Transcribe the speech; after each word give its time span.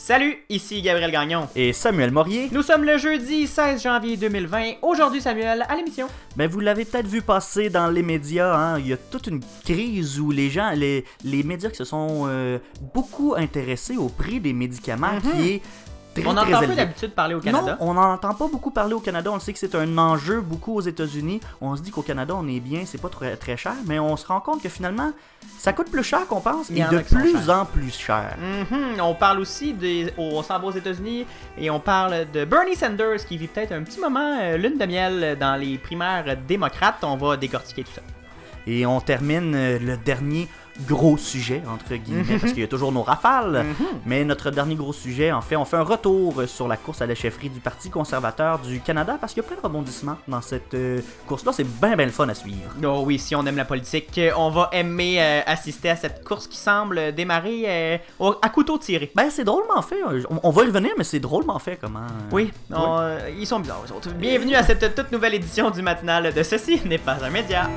Salut, 0.00 0.38
ici 0.48 0.80
Gabriel 0.80 1.10
Gagnon. 1.10 1.48
Et 1.56 1.72
Samuel 1.72 2.12
Morier. 2.12 2.48
Nous 2.52 2.62
sommes 2.62 2.84
le 2.84 2.98
jeudi 2.98 3.48
16 3.48 3.82
janvier 3.82 4.16
2020. 4.16 4.74
Aujourd'hui, 4.82 5.20
Samuel, 5.20 5.66
à 5.68 5.74
l'émission. 5.74 6.06
Ben, 6.36 6.48
vous 6.48 6.60
l'avez 6.60 6.84
peut-être 6.84 7.08
vu 7.08 7.20
passer 7.20 7.68
dans 7.68 7.88
les 7.90 8.04
médias, 8.04 8.54
hein. 8.56 8.78
il 8.78 8.86
y 8.86 8.92
a 8.92 8.96
toute 8.96 9.26
une 9.26 9.40
crise 9.64 10.20
où 10.20 10.30
les 10.30 10.50
gens, 10.50 10.70
les, 10.70 11.04
les 11.24 11.42
médias 11.42 11.68
qui 11.68 11.76
se 11.76 11.84
sont 11.84 12.26
euh, 12.28 12.58
beaucoup 12.94 13.34
intéressés 13.36 13.96
au 13.96 14.08
prix 14.08 14.38
des 14.38 14.52
médicaments 14.52 15.14
Mhm. 15.14 15.32
qui 15.32 15.48
est 15.50 15.62
très, 16.20 16.28
On 16.30 16.34
très 16.34 16.42
entend 16.48 16.58
peu 16.58 16.64
élevé. 16.64 16.76
d'habitude 16.76 17.10
parler 17.14 17.34
au 17.34 17.40
Canada. 17.40 17.76
Non, 17.80 17.88
on 17.88 17.94
n'en 17.94 18.12
entend 18.12 18.34
pas 18.34 18.46
beaucoup 18.48 18.70
parler 18.70 18.94
au 18.94 19.00
Canada. 19.00 19.30
On 19.32 19.38
sait 19.40 19.52
que 19.52 19.58
c'est 19.58 19.74
un 19.74 19.98
enjeu 19.98 20.40
beaucoup 20.40 20.74
aux 20.74 20.80
États-Unis. 20.80 21.40
On 21.60 21.76
se 21.76 21.82
dit 21.82 21.90
qu'au 21.90 22.02
Canada, 22.02 22.34
on 22.36 22.46
est 22.48 22.60
bien, 22.60 22.82
c'est 22.86 23.00
pas 23.00 23.08
très, 23.08 23.36
très 23.36 23.56
cher, 23.56 23.74
mais 23.86 23.98
on 23.98 24.16
se 24.16 24.26
rend 24.26 24.40
compte 24.40 24.62
que 24.62 24.68
finalement, 24.68 25.12
ça 25.58 25.72
coûte 25.72 25.90
plus 25.90 26.02
cher 26.04 26.26
qu'on 26.26 26.40
pense 26.40 26.70
et 26.70 26.74
de 26.82 26.98
plus 26.98 27.50
en 27.50 27.64
plus 27.64 27.96
cher. 27.96 28.36
Mhm, 28.38 29.00
On 29.00 29.14
parle 29.14 29.40
aussi 29.40 29.72
des. 29.72 30.12
On 30.18 30.42
s'en 30.42 30.58
va 30.58 30.66
aux 30.66 30.72
États-Unis 30.72 31.26
et 31.58 31.70
on 31.70 31.80
parle 31.80 32.26
de 32.32 32.44
Bernie 32.44 32.76
Sanders 32.76 33.24
qui 33.26 33.36
vit 33.36 33.48
peut-être 33.48 33.72
un 33.72 33.82
petit 33.82 34.00
moment 34.00 34.38
euh, 34.40 34.56
lune 34.56 34.78
de 34.78 34.86
miel 34.86 35.36
dans 35.40 35.56
les 35.56 35.78
primaires 35.78 36.36
démocrates. 36.46 36.98
On 37.02 37.16
va 37.16 37.36
décortiquer 37.36 37.84
tout 37.84 37.92
ça. 37.94 38.02
Et 38.66 38.84
on 38.84 39.00
termine 39.00 39.54
euh, 39.54 39.78
le 39.78 39.96
dernier 39.96 40.46
gros 40.86 41.16
sujet, 41.16 41.62
entre 41.68 41.94
guillemets, 41.96 42.38
parce 42.38 42.52
qu'il 42.52 42.60
y 42.60 42.64
a 42.64 42.68
toujours 42.68 42.92
nos 42.92 43.02
rafales. 43.02 43.64
Mhm. 43.64 43.86
Mais 44.06 44.24
notre 44.24 44.50
dernier 44.50 44.74
gros 44.76 44.92
sujet, 44.92 45.32
en 45.32 45.40
fait, 45.40 45.56
on 45.56 45.64
fait 45.64 45.76
un 45.76 45.82
retour 45.82 46.42
sur 46.46 46.68
la 46.68 46.76
course 46.76 47.02
à 47.02 47.06
la 47.06 47.14
chefferie 47.14 47.50
du 47.50 47.60
Parti 47.60 47.90
conservateur 47.90 48.58
du 48.60 48.80
Canada 48.80 49.16
parce 49.20 49.32
qu'il 49.34 49.42
y 49.42 49.46
a 49.46 49.48
plein 49.48 49.56
de 49.56 49.62
rebondissements 49.62 50.16
dans 50.28 50.40
cette 50.40 50.74
euh, 50.74 51.00
course-là. 51.26 51.52
C'est 51.52 51.64
bien, 51.80 51.96
bien 51.96 52.06
le 52.06 52.12
fun 52.12 52.28
à 52.28 52.34
suivre. 52.34 52.70
Oh 52.84 53.02
oui, 53.04 53.18
si 53.18 53.34
on 53.34 53.44
aime 53.46 53.56
la 53.56 53.64
politique, 53.64 54.16
euh, 54.18 54.30
on 54.36 54.50
va 54.50 54.68
aimer 54.72 55.16
euh, 55.20 55.40
assister 55.46 55.90
à 55.90 55.96
cette 55.96 56.22
course 56.24 56.46
qui 56.46 56.56
semble 56.56 57.12
démarrer 57.14 57.64
euh, 57.66 57.98
au- 58.18 58.36
à 58.40 58.48
couteau 58.48 58.78
tiré. 58.78 59.10
Ben, 59.14 59.30
c'est 59.30 59.44
drôlement 59.44 59.82
fait. 59.82 59.96
On, 60.30 60.40
on 60.42 60.50
va 60.50 60.62
y 60.62 60.66
revenir, 60.66 60.90
mais 60.96 61.04
c'est 61.04 61.20
drôlement 61.20 61.58
fait 61.58 61.78
comment. 61.80 62.06
Oui, 62.30 62.52
on- 62.72 63.16
ils 63.38 63.46
sont 63.46 63.60
bizarres, 63.60 63.82
eux 63.88 63.92
autres. 63.92 64.10
Bienvenue 64.14 64.54
à 64.54 64.62
cette 64.62 64.94
toute 64.94 65.10
nouvelle 65.12 65.34
édition 65.34 65.70
du 65.70 65.82
matinal 65.82 66.32
de 66.32 66.42
Ceci 66.42 66.80
n'est 66.86 66.98
pas 66.98 67.16
un 67.24 67.30
média. 67.30 67.68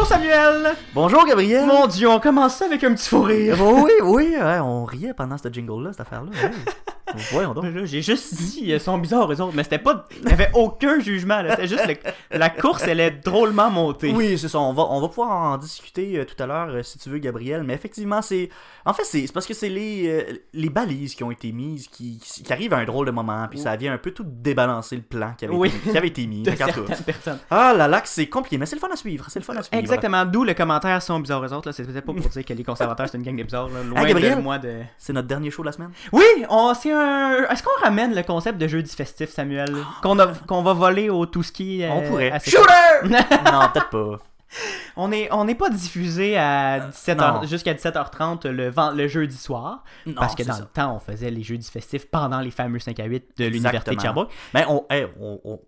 Bonjour 0.00 0.16
Samuel! 0.16 0.74
Bonjour, 0.94 1.26
Gabriel! 1.26 1.66
Mon 1.66 1.86
dieu, 1.86 2.08
on 2.08 2.20
commence 2.20 2.54
ça 2.54 2.64
avec 2.64 2.82
un 2.84 2.94
petit 2.94 3.06
fou 3.06 3.20
rire. 3.20 3.58
oui, 3.60 3.92
oui, 4.02 4.34
ouais, 4.34 4.58
on 4.60 4.86
riait 4.86 5.12
pendant 5.12 5.36
ce 5.36 5.52
jingle-là, 5.52 5.90
cette 5.92 6.00
affaire-là. 6.00 6.30
ouais. 6.30 6.50
Voyons 7.32 7.54
donc. 7.54 7.64
J'ai 7.84 8.02
juste 8.02 8.34
dit, 8.34 8.60
ils 8.64 8.80
sont 8.80 8.98
bizarres 8.98 9.30
eux 9.32 9.40
autres, 9.40 9.52
mais 9.54 9.62
c'était 9.64 9.78
pas. 9.78 10.06
Il 10.20 10.26
n'y 10.26 10.32
avait 10.32 10.50
aucun 10.54 11.00
jugement. 11.00 11.42
C'était 11.50 11.68
juste 11.68 11.86
le- 11.86 12.38
la 12.38 12.50
course, 12.50 12.84
elle 12.86 13.00
est 13.00 13.10
drôlement 13.24 13.70
montée. 13.70 14.12
Oui, 14.14 14.38
c'est 14.38 14.48
ça. 14.48 14.58
On 14.58 14.72
va, 14.72 14.84
on 14.90 15.00
va 15.00 15.08
pouvoir 15.08 15.30
en 15.30 15.58
discuter 15.58 16.18
euh, 16.18 16.24
tout 16.24 16.40
à 16.42 16.46
l'heure, 16.46 16.68
euh, 16.70 16.82
si 16.82 16.98
tu 16.98 17.08
veux, 17.10 17.18
Gabriel. 17.18 17.62
Mais 17.62 17.74
effectivement, 17.74 18.22
c'est. 18.22 18.48
En 18.84 18.92
fait, 18.92 19.04
c'est 19.04 19.30
parce 19.32 19.46
que 19.46 19.54
c'est 19.54 19.68
les, 19.68 20.08
euh, 20.08 20.22
les 20.52 20.70
balises 20.70 21.14
qui 21.14 21.22
ont 21.24 21.30
été 21.30 21.52
mises 21.52 21.88
qui, 21.88 22.18
qui 22.18 22.52
arrivent 22.52 22.72
à 22.74 22.78
un 22.78 22.84
drôle 22.84 23.06
de 23.06 23.10
moment. 23.10 23.46
Puis 23.50 23.58
ça 23.58 23.76
vient 23.76 23.92
un 23.92 23.98
peu 23.98 24.10
tout 24.12 24.24
débalancer 24.26 24.96
le 24.96 25.02
plan 25.02 25.32
qui 25.36 25.44
avait, 25.44 25.54
Oui. 25.54 25.68
été, 25.68 25.90
qui 25.90 25.98
avait 25.98 26.08
été 26.08 26.26
mis. 26.26 26.42
De 26.50 26.50
personnes. 27.04 27.38
Ah 27.50 27.72
là 27.76 27.86
là, 27.88 28.00
c'est 28.04 28.26
compliqué. 28.28 28.58
Mais 28.58 28.66
c'est 28.66 28.76
le 28.76 28.80
fun 28.80 28.88
à 28.92 28.96
suivre. 28.96 29.26
C'est 29.28 29.38
le 29.38 29.44
fun 29.44 29.54
à 29.56 29.62
suivre. 29.62 29.78
Exactement, 29.78 30.24
d'où 30.24 30.44
le 30.44 30.54
commentaire 30.54 31.00
sont 31.02 31.20
bizarres 31.20 31.44
eux 31.44 31.52
autres. 31.52 31.68
Là. 31.68 31.72
C'est 31.72 31.84
peut-être 31.84 32.04
pas 32.06 32.12
pour 32.12 32.28
dire 32.28 32.44
que 32.44 32.52
les 32.52 32.64
conservateurs 32.64 33.08
c'est 33.10 33.18
une 33.18 33.24
gang 33.24 33.36
de 33.36 33.42
bizarres. 33.42 33.68
Là. 33.68 33.82
Loin 33.82 34.00
Ah, 34.02 34.06
Gabriel? 34.06 34.36
de 34.36 34.42
moi 34.42 34.58
de. 34.58 34.80
C'est 34.98 35.12
notre 35.12 35.28
dernier 35.28 35.50
show 35.50 35.62
de 35.62 35.66
la 35.66 35.72
semaine. 35.72 35.90
Oui, 36.12 36.24
on, 36.48 36.72
c'est 36.74 36.92
un. 36.92 36.99
Est-ce 37.50 37.62
qu'on 37.62 37.82
ramène 37.82 38.14
le 38.14 38.22
concept 38.22 38.58
de 38.58 38.68
jeudi 38.68 38.94
festif, 38.94 39.30
Samuel? 39.30 39.74
Qu'on 40.02 40.18
a- 40.18 40.26
va 40.26 40.72
voler 40.72 41.10
au 41.10 41.26
tout 41.26 41.42
ski 41.42 41.84
on 41.90 42.02
pourrait. 42.02 42.32
Shooter! 42.44 43.08
non, 43.08 43.20
peut-être 43.72 43.90
pas. 43.90 44.18
On 44.96 45.06
n'est 45.08 45.28
on 45.30 45.46
pas 45.54 45.70
diffusé 45.70 46.36
à 46.36 46.80
17h, 46.90 47.16
Non. 47.42 47.46
jusqu'à 47.46 47.72
17h30 47.72 48.48
le, 48.48 48.72
le 48.96 49.08
jeudi 49.08 49.36
soir. 49.36 49.84
Non, 50.06 50.14
parce 50.16 50.34
que 50.34 50.42
dans 50.42 50.54
ça. 50.54 50.60
le 50.62 50.66
temps, 50.66 50.96
on 50.96 50.98
faisait 50.98 51.30
les 51.30 51.44
jeudis 51.44 51.70
festifs 51.70 52.06
pendant 52.10 52.40
les 52.40 52.50
fameux 52.50 52.80
5 52.80 52.98
à 52.98 53.04
8 53.04 53.38
de 53.38 53.44
l'Université 53.46 53.94
de. 53.94 54.00
Sherbrooke. 54.00 54.30
Mais 54.52 54.64
on, 54.68 54.84
hey, 54.90 55.06
on, 55.20 55.40
on, 55.44 55.60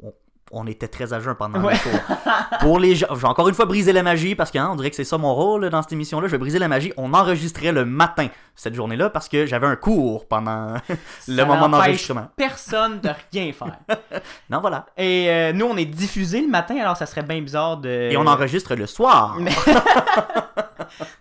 on- 0.52 0.66
était 0.66 0.88
très 0.88 1.12
à 1.12 1.20
jeun 1.20 1.34
pendant 1.34 1.60
Ouais. 1.62 1.72
le 1.72 1.78
show. 1.78 1.88
Pour 2.60 2.78
les 2.78 2.94
gens, 2.94 3.06
j'ai 3.14 3.26
encore 3.26 3.48
une 3.48 3.54
fois 3.54 3.66
brisé 3.66 3.92
la 3.92 4.02
magie 4.02 4.34
parce 4.34 4.50
qu'on 4.50 4.74
dirait 4.76 4.90
que 4.90 4.96
c'est 4.96 5.04
ça 5.04 5.18
mon 5.18 5.34
rôle 5.34 5.62
là, 5.64 5.70
dans 5.70 5.82
cette 5.82 5.92
émission-là. 5.92 6.26
Je 6.28 6.32
vais 6.32 6.38
briser 6.38 6.58
la 6.58 6.68
magie. 6.68 6.92
On 6.96 7.12
enregistrait 7.14 7.72
le 7.72 7.84
matin 7.84 8.28
cette 8.54 8.74
journée-là 8.74 9.10
parce 9.10 9.28
que 9.28 9.46
j'avais 9.46 9.66
un 9.66 9.76
cours 9.76 10.26
pendant 10.28 10.74
le 11.28 11.36
Ça 11.36 11.44
moment 11.44 11.68
d'enregistrement. 11.68 12.28
personne 12.36 13.00
de 13.00 13.10
rien 13.32 13.52
faire. 13.52 13.78
Non, 14.50 14.60
voilà. 14.60 14.86
Et 14.98 15.30
euh, 15.30 15.52
nous, 15.52 15.64
on 15.66 15.76
est 15.76 15.84
diffusé 15.86 16.40
le 16.42 16.48
matin, 16.48 16.76
alors 16.78 16.96
ça 16.96 17.06
serait 17.06 17.22
bien 17.22 17.40
bizarre 17.40 17.78
de. 17.78 17.88
Et 18.10 18.16
on 18.18 18.26
enregistre 18.26 18.74
le 18.74 18.86
soir. 18.86 19.36
Mais- 19.40 19.50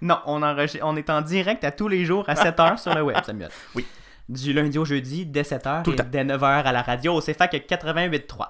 non, 0.01 0.19
on, 0.25 0.41
enregistre- 0.43 0.79
on 0.85 0.95
est 0.97 1.09
en 1.09 1.21
direct 1.21 1.63
à 1.63 1.71
tous 1.71 1.87
les 1.87 2.05
jours 2.05 2.25
à 2.27 2.33
7h 2.33 2.77
sur 2.77 2.93
le 2.93 3.01
web, 3.03 3.17
Samuel. 3.25 3.49
Oui. 3.75 3.85
Du 4.29 4.53
lundi 4.53 4.77
au 4.77 4.85
jeudi, 4.85 5.25
dès 5.25 5.41
7h 5.43 5.83
Tout 5.83 5.91
le 5.91 5.95
et 5.95 5.97
temps. 5.99 6.05
dès 6.09 6.23
9h 6.23 6.43
à 6.63 6.71
la 6.71 6.81
radio. 6.81 7.19
C'est 7.21 7.33
fait 7.33 7.47
que 7.49 7.57
88.3. 7.57 8.47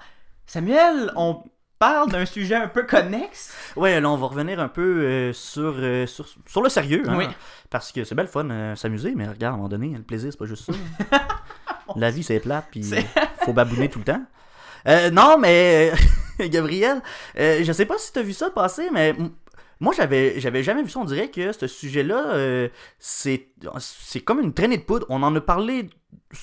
Samuel, 0.52 1.14
on 1.16 1.46
parle 1.80 2.12
d'un 2.12 2.26
sujet 2.26 2.56
un 2.56 2.68
peu 2.68 2.84
connexe. 2.84 3.56
Ouais, 3.78 4.02
là, 4.02 4.10
on 4.10 4.18
va 4.18 4.28
revenir 4.28 4.60
un 4.60 4.68
peu 4.68 4.82
euh, 4.82 5.32
sur, 5.32 5.76
euh, 5.78 6.06
sur, 6.06 6.26
sur 6.46 6.62
le 6.62 6.68
sérieux. 6.68 7.04
hein, 7.08 7.16
Oui. 7.18 7.26
Parce 7.70 7.94
que 7.94 8.04
c'est 8.04 8.16
belle 8.16 8.28
fun 8.28 8.50
euh, 8.50 8.76
s'amuser, 8.76 9.14
mais 9.16 9.30
regarde, 9.30 9.44
à 9.44 9.48
un 9.54 9.56
moment 9.56 9.70
donné, 9.70 9.94
le 9.96 10.04
plaisir, 10.04 10.30
c'est 10.30 10.38
pas 10.38 10.46
juste 10.48 10.70
ça. 10.70 10.74
La 11.96 12.12
vie, 12.12 12.22
c'est 12.22 12.42
plate, 12.42 12.66
puis 12.70 12.84
faut 13.46 13.54
babouiner 13.54 13.88
tout 13.88 14.00
le 14.00 14.04
temps. 14.04 14.22
Euh, 14.90 15.10
non, 15.10 15.38
mais 15.38 15.94
Gabriel, 16.42 17.02
je 17.38 17.72
sais 17.72 17.86
pas 17.86 17.98
si 17.98 18.12
t'as 18.12 18.22
vu 18.22 18.34
ça 18.34 18.50
passer, 18.50 18.90
mais 18.92 19.16
moi, 19.80 19.94
j'avais 19.96 20.38
j'avais 20.42 20.64
jamais 20.64 20.84
vu 20.84 20.90
ça. 20.90 21.00
On 21.00 21.06
dirait 21.06 21.32
que 21.32 21.54
ce 21.54 21.66
sujet-là, 21.66 22.34
euh, 22.34 22.68
c'est 23.00 23.48
c'est 23.80 24.20
comme 24.20 24.42
une 24.42 24.54
traînée 24.54 24.78
de 24.78 24.84
poudre. 24.84 25.06
On 25.08 25.24
en 25.24 25.34
a 25.34 25.40
parlé 25.40 25.90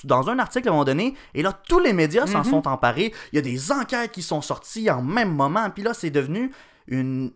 dans 0.03 0.29
un 0.29 0.39
article 0.39 0.67
à 0.67 0.71
un 0.71 0.73
moment 0.73 0.85
donné, 0.85 1.15
et 1.33 1.41
là, 1.41 1.53
tous 1.67 1.79
les 1.79 1.93
médias 1.93 2.27
s'en 2.27 2.39
Mhm. 2.39 2.43
sont 2.45 2.67
emparés. 2.67 3.13
Il 3.31 3.35
y 3.35 3.39
a 3.39 3.41
des 3.41 3.71
enquêtes 3.71 4.11
qui 4.11 4.21
sont 4.21 4.41
sorties 4.41 4.89
en 4.89 5.01
même 5.01 5.33
moment, 5.33 5.69
puis 5.69 5.83
là, 5.83 5.93
c'est 5.93 6.11
devenu 6.11 6.51
une 6.87 7.31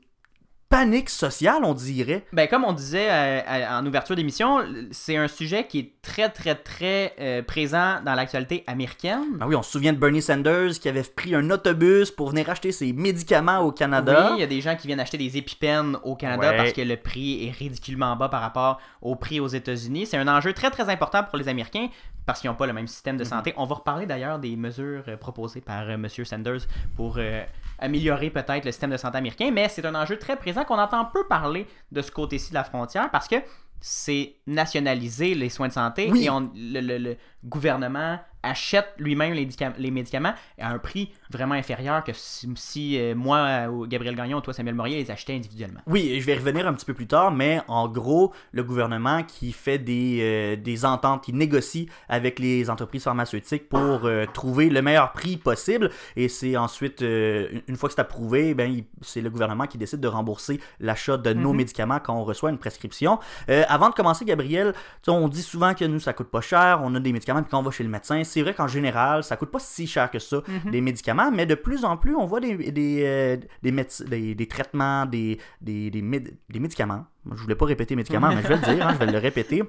panique 0.69 1.11
sociale, 1.11 1.59
on 1.63 1.75
dirait. 1.75 2.25
Ben, 2.33 2.47
comme 2.47 2.63
on 2.63 2.73
disait 2.73 3.07
euh, 3.07 3.41
à- 3.45 3.77
en 3.79 3.85
ouverture 3.85 4.15
d'émission, 4.15 4.57
c'est 4.89 5.15
un 5.17 5.27
sujet 5.27 5.67
qui 5.67 5.77
est 5.77 5.91
très, 6.01 6.29
très, 6.29 6.55
très 6.55 7.13
euh, 7.19 7.43
présent 7.43 7.97
dans 8.03 8.15
l'actualité 8.15 8.63
américaine. 8.65 9.37
Ah 9.39 9.45
oui, 9.47 9.53
on 9.55 9.61
se 9.61 9.69
souvient 9.69 9.93
de 9.93 9.99
Bernie 9.99 10.23
Sanders 10.23 10.71
qui 10.81 10.89
avait 10.89 11.03
pris 11.03 11.35
un 11.35 11.47
autobus 11.51 12.09
pour 12.09 12.31
venir 12.31 12.49
acheter 12.49 12.71
ses 12.71 12.91
médicaments 12.91 13.59
au 13.59 13.71
Canada. 13.71 14.29
Oui, 14.31 14.37
il 14.37 14.39
y 14.39 14.43
a 14.43 14.47
des 14.47 14.61
gens 14.61 14.75
qui 14.75 14.87
viennent 14.87 14.99
acheter 14.99 15.19
des 15.19 15.37
épipènes 15.37 15.95
au 16.03 16.15
Canada 16.15 16.49
Ouais. 16.49 16.57
parce 16.57 16.73
que 16.73 16.81
le 16.81 16.97
prix 16.97 17.45
est 17.47 17.51
ridiculement 17.51 18.15
bas 18.15 18.29
par 18.29 18.41
rapport 18.41 18.79
au 19.03 19.15
prix 19.15 19.39
aux 19.39 19.47
États-Unis. 19.47 20.07
C'est 20.07 20.17
un 20.17 20.27
enjeu 20.27 20.53
très 20.53 20.71
très 20.71 20.89
important 20.89 21.23
pour 21.23 21.37
les 21.37 21.49
Américains 21.49 21.89
parce 22.25 22.39
qu'ils 22.41 22.49
n'ont 22.49 22.55
pas 22.55 22.67
le 22.67 22.73
même 22.73 22.87
système 22.87 23.15
Mhm. 23.15 23.19
de 23.19 23.23
santé. 23.25 23.53
On 23.57 23.65
va 23.65 23.75
reparler 23.75 24.05
d'ailleurs 24.05 24.39
des 24.39 24.55
mesures 24.55 25.03
euh, 25.07 25.17
proposées 25.17 25.61
par 25.61 25.83
euh, 25.83 25.93
M. 25.93 26.07
Sanders 26.09 26.61
pour 26.95 27.15
euh, 27.17 27.43
améliorer 27.79 28.29
peut-être 28.29 28.65
le 28.65 28.71
système 28.71 28.91
de 28.91 28.97
santé 28.97 29.17
américain, 29.17 29.49
mais 29.51 29.67
c'est 29.69 29.85
un 29.85 29.95
enjeu 29.95 30.17
très 30.17 30.35
présent 30.37 30.63
qu'on 30.63 30.79
entend 30.79 31.05
peu 31.05 31.27
parler 31.27 31.67
de 31.91 32.01
ce 32.01 32.11
côté-ci 32.11 32.49
de 32.49 32.55
la 32.55 32.63
frontière 32.63 33.09
parce 33.11 33.27
que 33.27 33.35
c'est 33.85 34.35
nationaliser 34.47 35.35
les 35.35 35.49
soins 35.49 35.67
de 35.67 35.73
santé 35.73 36.09
Oui. 36.11 36.23
et 36.25 36.29
on- 36.29 36.49
le, 36.55 36.79
le- 36.79 36.97
le 36.97 37.17
gouvernement 37.43 38.19
achète 38.43 38.89
lui-même 38.97 39.33
les, 39.33 39.45
médica- 39.45 39.73
les 39.77 39.91
médicaments 39.91 40.33
à 40.59 40.69
un 40.71 40.77
prix 40.79 41.11
vraiment 41.29 41.55
inférieur 41.55 42.03
que 42.03 42.11
si, 42.13 42.49
si, 42.55 42.99
euh, 42.99 43.15
moi, 43.15 43.67
ou 43.69 43.87
Gabriel 43.87 44.15
Gagnon 44.15 44.37
ou 44.37 44.41
toi, 44.41 44.53
Samuel 44.53 44.75
Morier, 44.75 44.97
les 44.97 45.09
achetaient 45.09 45.33
individuellement. 45.35 45.79
Oui, 45.87 46.17
je 46.19 46.25
vais 46.25 46.33
y 46.33 46.37
revenir 46.37 46.67
un 46.67 46.73
petit 46.73 46.85
peu 46.85 46.93
plus 46.93 47.07
tard, 47.07 47.31
mais 47.31 47.61
en 47.67 47.87
gros, 47.87 48.33
le 48.51 48.63
gouvernement 48.63 49.23
qui 49.23 49.51
fait 49.53 49.77
des, 49.79 50.19
euh, 50.21 50.55
des 50.55 50.85
ententes, 50.85 51.23
qui 51.23 51.33
négocie 51.33 51.89
avec 52.09 52.39
les 52.39 52.69
entreprises 52.69 53.03
pharmaceutiques 53.03 53.69
pour 53.69 54.01
euh, 54.05 54.25
trouver 54.33 54.69
le 54.69 54.81
meilleur 54.81 55.13
prix 55.13 55.37
possible, 55.37 55.89
et 56.15 56.27
c'est 56.27 56.57
ensuite, 56.57 57.01
euh, 57.01 57.47
une- 57.67 57.75
fois 57.77 57.89
que 57.89 57.95
c'est 57.95 58.01
approuvé, 58.01 58.53
ben, 58.53 58.81
c'est 59.01 59.21
le 59.21 59.29
gouvernement 59.29 59.65
qui 59.67 59.77
décide 59.77 59.99
de 60.01 60.07
rembourser 60.07 60.59
l'achat 60.79 61.17
de 61.17 61.33
nos 61.33 61.51
Mhm. 61.51 61.57
médicaments 61.57 61.99
quand 61.99 62.15
on 62.15 62.23
reçoit 62.23 62.49
une 62.49 62.57
prescription. 62.57 63.19
Euh, 63.49 63.63
avant 63.67 63.89
de 63.89 63.95
commencer, 63.95 64.25
Gabriel, 64.25 64.73
on 65.07 65.27
dit 65.27 65.41
souvent 65.41 65.73
que 65.73 65.85
nous, 65.85 65.99
ça 65.99 66.13
coûte 66.13 66.29
pas 66.29 66.41
cher, 66.41 66.81
on 66.83 66.93
a 66.95 66.99
des 66.99 67.11
médicaments, 67.13 67.41
puis 67.41 67.49
quand 67.49 67.59
on 67.59 67.63
va 67.63 67.71
chez 67.71 67.83
le 67.83 67.89
médecin, 67.89 68.23
c'est 68.33 68.41
vrai 68.41 68.53
qu'en 68.53 68.67
général, 68.67 69.23
ça 69.23 69.37
coûte 69.37 69.51
pas 69.51 69.59
si 69.59 69.85
cher 69.87 70.09
que 70.11 70.19
ça, 70.19 70.41
Mhm. 70.47 70.71
des 70.71 70.81
médicaments, 70.81 71.31
mais 71.31 71.45
de 71.45 71.55
plus 71.55 71.85
en 71.85 71.95
plus, 71.97 72.15
on 72.15 72.25
voit 72.25 72.39
des, 72.39 72.71
des, 72.71 73.03
euh, 73.05 73.37
des, 73.61 73.71
médec- 73.71 74.03
des, 74.09 74.35
des 74.35 74.47
traitements, 74.47 75.05
des, 75.05 75.39
des, 75.61 75.89
des, 75.89 76.01
méd- 76.01 76.33
des 76.49 76.59
médicaments. 76.59 77.05
Je 77.31 77.41
voulais 77.41 77.55
pas 77.55 77.65
répéter 77.65 77.95
médicaments, 77.95 78.29
mais 78.35 78.41
je 78.41 78.47
vais 78.47 78.55
le 78.57 78.73
dire, 78.75 78.87
hein, 78.87 78.93
je 78.93 79.05
vais 79.05 79.11
le 79.11 79.17
répéter. 79.29 79.63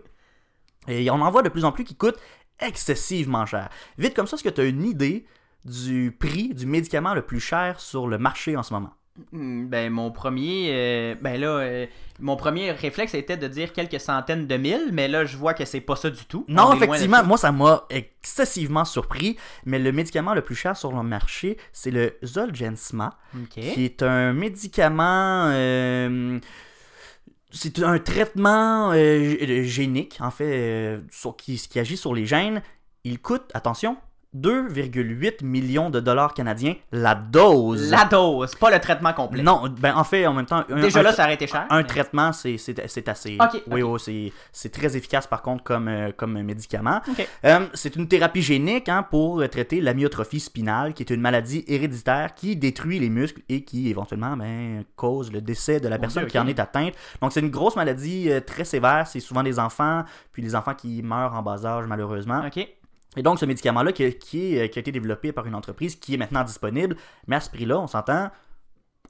Et 0.89 1.11
on 1.11 1.21
en 1.21 1.31
voit 1.31 1.43
de 1.43 1.49
plus 1.49 1.65
en 1.65 1.73
plus 1.73 1.85
qui 1.85 1.95
coûtent 1.97 2.19
excessivement 2.61 3.47
cher. 3.47 3.69
Vite 3.99 4.15
comme 4.15 4.27
ça, 4.27 4.37
est-ce 4.37 4.45
que 4.45 4.49
tu 4.49 4.61
as 4.61 4.65
une 4.65 4.85
idée 4.85 5.27
du 5.65 6.15
prix 6.19 6.53
du 6.55 6.67
médicament 6.67 7.15
le 7.15 7.23
plus 7.23 7.41
cher 7.41 7.81
sur 7.81 8.07
le 8.07 8.19
marché 8.19 8.57
en 8.57 8.63
ce 8.63 8.73
moment? 8.75 8.93
Hmm, 9.31 9.67
Ben, 9.69 9.93
mon 9.93 10.11
premier. 10.11 10.71
euh, 10.73 11.15
ben 11.21 11.41
là, 11.41 11.59
euh, 11.59 11.87
mon 12.19 12.35
premier 12.37 12.73
réflexe 12.73 13.15
était 13.15 13.37
de 13.37 13.47
dire 13.47 13.73
quelques 13.73 14.01
centaines 14.01 14.49
de 14.49 14.57
mille, 14.57 14.89
mais 14.93 15.07
là, 15.07 15.25
je 15.25 15.37
vois 15.37 15.55
que 15.55 15.65
c'est 15.65 15.81
pas 15.81 15.95
ça 15.95 16.11
du 16.11 16.25
tout. 16.25 16.45
Non, 16.49 16.75
effectivement, 16.75 17.23
moi 17.25 17.37
ça 17.39 17.53
m'a 17.53 17.85
excessivement 17.91 18.85
surpris, 18.85 19.37
mais 19.67 19.79
le 19.79 19.93
médicament 19.93 20.35
le 20.35 20.43
plus 20.43 20.57
cher 20.57 20.77
sur 20.77 20.91
le 20.93 21.03
marché, 21.05 21.57
c'est 21.73 21.93
le 21.93 22.17
Zolgensma, 22.25 23.17
Ok. 23.37 23.51
qui 23.61 23.85
est 23.85 24.03
un 24.03 24.33
médicament... 24.33 25.47
euh, 25.53 26.41
c'est 27.53 27.81
un 27.85 28.01
traitement 28.01 28.93
génique, 28.95 30.17
en 30.19 30.33
fait, 30.33 30.99
sur- 31.13 31.37
qui, 31.37 31.57
qui 31.57 31.79
agit 31.79 31.97
sur 31.97 32.13
les 32.13 32.27
gènes. 32.27 32.63
Il 33.05 33.21
coûte, 33.21 33.49
attention, 33.55 33.97
2,8 34.37 35.45
millions 35.45 35.91
de 35.91 36.01
dollars 36.01 36.35
canadiens 36.35 36.75
la 36.93 37.15
dose. 37.15 37.91
La 37.91 38.05
dose, 38.05 38.55
pas 38.55 38.71
le 38.71 38.79
traitement 38.81 39.13
complet. 39.13 39.43
Non, 39.43 39.63
ben 39.81 39.95
en 39.97 40.05
fait, 40.05 40.27
en 40.27 40.33
même 40.35 40.47
temps... 40.47 40.65
un- 40.69 40.81
Déjà 40.81 41.01
un- 41.01 41.03
là, 41.05 41.13
ça 41.13 41.25
aurait 41.25 41.35
été 41.35 41.47
cher. 41.47 41.67
un 41.71 41.79
mais- 41.79 41.85
traitement, 41.85 42.33
c'est 42.33 43.09
assez. 43.09 43.39
Ok, 43.41 43.63
oui, 43.71 44.33
c'est- 44.53 44.69
très 44.71 44.97
efficace 44.97 45.27
par 45.27 45.43
contre 45.43 45.63
comme, 45.63 45.89
euh, 45.89 46.11
comme 46.17 46.41
médicament. 46.43 47.01
Ok. 47.09 47.29
Euh, 47.45 47.67
c'est 47.75 47.95
une 47.97 48.09
thérapie 48.09 48.43
génique 48.43 48.89
hein, 48.89 49.05
pour 49.09 49.47
traiter 49.49 49.81
l'amyotrophie 49.81 50.41
spinale, 50.41 50.95
qui 50.95 51.03
est 51.03 51.11
une 51.11 51.21
maladie 51.21 51.65
héréditaire 51.69 52.35
qui 52.35 52.57
détruit 52.57 52.99
les 52.99 53.11
muscles 53.11 53.43
et 53.49 53.63
qui 53.65 53.89
éventuellement 53.89 54.37
ben, 54.37 54.85
cause 54.97 55.33
le 55.33 55.41
décès 55.41 55.79
de 55.81 55.89
la 55.89 55.99
personne 55.99 56.27
qui 56.27 56.39
en 56.39 56.47
est 56.49 56.59
atteinte. 56.59 56.95
Donc 57.21 57.33
c'est 57.33 57.41
une 57.41 57.51
grosse 57.51 57.77
maladie 57.77 58.31
euh, 58.31 58.41
très 58.41 58.65
sévère. 58.65 59.07
C'est 59.07 59.21
souvent 59.21 59.43
des 59.43 59.59
enfants, 59.59 60.03
puis 60.33 60.43
les 60.43 60.55
enfants 60.57 60.75
qui 60.75 61.03
meurent 61.03 61.35
en 61.35 61.43
bas 61.43 61.65
âge 61.65 61.87
malheureusement. 61.87 62.43
Ok. 62.47 62.67
Et 63.17 63.23
donc, 63.23 63.39
ce 63.39 63.45
médicament-là 63.47 63.93
qui, 63.93 64.13
qui, 64.15 64.59
a 64.59 64.65
été 64.65 64.91
développé 64.93 65.33
par 65.33 65.47
une 65.47 65.55
entreprise 65.55 65.97
qui 65.97 66.15
est 66.15 66.17
maintenant 66.19 66.45
disponible, 66.45 66.97
mais 67.27 67.37
à 67.37 67.41
ce 67.41 67.51
prix-là, 67.51 67.79
on 67.79 67.87
s'entend, 67.87 68.31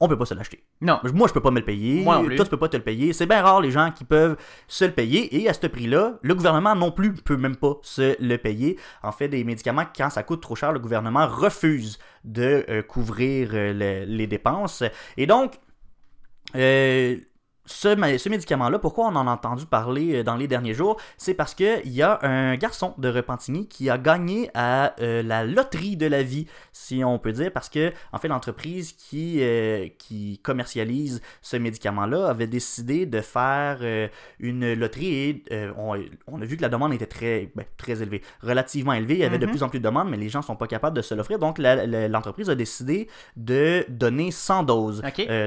on 0.01 0.07
peut 0.09 0.17
pas 0.17 0.25
se 0.25 0.33
l'acheter. 0.33 0.63
Non. 0.81 0.99
Moi, 1.13 1.27
je 1.29 1.33
peux 1.33 1.39
pas 1.41 1.51
me 1.51 1.59
le 1.59 1.65
payer. 1.65 2.03
Moi 2.03 2.17
non 2.17 2.25
plus. 2.25 2.35
Toi, 2.35 2.43
tu 2.45 2.51
peux 2.51 2.57
pas 2.57 2.67
te 2.67 2.75
le 2.75 2.83
payer. 2.83 3.13
C'est 3.13 3.25
bien 3.25 3.41
rare 3.41 3.61
les 3.61 3.71
gens 3.71 3.91
qui 3.91 4.03
peuvent 4.03 4.35
se 4.67 4.83
le 4.83 4.91
payer. 4.91 5.41
Et 5.41 5.47
à 5.47 5.53
ce 5.53 5.65
prix-là, 5.67 6.19
le 6.21 6.35
gouvernement 6.35 6.75
non 6.75 6.91
plus 6.91 7.13
peut 7.13 7.37
même 7.37 7.55
pas 7.55 7.77
se 7.81 8.21
le 8.21 8.37
payer. 8.37 8.77
En 9.03 9.13
fait, 9.13 9.29
des 9.29 9.43
médicaments, 9.45 9.85
quand 9.95 10.09
ça 10.09 10.23
coûte 10.23 10.41
trop 10.41 10.55
cher, 10.55 10.73
le 10.73 10.79
gouvernement 10.79 11.27
refuse 11.27 11.97
de 12.25 12.65
euh, 12.69 12.81
couvrir 12.81 13.51
euh, 13.53 13.71
le- 13.73 14.05
les 14.05 14.27
dépenses. 14.27 14.83
Et 15.15 15.27
donc, 15.27 15.53
euh, 16.55 17.17
ce, 17.65 18.17
ce 18.17 18.29
médicament-là, 18.29 18.79
pourquoi 18.79 19.05
on 19.07 19.15
en 19.15 19.27
a 19.27 19.31
entendu 19.31 19.65
parler 19.65 20.15
euh, 20.17 20.23
dans 20.23 20.35
les 20.35 20.47
derniers 20.47 20.73
jours, 20.73 20.97
c'est 21.17 21.33
parce 21.33 21.53
qu'il 21.55 21.81
y 21.91 22.01
a 22.01 22.19
un 22.23 22.55
garçon 22.57 22.93
de 22.97 23.09
Repentigny 23.09 23.67
qui 23.67 23.89
a 23.89 23.97
gagné 23.97 24.49
à 24.53 24.93
euh, 25.01 25.23
la 25.23 25.43
loterie 25.45 25.97
de 25.97 26.05
la 26.05 26.21
vie, 26.23 26.47
si 26.73 27.03
on 27.03 27.17
peut 27.19 27.31
dire, 27.31 27.51
parce 27.51 27.69
que 27.69 27.91
en 28.11 28.17
fait 28.19 28.27
l'entreprise 28.27 28.93
qui, 28.93 29.37
euh, 29.41 29.87
qui 29.97 30.39
commercialise 30.43 31.21
ce 31.41 31.57
médicament-là 31.57 32.27
avait 32.27 32.47
décidé 32.47 33.05
de 33.05 33.21
faire 33.21 33.79
euh, 33.81 34.07
une 34.39 34.73
loterie 34.73 35.43
et 35.49 35.67
on, 35.77 35.95
on 36.27 36.41
a 36.41 36.45
vu 36.45 36.57
que 36.57 36.61
la 36.61 36.69
demande 36.69 36.93
était 36.93 37.05
très, 37.05 37.49
ben, 37.55 37.65
très 37.77 38.01
élevée, 38.01 38.21
relativement 38.41 38.93
élevée. 38.93 39.15
Il 39.15 39.19
y 39.19 39.23
avait 39.23 39.39
de 39.39 39.45
Mhm. 39.45 39.51
plus 39.51 39.63
en 39.63 39.69
plus 39.69 39.79
de 39.79 39.83
demandes, 39.83 40.09
mais 40.09 40.17
les 40.17 40.29
gens 40.29 40.41
sont 40.41 40.55
pas 40.55 40.67
capables 40.67 40.95
de 40.95 41.01
se 41.01 41.13
l'offrir. 41.13 41.39
Donc 41.39 41.57
l'entreprise 41.59 42.49
a 42.49 42.55
décidé 42.55 43.07
de 43.35 43.85
donner 43.89 44.31
100 44.31 44.63
doses 44.63 45.01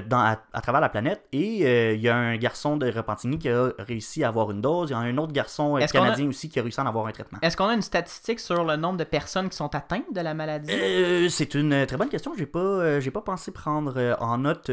dans, 0.08 0.18
à, 0.18 0.38
à 0.52 0.60
travers 0.60 0.80
la 0.80 0.88
planète. 0.88 1.22
Et 1.32 1.94
il 1.94 2.00
y 2.00 2.07
a 2.07 2.07
un 2.14 2.36
garçon 2.36 2.76
de 2.76 2.90
Repentigny 2.90 3.38
qui 3.38 3.48
a 3.48 3.70
réussi 3.78 4.24
à 4.24 4.28
avoir 4.28 4.50
une 4.50 4.60
dose. 4.60 4.90
Il 4.90 4.92
y 4.92 4.96
a 4.96 4.98
un 4.98 5.16
autre 5.18 5.32
garçon 5.32 5.76
euh, 5.76 5.80
a- 5.80 5.86
canadien 5.86 6.28
aussi 6.28 6.48
qui 6.48 6.58
a 6.58 6.62
réussi 6.62 6.80
à 6.80 6.84
en 6.84 6.86
avoir 6.86 7.06
un 7.06 7.12
traitement. 7.12 7.38
Est-ce 7.42 7.56
qu'on 7.56 7.68
a 7.68 7.74
une 7.74 7.82
statistique 7.82 8.40
sur 8.40 8.64
le 8.64 8.76
nombre 8.76 8.98
de 8.98 9.04
personnes 9.04 9.48
qui 9.48 9.56
sont 9.56 9.74
atteintes 9.74 10.12
de 10.12 10.20
la 10.20 10.34
maladie? 10.34 10.70
Euh, 10.72 11.28
c'est 11.28 11.54
une 11.54 11.72
euh, 11.72 11.86
très 11.86 11.96
bonne 11.96 12.08
question. 12.08 12.32
J'ai 12.36 12.46
pas, 12.46 12.58
euh, 12.58 13.00
j'ai 13.00 13.10
pas 13.10 13.20
pensé 13.22 13.50
prendre 13.52 14.16
en 14.20 14.38
note 14.38 14.70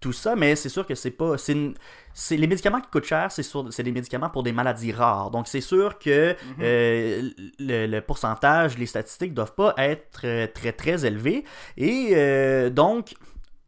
tout 0.00 0.12
ça, 0.12 0.36
mais 0.36 0.54
c'est 0.54 0.68
sûr 0.68 0.86
que 0.86 0.94
c'est 0.94 1.10
pas, 1.10 1.36
c'est, 1.38 1.52
une- 1.52 1.74
c'est 2.14 2.36
les 2.36 2.46
médicaments 2.46 2.80
qui 2.80 2.88
coûtent 2.88 3.04
cher, 3.04 3.32
c'est 3.32 3.82
des 3.82 3.90
médicaments 3.92 4.30
pour 4.30 4.44
des 4.44 4.52
maladies 4.52 4.92
rares. 4.92 5.30
Donc 5.32 5.48
c'est 5.48 5.60
sûr 5.60 5.98
que 5.98 6.36
euh, 6.60 7.30
le, 7.58 7.86
le 7.86 8.00
pourcentage, 8.00 8.78
les 8.78 8.86
statistiques 8.86 9.34
doivent 9.34 9.54
pas 9.54 9.74
être 9.76 10.20
très 10.52 10.72
très 10.72 11.04
élevés. 11.04 11.44
Et 11.76 12.10
euh, 12.12 12.70
donc 12.70 13.14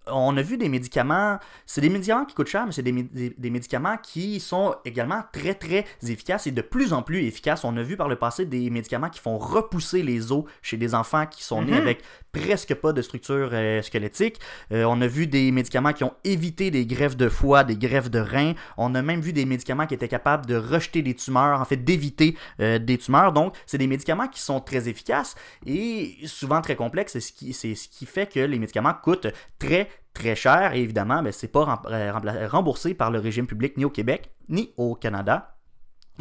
on 0.06 0.36
a 0.36 0.42
vu 0.42 0.56
des 0.56 0.68
médicaments, 0.68 1.38
c'est 1.66 1.80
des 1.80 1.88
médicaments 1.90 2.24
qui 2.24 2.34
coûtent 2.34 2.48
cher, 2.48 2.66
mais 2.66 2.72
c'est 2.72 2.82
des, 2.82 2.92
mé- 2.92 3.08
des- 3.12 3.34
des 3.36 3.50
médicaments 3.50 3.96
qui 4.02 4.40
sont 4.40 4.74
également 4.84 5.22
très 5.32 5.54
très 5.54 5.84
efficaces 6.02 6.46
et 6.46 6.50
de 6.52 6.62
plus 6.62 6.92
en 6.92 7.02
plus 7.02 7.24
efficaces. 7.24 7.64
On 7.64 7.76
a 7.76 7.82
vu 7.82 7.96
par 7.96 8.08
le 8.08 8.16
passé 8.16 8.46
des 8.46 8.70
médicaments 8.70 9.10
qui 9.10 9.20
font 9.20 9.38
repousser 9.38 10.02
les 10.02 10.32
os 10.32 10.44
chez 10.62 10.76
des 10.76 10.94
enfants 10.94 11.26
qui 11.26 11.44
sont 11.44 11.62
nés 11.62 11.72
Mhm. 11.72 11.78
avec 11.78 12.02
presque 12.32 12.74
pas 12.74 12.92
de 12.92 13.02
structure 13.02 13.50
euh, 13.52 13.82
squelettique. 13.82 14.40
Euh, 14.72 14.84
on 14.84 15.00
a 15.02 15.06
vu 15.06 15.26
des 15.26 15.50
médicaments 15.52 15.92
qui 15.92 16.04
ont 16.04 16.14
évité 16.24 16.70
des 16.70 16.86
greffes 16.86 17.16
de 17.16 17.28
foie, 17.28 17.62
des 17.64 17.76
greffes 17.76 18.10
de 18.10 18.20
reins. 18.20 18.54
On 18.78 18.94
a 18.94 19.02
même 19.02 19.20
vu 19.20 19.32
des 19.32 19.44
médicaments 19.44 19.86
qui 19.86 19.94
étaient 19.94 20.08
capables 20.08 20.46
de 20.46 20.56
rejeter 20.56 21.02
des 21.02 21.14
tumeurs, 21.14 21.60
en 21.60 21.64
fait 21.64 21.76
d'éviter 21.84 22.36
euh, 22.60 22.78
des 22.78 22.98
tumeurs. 22.98 23.32
Donc, 23.32 23.54
c'est 23.66 23.78
des 23.78 23.86
médicaments 23.88 24.28
qui 24.28 24.40
sont 24.40 24.60
très 24.60 24.88
efficaces 24.88 25.34
et 25.66 26.16
souvent 26.26 26.60
très 26.62 26.76
complexes. 26.76 27.12
C'est 27.12 27.20
ce 27.20 27.32
qui, 27.32 27.52
ce 27.52 27.88
qui 27.88 28.06
fait 28.06 28.26
que 28.32 28.40
les 28.40 28.58
médicaments 28.58 28.94
coûtent 28.94 29.26
très 29.58 29.89
très 30.14 30.34
cher 30.34 30.74
et 30.74 30.80
évidemment, 30.82 31.22
ben, 31.22 31.32
c'est 31.32 31.48
pas 31.48 31.64
rem- 31.64 31.78
euh, 31.90 32.48
remboursé 32.48 32.94
par 32.94 33.10
le 33.10 33.18
régime 33.18 33.46
public 33.46 33.76
ni 33.76 33.84
au 33.84 33.90
Québec 33.90 34.30
ni 34.48 34.72
au 34.76 34.94
Canada. 34.94 35.54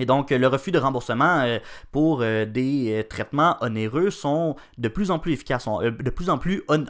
Et 0.01 0.05
donc, 0.05 0.29
le 0.29 0.47
refus 0.47 0.71
de 0.71 0.77
remboursement 0.79 1.41
euh, 1.41 1.59
pour 1.91 2.21
euh, 2.21 2.45
des 2.45 3.05
traitements 3.09 3.57
onéreux 3.59 4.11
sont 4.11 4.55
de 4.77 4.87
plus 4.87 5.11
en 5.11 5.19
plus 5.19 5.33
efficaces, 5.33 5.63
sont, 5.65 5.81
de 5.81 6.09
plus 6.09 6.29
en 6.29 6.37
plus... 6.37 6.63
on- 6.69 6.85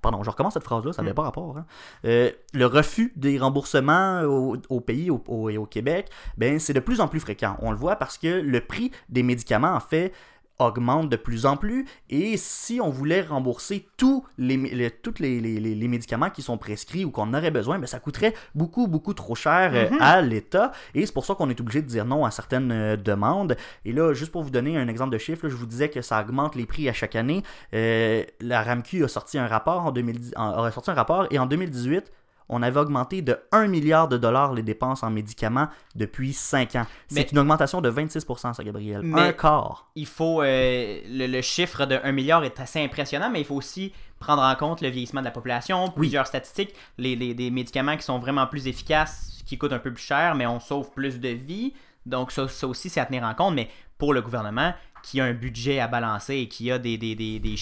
pardon, 0.00 0.22
je 0.22 0.30
recommence 0.30 0.52
cette 0.54 0.62
phrase-là, 0.62 0.92
ça 0.92 1.02
n'avait 1.02 1.10
Mm. 1.12 1.16
pas 1.16 1.22
rapport. 1.22 1.56
hein. 1.58 1.66
Euh, 2.04 2.30
le 2.54 2.66
refus 2.66 3.12
des 3.16 3.36
remboursements 3.36 4.20
au, 4.22 4.56
au 4.68 4.80
pays 4.80 5.10
au- 5.10 5.24
au- 5.26 5.48
et 5.50 5.56
au 5.58 5.66
Québec, 5.66 6.08
ben, 6.36 6.60
c'est 6.60 6.72
de 6.74 6.78
plus 6.80 7.00
en 7.00 7.08
plus 7.08 7.18
fréquent. 7.18 7.56
On 7.62 7.72
le 7.72 7.76
voit 7.76 7.96
parce 7.96 8.16
que 8.16 8.28
le 8.28 8.60
prix 8.60 8.92
des 9.08 9.24
médicaments, 9.24 9.74
en 9.74 9.80
fait, 9.80 10.12
augmente 10.58 11.08
de 11.08 11.16
plus 11.16 11.46
en 11.46 11.56
plus 11.56 11.86
et 12.10 12.36
si 12.36 12.80
on 12.80 12.88
voulait 12.90 13.22
rembourser 13.22 13.88
tous 13.96 14.24
les, 14.38 14.56
les- 14.56 14.90
tous 14.90 15.14
les, 15.18 15.40
les- 15.40 15.58
les- 15.58 15.74
les 15.74 15.88
médicaments 15.88 16.30
qui 16.30 16.42
sont 16.42 16.58
prescrits 16.58 17.04
ou 17.04 17.10
qu'on 17.10 17.34
aurait 17.34 17.50
besoin, 17.50 17.78
ben 17.78 17.86
ça 17.86 17.98
coûterait 17.98 18.34
beaucoup 18.54 18.86
beaucoup 18.86 19.14
trop 19.14 19.34
cher 19.34 19.70
euh, 19.74 19.90
Mhm. 19.90 19.98
à 20.00 20.20
l'État 20.22 20.72
et 20.94 21.04
c'est 21.04 21.12
pour 21.12 21.24
ça 21.24 21.34
qu'on 21.34 21.50
est 21.50 21.60
obligé 21.60 21.82
de 21.82 21.86
dire 21.88 22.04
non 22.04 22.24
à 22.24 22.30
certaines 22.30 22.70
euh, 22.70 22.96
demandes. 22.96 23.56
Et 23.84 23.92
là, 23.92 24.12
juste 24.14 24.30
pour 24.30 24.42
vous 24.42 24.50
donner 24.50 24.76
un 24.76 24.88
exemple 24.88 25.12
de 25.12 25.18
chiffre, 25.18 25.44
là, 25.46 25.50
je 25.50 25.56
vous 25.56 25.66
disais 25.66 25.88
que 25.88 26.00
ça 26.02 26.20
augmente 26.20 26.54
les 26.54 26.66
prix 26.66 26.88
à 26.88 26.92
chaque 26.92 27.16
année. 27.16 27.42
Euh, 27.74 28.24
la 28.40 28.62
RAMQ 28.62 29.04
a 29.04 29.08
sorti 29.08 29.38
un 29.38 29.46
rapport 29.46 29.84
en 29.86 29.90
2010, 29.92 30.32
en- 30.36 30.62
a 30.62 30.70
sorti 30.70 30.90
un 30.90 30.94
rapport 30.94 31.26
et 31.30 31.38
en 31.38 31.46
2018 31.46 32.10
on 32.52 32.62
avait 32.62 32.78
augmenté 32.78 33.22
de 33.22 33.36
1 33.50 33.66
milliard 33.66 34.08
de 34.08 34.16
dollars 34.16 34.52
les 34.52 34.62
dépenses 34.62 35.02
en 35.02 35.10
médicaments 35.10 35.68
depuis 35.96 36.32
5 36.32 36.76
ans. 36.76 36.86
C'est 37.08 37.32
une 37.32 37.38
augmentation 37.38 37.80
de 37.80 37.90
26%, 37.90 38.54
ça, 38.54 38.62
Gabriel. 38.62 39.00
Mais- 39.02 39.20
Un 39.20 39.32
quart. 39.32 39.90
il 39.96 40.06
faut 40.06 40.42
euh, 40.42 41.00
le, 41.08 41.26
le 41.26 41.42
chiffre 41.42 41.86
de 41.86 41.98
1 42.02 42.12
milliard 42.12 42.44
est 42.44 42.60
assez 42.60 42.82
impressionnant, 42.82 43.30
mais 43.30 43.40
il 43.40 43.44
faut 43.46 43.54
aussi 43.56 43.92
prendre 44.20 44.42
en 44.42 44.54
compte 44.54 44.80
le 44.82 44.88
vieillissement 44.88 45.20
de 45.20 45.26
la 45.26 45.30
population, 45.32 45.90
plusieurs 45.90 46.26
statistiques, 46.26 46.74
les, 46.98 47.16
les- 47.16 47.34
des 47.34 47.50
médicaments 47.50 47.96
qui 47.96 48.04
sont 48.04 48.18
vraiment 48.18 48.46
plus 48.46 48.68
efficaces, 48.68 49.42
qui 49.46 49.58
coûtent 49.58 49.72
un 49.72 49.78
peu 49.80 49.92
plus 49.92 50.04
cher, 50.04 50.34
mais 50.34 50.46
on 50.46 50.60
sauve 50.60 50.90
plus 50.92 51.18
de 51.18 51.28
vies. 51.30 51.74
Donc 52.06 52.30
ça, 52.32 52.46
ça 52.48 52.66
aussi, 52.66 52.88
c'est 52.88 53.00
à 53.00 53.06
tenir 53.06 53.24
en 53.24 53.34
compte, 53.34 53.54
mais 53.54 53.68
pour 53.98 54.12
le 54.14 54.22
gouvernement 54.22 54.74
qui 55.02 55.20
a 55.20 55.24
un 55.24 55.32
budget 55.32 55.80
à 55.80 55.88
balancer 55.88 56.36
et 56.36 56.48
qui 56.48 56.70
a 56.70 56.78
des, 56.78 56.96
des, 56.98 57.14
des, 57.16 57.38
des, 57.40 57.56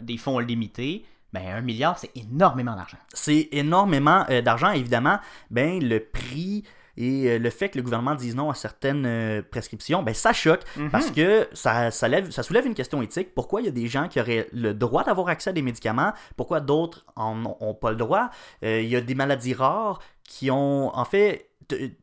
des 0.00 0.16
fonds 0.16 0.38
limités, 0.38 1.04
ben 1.32 1.42
un 1.56 1.60
milliard, 1.62 1.98
c'est 1.98 2.10
énormément 2.16 2.74
d'argent. 2.76 2.98
c'est 3.14 3.48
énormément 3.52 4.24
euh, 4.30 4.42
d'argent. 4.42 4.70
Évidemment, 4.72 5.18
ben, 5.50 5.82
le 5.82 5.98
prix 6.00 6.64
et 6.98 7.30
euh, 7.30 7.38
le 7.38 7.48
fait 7.48 7.70
que 7.70 7.78
le 7.78 7.82
gouvernement 7.82 8.14
dise 8.14 8.36
non 8.36 8.50
à 8.50 8.54
certaines 8.54 9.06
euh, 9.06 9.40
prescriptions, 9.50 10.02
ben, 10.02 10.12
ça 10.14 10.34
choque 10.34 10.60
Mhm. 10.76 10.90
parce 10.90 11.10
que 11.10 11.48
ça, 11.54 11.90
ça, 11.90 12.06
lève, 12.06 12.30
ça 12.30 12.42
soulève 12.42 12.66
une 12.66 12.74
question 12.74 13.00
éthique. 13.00 13.34
Pourquoi 13.34 13.62
il 13.62 13.64
y 13.64 13.68
a 13.68 13.72
des 13.72 13.86
gens 13.86 14.08
qui 14.08 14.20
auraient 14.20 14.46
le 14.52 14.74
droit 14.74 15.04
d'avoir 15.04 15.28
accès 15.28 15.50
à 15.50 15.52
des 15.54 15.62
médicaments? 15.62 16.12
Pourquoi 16.36 16.60
d'autres 16.60 17.06
en 17.16 17.46
ont, 17.46 17.56
ont 17.60 17.74
pas 17.74 17.90
le 17.92 17.96
droit? 17.96 18.28
Il 18.60 18.84
y 18.86 18.94
a 18.96 19.00
des 19.00 19.14
maladies 19.14 19.54
rares 19.54 20.00
qui 20.24 20.50
ont, 20.50 20.94
en 20.94 21.04
fait, 21.06 21.48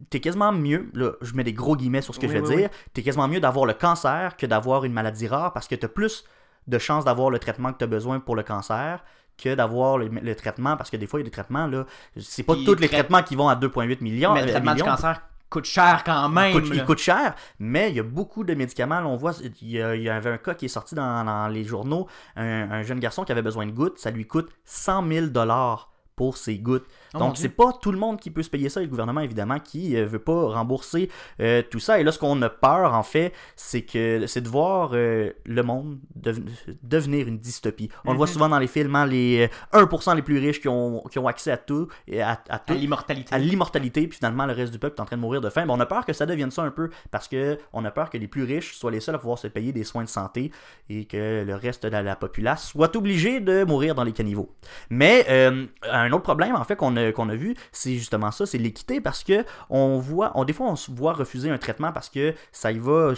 t'es 0.09 0.19
quasiment 0.19 0.51
mieux, 0.51 0.89
là, 0.95 1.11
je 1.21 1.33
mets 1.35 1.43
des 1.43 1.53
gros 1.53 1.75
guillemets 1.75 2.01
sur 2.01 2.15
ce 2.15 2.19
que 2.19 2.25
Oui, 2.25 2.33
je 2.33 2.39
oui, 2.39 2.55
dire, 2.57 2.69
t'es 2.93 3.03
quasiment 3.03 3.27
mieux 3.27 3.39
d'avoir 3.39 3.67
le 3.67 3.73
cancer 3.75 4.35
que 4.37 4.47
d'avoir 4.47 4.85
une 4.85 4.93
maladie 4.93 5.27
rare 5.27 5.53
parce 5.53 5.67
que 5.67 5.75
t'as 5.75 5.87
plus 5.87 6.25
de 6.67 6.77
chances 6.79 7.05
d'avoir 7.05 7.29
le 7.29 7.37
traitement 7.37 7.71
que 7.73 7.77
tu 7.77 7.83
as 7.83 7.87
besoin 7.87 8.19
pour 8.19 8.35
le 8.35 8.41
cancer 8.43 9.03
que 9.41 9.55
d'avoir 9.55 9.97
le, 9.97 10.07
le 10.07 10.35
traitement, 10.35 10.75
parce 10.77 10.89
que 10.89 10.97
des 10.97 11.07
fois, 11.07 11.19
il 11.19 11.23
y 11.23 11.25
a 11.25 11.29
des 11.29 11.31
traitements, 11.31 11.67
là, 11.67 11.85
c'est 12.19 12.43
pas 12.43 12.53
Puis 12.55 12.65
tous 12.65 12.75
les 12.75 12.87
trai- 12.87 12.97
traitements 12.99 13.23
qui 13.23 13.35
vont 13.35 13.47
à 13.49 13.55
2,8 13.55 14.01
millions. 14.01 14.33
mais 14.33 14.41
le 14.41 14.47
euh, 14.47 14.51
traitement 14.51 14.71
du 14.73 14.81
millions. 14.81 14.91
cancer 14.95 15.21
coûte 15.49 15.65
cher 15.65 16.03
quand 16.05 16.29
même. 16.29 16.51
Il 16.55 16.61
coûte, 16.61 16.69
il 16.71 16.77
là. 16.77 16.83
coûte 16.83 16.99
cher, 16.99 17.33
mais 17.57 17.89
il 17.89 17.95
y 17.95 17.99
a 17.99 18.03
beaucoup 18.03 18.43
de 18.43 18.53
médicaments. 18.53 18.99
là, 18.99 19.07
on 19.07 19.15
voit, 19.15 19.33
il 19.61 19.69
y, 19.69 19.81
a- 19.81 19.95
il 19.95 20.03
y 20.03 20.09
avait 20.09 20.29
un 20.29 20.37
cas 20.37 20.53
qui 20.53 20.65
est 20.65 20.67
sorti 20.67 20.93
dans, 20.93 21.23
dans 21.23 21.47
les 21.47 21.63
journaux, 21.63 22.07
un, 22.35 22.69
un 22.69 22.83
jeune 22.83 22.99
garçon 22.99 23.23
qui 23.23 23.31
avait 23.31 23.41
besoin 23.41 23.65
de 23.65 23.71
gouttes, 23.71 23.97
ça 23.97 24.11
lui 24.11 24.27
coûte 24.27 24.49
100 24.65 25.07
000 25.07 25.25
dollars 25.27 25.89
pour 26.19 26.35
ces 26.35 26.57
gouttes. 26.57 26.85
Oh 27.13 27.19
Donc, 27.19 27.37
c'est 27.37 27.47
pas 27.47 27.71
tout 27.81 27.93
le 27.93 27.97
monde 27.97 28.19
qui 28.19 28.29
peut 28.29 28.43
se 28.43 28.49
payer 28.49 28.67
ça, 28.67 28.81
et 28.81 28.83
le 28.83 28.89
gouvernement, 28.89 29.21
évidemment, 29.21 29.57
qui 29.59 29.95
euh, 29.95 30.05
veut 30.05 30.19
pas 30.19 30.49
rembourser 30.49 31.09
euh, 31.39 31.61
tout 31.71 31.79
ça. 31.79 31.97
Et 31.97 32.03
là, 32.03 32.11
ce 32.11 32.19
qu'on 32.19 32.39
a 32.41 32.49
peur, 32.49 32.93
en 32.93 33.03
fait, 33.03 33.31
c'est 33.55 33.83
que 33.83 34.27
c'est 34.27 34.41
de 34.41 34.49
voir 34.49 34.91
euh, 34.93 35.31
le 35.45 35.63
monde 35.63 35.97
deven- 36.21 36.43
devenir 36.83 37.25
une 37.29 37.37
dystopie. 37.39 37.89
On 38.03 38.11
le 38.11 38.17
voit 38.17 38.27
Mhm. 38.27 38.33
souvent 38.33 38.49
dans 38.49 38.59
les 38.59 38.67
films, 38.67 38.93
hein, 38.97 39.05
les 39.05 39.49
euh, 39.73 39.79
1% 39.79 40.13
les 40.13 40.21
plus 40.21 40.39
riches 40.39 40.59
qui 40.59 40.67
ont, 40.67 41.01
qui 41.09 41.19
ont 41.19 41.27
accès 41.27 41.51
à 41.51 41.57
tout, 41.57 41.87
à, 42.21 42.33
à 42.49 42.55
À 42.67 42.73
l'immortalité. 42.73 43.33
à 43.33 43.37
l'immortalité, 43.39 44.05
puis 44.07 44.17
finalement 44.17 44.45
le 44.45 44.51
reste 44.53 44.73
du 44.73 44.77
peuple 44.79 44.95
est 44.97 45.01
en 45.01 45.05
train 45.05 45.15
de 45.15 45.21
mourir 45.21 45.39
de 45.39 45.49
faim. 45.49 45.65
Ben, 45.65 45.73
on 45.73 45.79
a 45.79 45.85
peur 45.85 46.05
que 46.05 46.11
ça 46.13 46.25
devienne 46.25 46.51
ça 46.51 46.63
un 46.63 46.71
peu, 46.71 46.89
parce 47.11 47.29
que 47.29 47.57
on 47.71 47.85
a 47.85 47.91
peur 47.91 48.09
que 48.09 48.17
les 48.17 48.27
plus 48.27 48.43
riches 48.43 48.75
soient 48.75 48.91
les 48.91 48.99
seuls 48.99 49.15
à 49.15 49.19
pouvoir 49.19 49.39
se 49.39 49.47
payer 49.47 49.71
des 49.71 49.85
soins 49.85 50.03
de 50.03 50.09
santé 50.09 50.51
et 50.89 51.05
que 51.05 51.45
le 51.47 51.55
reste 51.55 51.85
de 51.85 51.97
la 51.97 52.15
populace 52.17 52.67
soit 52.67 52.93
obligé 52.97 53.39
de 53.39 53.63
mourir 53.63 53.95
dans 53.95 54.03
les 54.03 54.11
caniveaux. 54.11 54.49
Mais 54.89 55.25
euh, 55.29 55.65
un 56.09 56.13
autre 56.13 56.23
problème, 56.23 56.55
en 56.55 56.63
fait, 56.63 56.75
qu'on 56.75 56.95
a, 56.95 57.35
vu, 57.35 57.55
c'est 57.71 57.93
justement 57.93 58.31
ça, 58.31 58.45
c'est 58.45 58.57
l'équité, 58.57 59.01
parce 59.01 59.23
que 59.23 59.45
on 59.69 59.99
voit, 59.99 60.33
des 60.45 60.53
fois, 60.53 60.67
on 60.67 60.75
se 60.75 60.91
voit 60.91 61.13
refuser 61.13 61.49
un 61.49 61.57
traitement 61.57 61.91
parce 61.91 62.09
que 62.09 62.33
ça 62.51 62.71
y 62.71 62.79
va 62.79 63.13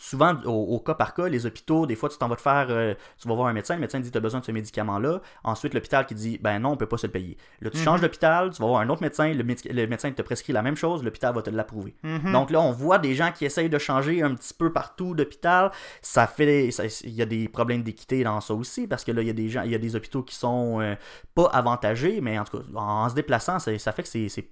souvent 0.00 0.34
au, 0.44 0.50
au 0.74 0.80
cas 0.80 0.94
par 0.94 1.14
cas, 1.14 1.28
les 1.28 1.46
hôpitaux, 1.46 1.86
des 1.86 1.96
fois 1.96 2.08
tu 2.08 2.18
t'en 2.18 2.28
vas 2.28 2.36
te 2.36 2.40
faire, 2.42 2.66
euh, 2.70 2.94
tu 3.20 3.28
vas 3.28 3.34
voir 3.34 3.48
un 3.48 3.52
médecin, 3.52 3.74
le 3.74 3.80
médecin 3.80 4.00
dit 4.00 4.10
tu 4.10 4.18
as 4.18 4.20
besoin 4.20 4.40
de 4.40 4.44
ce 4.44 4.52
médicament-là, 4.52 5.20
ensuite 5.44 5.74
l'hôpital 5.74 6.06
qui 6.06 6.14
dit 6.14 6.38
ben 6.42 6.58
non, 6.58 6.70
on 6.70 6.76
peut 6.76 6.86
pas 6.86 6.96
se 6.98 7.06
le 7.06 7.12
payer. 7.12 7.36
Là 7.60 7.70
tu 7.70 7.78
Mhm. 7.78 7.84
changes 7.84 8.00
d'hôpital, 8.00 8.50
tu 8.50 8.60
vas 8.62 8.68
voir 8.68 8.80
un 8.80 8.88
autre 8.88 9.02
médecin, 9.02 9.32
le, 9.32 9.42
médecin 9.86 10.10
te 10.12 10.22
prescrit 10.22 10.52
la 10.52 10.62
même 10.62 10.76
chose, 10.76 11.02
l'hôpital 11.02 11.34
va 11.34 11.42
te 11.42 11.50
l'approuver. 11.50 11.94
Mhm. 12.02 12.32
Donc 12.32 12.50
là, 12.50 12.60
on 12.60 12.72
voit 12.72 12.98
des 12.98 13.14
gens 13.14 13.30
qui 13.32 13.44
essayent 13.44 13.70
de 13.70 13.78
changer 13.78 14.22
un 14.22 14.34
petit 14.34 14.54
peu 14.54 14.72
partout 14.72 15.14
d'hôpital. 15.14 15.70
Ça 16.00 16.26
fait, 16.26 16.68
il 17.04 17.10
y 17.10 17.22
a 17.22 17.26
des 17.26 17.48
problèmes 17.48 17.82
d'équité 17.82 18.24
dans 18.24 18.40
ça 18.40 18.54
aussi 18.54 18.86
parce 18.86 19.04
que 19.04 19.12
là, 19.12 19.22
il 19.22 19.26
y 19.26 19.30
a 19.30 19.34
des 19.34 19.48
gens, 19.48 19.62
il 19.62 19.70
y 19.70 19.74
a 19.74 19.78
des 19.78 19.96
hôpitaux 19.96 20.22
qui 20.22 20.34
sont 20.34 20.80
euh, 20.80 20.94
pas 21.34 21.46
avantagés, 21.52 22.20
mais 22.20 22.38
en 22.38 22.44
tout 22.44 22.58
cas, 22.58 22.64
en, 22.74 23.08
se 23.08 23.14
déplaçant, 23.14 23.58
ça, 23.58 23.76
ça 23.78 23.92
fait 23.92 24.02
que 24.02 24.08
c'est, 24.08 24.48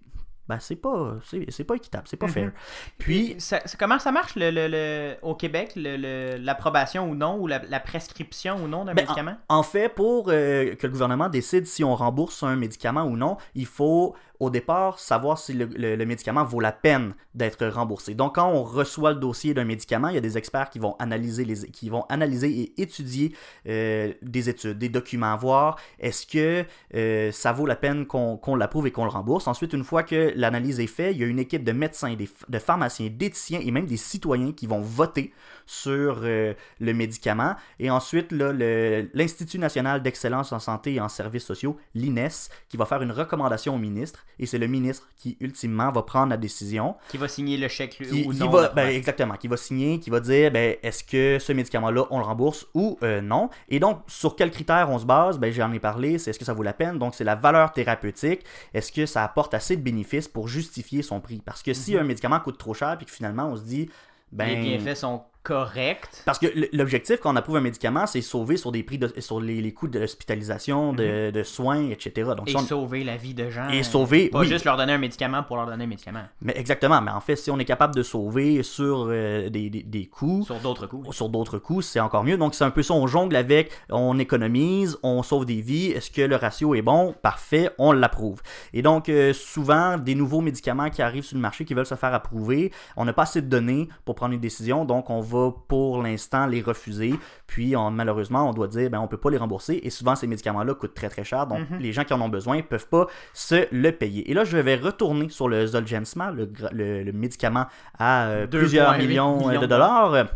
ben, 0.51 0.59
c'est 0.61 0.77
pas, 0.77 1.17
c'est, 1.49 1.65
pas 1.65 1.75
équitable, 1.77 2.05
c'est 2.07 2.17
pas 2.17 2.27
Mhm. 2.27 2.33
fair. 2.33 2.53
Puis 2.99 3.37
Ça- 3.39 3.61
comment 3.79 3.99
ça 3.99 4.13
marche 4.13 4.35
le, 4.37 4.51
le- 4.51 4.69
le- 4.69 5.15
au 5.23 5.35
Québec, 5.35 5.73
le- 5.77 5.97
le- 5.97 6.37
l'approbation 6.39 7.09
ou 7.09 7.15
non, 7.15 7.39
ou 7.39 7.47
la, 7.47 7.61
la 7.69 7.81
prescription 7.81 8.57
ou 8.63 8.69
non 8.69 8.85
d'un 8.85 8.95
Ben, 8.95 9.03
médicament? 9.03 9.37
En 9.49 9.63
fait, 9.63 9.89
pour 9.89 10.27
euh, 10.29 10.75
que 10.75 10.87
le 10.87 10.93
gouvernement 10.93 11.29
décide 11.29 11.67
si 11.67 11.85
on 11.85 11.95
rembourse 11.95 12.43
un 12.43 12.57
médicament 12.57 13.05
ou 13.05 13.17
non, 13.17 13.37
il 13.55 13.67
faut 13.67 14.15
au 14.41 14.49
départ 14.49 14.99
savoir 14.99 15.39
si 15.39 15.53
le, 15.53 16.05
médicament 16.05 16.45
vaut 16.45 16.61
la 16.61 16.73
peine 16.73 17.15
d'être 17.35 17.67
remboursé. 17.67 18.15
Donc, 18.15 18.37
quand 18.37 18.49
on 18.49 18.63
reçoit 18.63 19.13
le 19.13 19.21
dossier 19.21 19.55
d'un 19.55 19.65
médicament, 19.65 20.09
il 20.09 20.15
y 20.15 20.19
a 20.19 20.23
des 20.23 20.39
experts 20.39 20.71
qui 20.71 20.79
vont 20.79 20.97
analyser, 20.99 21.45
les, 21.45 21.71
qui 21.71 21.91
vont 21.91 22.05
analyser 22.09 22.49
et 22.49 22.83
étudier 22.83 23.35
euh, 23.69 24.13
des 24.23 24.49
études, 24.49 24.79
des 24.79 24.89
documents, 24.89 25.37
voir 25.37 25.77
est-ce 25.99 26.27
que 26.27 26.65
euh, 26.95 27.31
ça 27.33 27.53
vaut 27.53 27.67
la 27.67 27.77
peine 27.77 28.07
qu'on 28.07 28.57
l'approuve 28.57 28.87
et 28.87 28.91
qu'on 28.91 29.05
le 29.05 29.11
rembourse. 29.11 29.47
Ensuite, 29.47 29.75
une 29.75 29.85
fois 29.85 30.03
que 30.03 30.33
l'analyse 30.35 30.81
est 30.81 30.87
faite, 30.87 31.15
il 31.15 31.21
y 31.21 31.25
a 31.25 31.27
une 31.27 31.39
équipe 31.39 31.63
de 31.63 31.73
médecins, 31.73 32.17
de 32.49 32.59
pharmaciens, 32.59 33.11
d'éthiciens 33.11 33.61
et 33.63 33.71
même 33.71 33.87
des 33.87 33.99
citoyens 33.99 34.53
qui 34.53 34.67
vont 34.67 34.81
voter 34.81 35.33
sur 35.67 36.21
euh, 36.23 36.55
le 36.81 36.95
médicament. 36.95 37.55
Et 37.79 37.91
ensuite, 37.91 38.33
l'Institut 38.33 39.59
national 39.59 40.03
d'excellence 40.03 40.53
en 40.53 40.59
santé 40.59 40.95
et 40.95 41.01
en 41.01 41.09
services 41.09 41.45
sociaux, 41.45 41.77
l'INES, 41.95 42.49
qui 42.69 42.77
va 42.77 42.87
faire 42.87 43.03
une 43.03 43.13
recommandation 43.13 43.75
au 43.75 43.79
ministre. 43.79 44.25
Et 44.39 44.47
c'est 44.47 44.59
le 44.59 44.67
ministre 44.67 45.09
qui, 45.17 45.37
ultimement, 45.41 45.91
va 45.91 46.03
prendre 46.03 46.31
la 46.31 46.37
décision. 46.37 46.95
Qui 47.09 47.19
va 47.19 47.29
signer 47.29 47.57
le 47.57 47.69
chèque 47.69 47.91
Qui, 47.91 48.25
ou 48.27 48.33
qui 48.33 48.49
va, 48.49 48.69
ben, 48.71 48.89
exactement, 48.89 49.35
qui 49.35 49.49
va 49.49 49.57
signer, 49.57 50.01
qui 50.01 50.11
va 50.11 50.21
dire 50.21 50.51
ben, 50.51 50.77
est-ce 50.83 51.05
que 51.05 51.39
ce 51.39 51.53
médicament-là, 51.53 52.07
on 52.11 52.19
le 52.19 52.25
rembourse 52.25 52.67
ou 52.75 52.99
euh, 53.03 53.21
non? 53.21 53.51
Et 53.69 53.81
donc, 53.81 54.01
sur 54.07 54.37
quels 54.37 54.51
critères 54.51 54.89
on 54.91 54.99
se 54.99 55.05
base? 55.05 55.39
Ben, 55.39 55.53
J'en 55.53 55.73
ai 55.73 55.81
parlé, 55.81 56.19
c'est 56.19 56.31
est-ce 56.31 56.39
que 56.39 56.45
ça 56.45 56.55
vaut 56.55 56.63
la 56.63 56.73
peine? 56.73 56.99
Donc, 56.99 57.15
c'est 57.15 57.25
la 57.25 57.35
valeur 57.35 57.73
thérapeutique. 57.73 58.43
Est-ce 58.73 58.93
que 58.93 59.07
ça 59.07 59.25
apporte 59.25 59.53
assez 59.55 59.77
de 59.77 59.83
bénéfices 59.83 60.29
pour 60.29 60.49
justifier 60.49 61.03
son 61.03 61.21
prix? 61.21 61.43
Parce 61.45 61.63
que 61.63 61.75
si 61.75 61.97
un 61.97 62.05
médicament 62.05 62.41
coûte 62.41 62.59
trop 62.59 62.75
cher, 62.75 62.97
puis 62.97 63.07
que 63.07 63.13
finalement, 63.13 63.47
on 63.47 63.57
se 63.57 63.63
dit 63.63 63.91
ben, 64.33 64.49
Mhm. 64.49 64.63
Les 64.65 64.79
bienfaits 64.79 64.99
sont 64.99 65.23
corrects. 65.43 66.23
parce 66.27 66.39
que 66.39 66.47
l'objectif 66.77 67.19
quand 67.21 67.33
on 67.33 67.37
approuve 67.37 67.57
un 67.57 67.61
médicament, 67.63 68.07
c'est 68.07 68.21
sauver 68.21 68.57
sur 68.57 68.73
des 68.73 68.83
prix 68.83 68.99
de, 68.99 69.13
sur 69.21 69.41
les, 69.41 69.61
les 69.61 69.73
coûts 69.73 69.89
d'hospitalisation, 69.89 70.93
de, 70.93 71.31
de 71.31 71.43
soins, 71.43 71.89
etc. 71.91 72.31
Donc. 72.37 72.49
Et 72.49 72.51
si 72.53 72.57
on- 72.57 72.61
sauver 72.61 73.05
la 73.05 73.17
vie 73.17 73.35
de 73.35 73.51
gens. 73.51 73.69
et 73.71 73.83
sauver, 73.83 74.29
Pas 74.29 74.41
oui, 74.41 74.47
juste 74.49 74.65
leur 74.65 74.77
donner 74.77 74.93
un 74.93 74.99
médicament 74.99 75.43
pour 75.43 75.57
leur 75.57 75.67
donner 75.67 75.85
un 75.85 75.89
médicament. 75.89 76.23
mais 76.43 76.53
exactement. 76.57 77.01
Mais 77.01 77.11
en 77.11 77.21
fait, 77.21 77.37
si 77.37 77.51
on 77.51 77.59
est 77.59 77.65
capable 77.65 77.95
de 77.95 78.03
sauver 78.03 78.63
sur 78.63 79.07
euh, 79.09 79.49
des, 79.49 79.71
des, 79.71 79.83
des 79.83 80.07
coûts, 80.07 80.45
Sur 80.45 80.57
d'autres 80.61 80.87
coups. 80.87 81.15
sur 81.15 81.29
d'autres 81.29 81.59
coûts, 81.59 81.83
c'est 81.83 82.01
encore 82.01 82.25
mieux. 82.25 82.37
Donc, 82.37 82.55
c'est 82.55 82.65
un 82.65 82.71
peu 82.71 82.83
ça, 82.83 82.95
on 82.95 83.07
jongle 83.07 83.37
avec, 83.37 83.71
on 83.91 84.19
économise, 84.19 84.99
on 85.03 85.23
sauve 85.23 85.47
des 85.47 85.61
vies. 85.61 85.91
Est-ce 85.93 86.11
que 86.11 86.23
le 86.23 86.37
ratio 86.37 86.75
est 86.75 86.83
bon? 86.83 87.15
Parfait, 87.23 87.71
on 87.79 87.93
l'approuve. 87.93 88.43
Et 88.73 88.83
donc, 88.83 89.09
euh, 89.09 89.33
souvent, 89.33 89.97
des 89.99 90.15
nouveaux 90.15 90.41
médicaments 90.41 90.91
qui 90.91 91.03
arrivent 91.03 91.25
sur 91.25 91.37
le 91.37 91.43
marché, 91.43 91.65
qui 91.65 91.75
veulent 91.75 91.87
se 91.87 91.95
faire 91.95 92.15
approuver, 92.15 92.73
on 92.97 93.05
n'a 93.05 93.13
pas 93.13 93.23
assez 93.23 93.43
de 93.43 93.49
données 93.49 93.89
pour 94.05 94.15
prendre 94.15 94.35
une 94.35 94.41
décision, 94.41 94.85
donc 94.85 95.11
on 95.11 95.21
va 95.31 95.53
pour 95.69 96.03
l'instant 96.03 96.47
les 96.47 96.61
refuser. 96.63 97.15
Puis, 97.47 97.77
on- 97.77 97.91
malheureusement, 97.91 98.49
on 98.49 98.53
doit 98.53 98.69
dire, 98.69 98.91
ben, 98.91 98.99
on 99.01 99.09
peut 99.09 99.17
pas 99.17 99.31
les 99.31 99.37
rembourser. 99.39 99.81
Et 99.83 99.91
souvent, 99.91 100.15
ces 100.17 100.27
médicaments-là 100.27 100.75
coûtent 100.75 100.95
très 100.95 101.09
très 101.09 101.25
cher, 101.25 101.47
donc 101.47 101.61
Mhm. 101.71 101.79
les 101.79 101.93
gens 101.93 102.05
qui 102.05 102.13
en 102.15 102.21
ont 102.21 102.29
besoin 102.29 102.63
peuvent 102.63 102.89
pas 102.89 103.07
se 103.33 103.67
le 103.75 103.91
payer. 103.93 104.31
Et 104.31 104.35
là, 104.35 104.45
je 104.45 104.57
vais 104.57 104.77
retourner 104.77 105.29
sur 105.29 105.49
le 105.49 105.67
Zolgensma, 105.67 106.31
le, 106.33 106.51
le- 106.73 107.03
le 107.03 107.13
médicament 107.13 107.67
à 107.99 108.27
euh, 108.27 108.47
2,8 108.47 108.59
plusieurs 108.59 108.99
millions, 108.99 109.37
euh, 109.45 109.49
millions 109.49 109.61
de 109.61 109.67
dollars. 109.67 110.27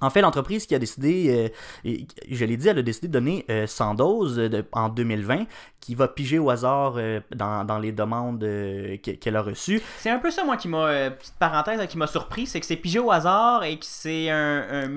En 0.00 0.10
fait, 0.10 0.20
l'entreprise 0.22 0.66
qui 0.66 0.74
a 0.74 0.78
décidé, 0.78 1.50
euh, 1.86 1.96
je 2.30 2.44
l'ai 2.44 2.56
dit, 2.56 2.68
elle 2.68 2.78
a 2.78 2.82
décidé 2.82 3.06
de 3.08 3.12
donner 3.12 3.44
euh, 3.48 3.66
100 3.66 3.94
doses 3.94 4.38
euh, 4.38 4.62
en 4.72 4.88
2020, 4.88 5.46
qui 5.80 5.94
va 5.94 6.08
piger 6.08 6.38
au 6.38 6.50
hasard 6.50 6.94
euh, 6.96 7.20
dans, 7.34 7.64
les 7.78 7.92
demandes 7.92 8.42
euh, 8.42 8.96
qu'e- 8.96 9.16
qu'elle 9.18 9.36
a 9.36 9.42
reçues. 9.42 9.80
C'est 9.98 10.10
un 10.10 10.18
peu 10.18 10.30
ça, 10.30 10.44
moi, 10.44 10.56
qui 10.56 10.68
m'a. 10.68 10.86
euh, 10.88 11.10
petite 11.10 11.34
parenthèse, 11.38 11.86
qui 11.88 11.96
m'a 11.96 12.06
surpris, 12.08 12.46
c'est 12.46 12.58
que 12.60 12.66
c'est 12.66 12.76
pigé 12.76 12.98
au 12.98 13.10
hasard 13.10 13.62
et 13.64 13.78
que 13.78 13.84
c'est 13.86 14.30
un. 14.30 14.64
un- 14.68 14.88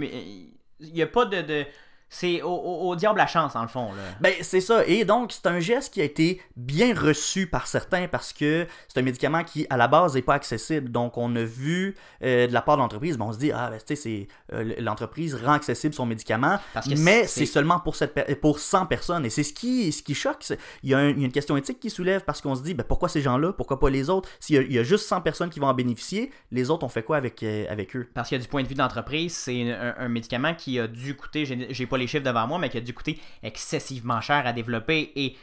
n'y 0.80 1.01
a 1.01 1.08
pas 1.08 1.25
de- 1.25 1.66
c'est 2.10 2.42
au, 2.42 2.50
au- 2.50 2.90
au 2.90 2.96
diable 2.96 3.18
la 3.18 3.28
chance, 3.28 3.56
en 3.56 3.62
le 3.64 3.68
fond. 3.68 3.92
Là. 3.94 4.02
Ben, 4.22 4.34
c'est 4.42 4.62
ça. 4.62 4.86
Et 4.86 5.04
donc, 5.06 5.32
c'est 5.34 5.46
un 5.48 5.60
geste 5.60 5.94
qui 5.94 6.02
a 6.02 6.04
été 6.06 6.42
bien 6.56 6.94
reçu 6.96 7.48
par 7.48 7.68
certains 7.68 8.08
parce 8.08 8.32
que 8.34 8.66
c'est 8.88 9.00
un 9.00 9.04
médicament 9.04 9.44
qui, 9.44 9.68
à 9.70 9.78
la 9.78 9.88
base, 9.88 10.16
n'est 10.16 10.22
pas 10.22 10.36
accessible. 10.36 10.90
Donc, 10.92 11.18
on 11.18 11.36
a 11.36 11.44
vu 11.44 11.96
euh, 12.24 12.48
de 12.48 12.54
la 12.54 12.62
part 12.62 12.78
de 12.78 12.82
l'entreprise, 12.82 13.18
ben, 13.18 13.26
on 13.26 13.34
se 13.34 13.38
dit, 13.40 13.52
ah, 13.52 13.70
ben, 13.70 13.80
tu 13.86 13.96
sais, 13.96 14.28
euh, 14.54 14.74
l'entreprise 14.80 15.36
rend 15.36 15.54
accessible 15.54 15.94
son 15.94 16.06
médicament, 16.06 16.60
Parce 16.74 16.88
que 16.88 16.96
mais 16.98 17.26
c'est- 17.28 17.46
seulement 17.46 17.80
pour, 17.80 17.96
cette, 17.96 18.40
pour 18.42 18.60
100 18.60 18.86
personnes. 18.86 19.26
Et 19.26 19.30
c'est 19.30 19.44
ce 19.44 19.54
qui, 19.54 19.92
ce 19.92 20.02
qui 20.04 20.16
choque. 20.16 20.44
Il 20.84 20.90
y, 20.90 20.94
a 20.94 21.00
un- 21.00 21.10
il 21.10 21.20
y 21.20 21.24
a 21.24 21.26
une 21.26 21.32
question 21.32 21.58
éthique 21.58 21.80
qui 21.80 21.90
soulève 21.90 22.24
parce 22.24 22.42
qu'on 22.42 22.56
se 22.56 22.62
dit, 22.64 22.74
ben, 22.74 22.84
pourquoi 22.84 23.10
ces 23.10 23.22
gens-là, 23.22 23.54
pourquoi 23.54 23.80
pas 23.80 23.90
les 23.90 24.10
autres? 24.10 24.30
S'il 24.40 24.56
y 24.56 24.60
a, 24.60 24.62
il 24.62 24.72
y 24.72 24.80
a 24.80 24.84
juste 24.84 25.06
100 25.08 25.22
personnes 25.22 25.50
qui 25.50 25.60
vont 25.60 25.68
en 25.68 25.74
bénéficier, 25.74 26.32
les 26.52 26.70
autres, 26.70 26.86
on 26.86 26.90
fait 26.90 27.04
quoi 27.04 27.18
avec, 27.18 27.42
euh, 27.44 27.66
avec 27.70 27.96
eux 27.96 28.10
Parce 28.14 28.30
que 28.30 28.36
du 28.36 28.48
point 28.48 28.64
de 28.64 28.68
vue 28.68 28.76
d'entreprise, 28.76 29.36
c'est 29.36 29.72
un, 29.72 29.96
un 29.98 30.08
médicament 30.10 30.54
qui 30.54 30.80
a 30.80 30.88
dû 30.88 31.16
coûter, 31.16 31.46
j'ai 31.46 31.68
j'ai 31.72 31.86
pas 31.98 32.01
les 32.01 32.08
chiffres 32.08 32.24
devant 32.24 32.48
moi, 32.48 32.60
mais 32.60 32.70
qui 32.70 32.77
a 32.77 32.82
dû 32.82 32.94
coûter 32.94 33.20
excessivement 33.44 34.22
cher 34.22 34.46
à 34.46 34.54
développer 34.54 35.12
et 35.16 35.36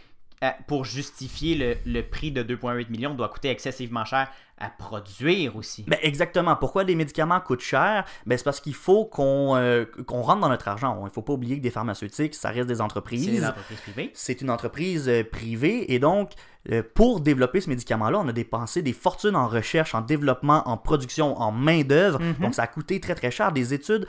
euh, 0.42 0.50
pour 0.66 0.84
justifier 0.84 1.54
le, 1.54 1.76
le 1.90 2.02
prix 2.02 2.30
de 2.30 2.42
2,8 2.42 2.90
millions 2.90 3.14
doit 3.14 3.28
coûter 3.28 3.50
excessivement 3.50 4.04
cher 4.04 4.28
à 4.58 4.70
produire 4.70 5.56
aussi. 5.56 5.84
Ben 5.88 5.98
exactement. 6.02 6.54
Pourquoi 6.54 6.84
des 6.84 6.94
médicaments 6.94 7.40
coûtent 7.40 7.60
cher? 7.60 8.04
Ben 8.24 8.38
c'est 8.38 8.44
parce 8.44 8.60
qu'il 8.60 8.74
faut 8.74 9.04
qu'on 9.04 9.56
euh, 9.56 9.84
qu'on 10.06 10.22
rentre 10.22 10.40
dans 10.40 10.48
notre 10.48 10.68
argent. 10.68 11.02
Il 11.06 11.10
faut 11.12 11.22
pas 11.22 11.32
oublier 11.32 11.58
que 11.58 11.62
des 11.62 11.70
pharmaceutiques, 11.70 12.34
ça 12.34 12.50
reste 12.50 12.68
des 12.68 12.76
c'est 12.76 12.80
entreprises. 12.80 13.26
des 13.26 13.44
entreprises 13.44 13.80
privées. 13.80 14.10
C'est 14.14 14.40
une 14.40 14.50
entreprise 14.50 15.08
euh, 15.08 15.24
privée 15.24 15.92
et 15.92 15.98
donc 15.98 16.30
euh, 16.70 16.82
pour 16.94 17.20
développer 17.20 17.60
ce 17.60 17.68
médicament-là, 17.68 18.20
on 18.20 18.28
a 18.28 18.32
dépensé 18.32 18.80
des 18.80 18.92
fortunes 18.92 19.36
en 19.36 19.48
recherche, 19.48 19.94
en 19.94 20.00
développement, 20.00 20.66
en 20.68 20.76
production, 20.78 21.36
en 21.38 21.50
main-d'œuvre. 21.50 22.20
Mhm. 22.20 22.34
Donc 22.40 22.54
ça 22.54 22.62
a 22.62 22.66
coûté 22.68 23.00
très 23.00 23.14
très 23.16 23.30
cher. 23.32 23.50
Des 23.52 23.74
études, 23.74 24.06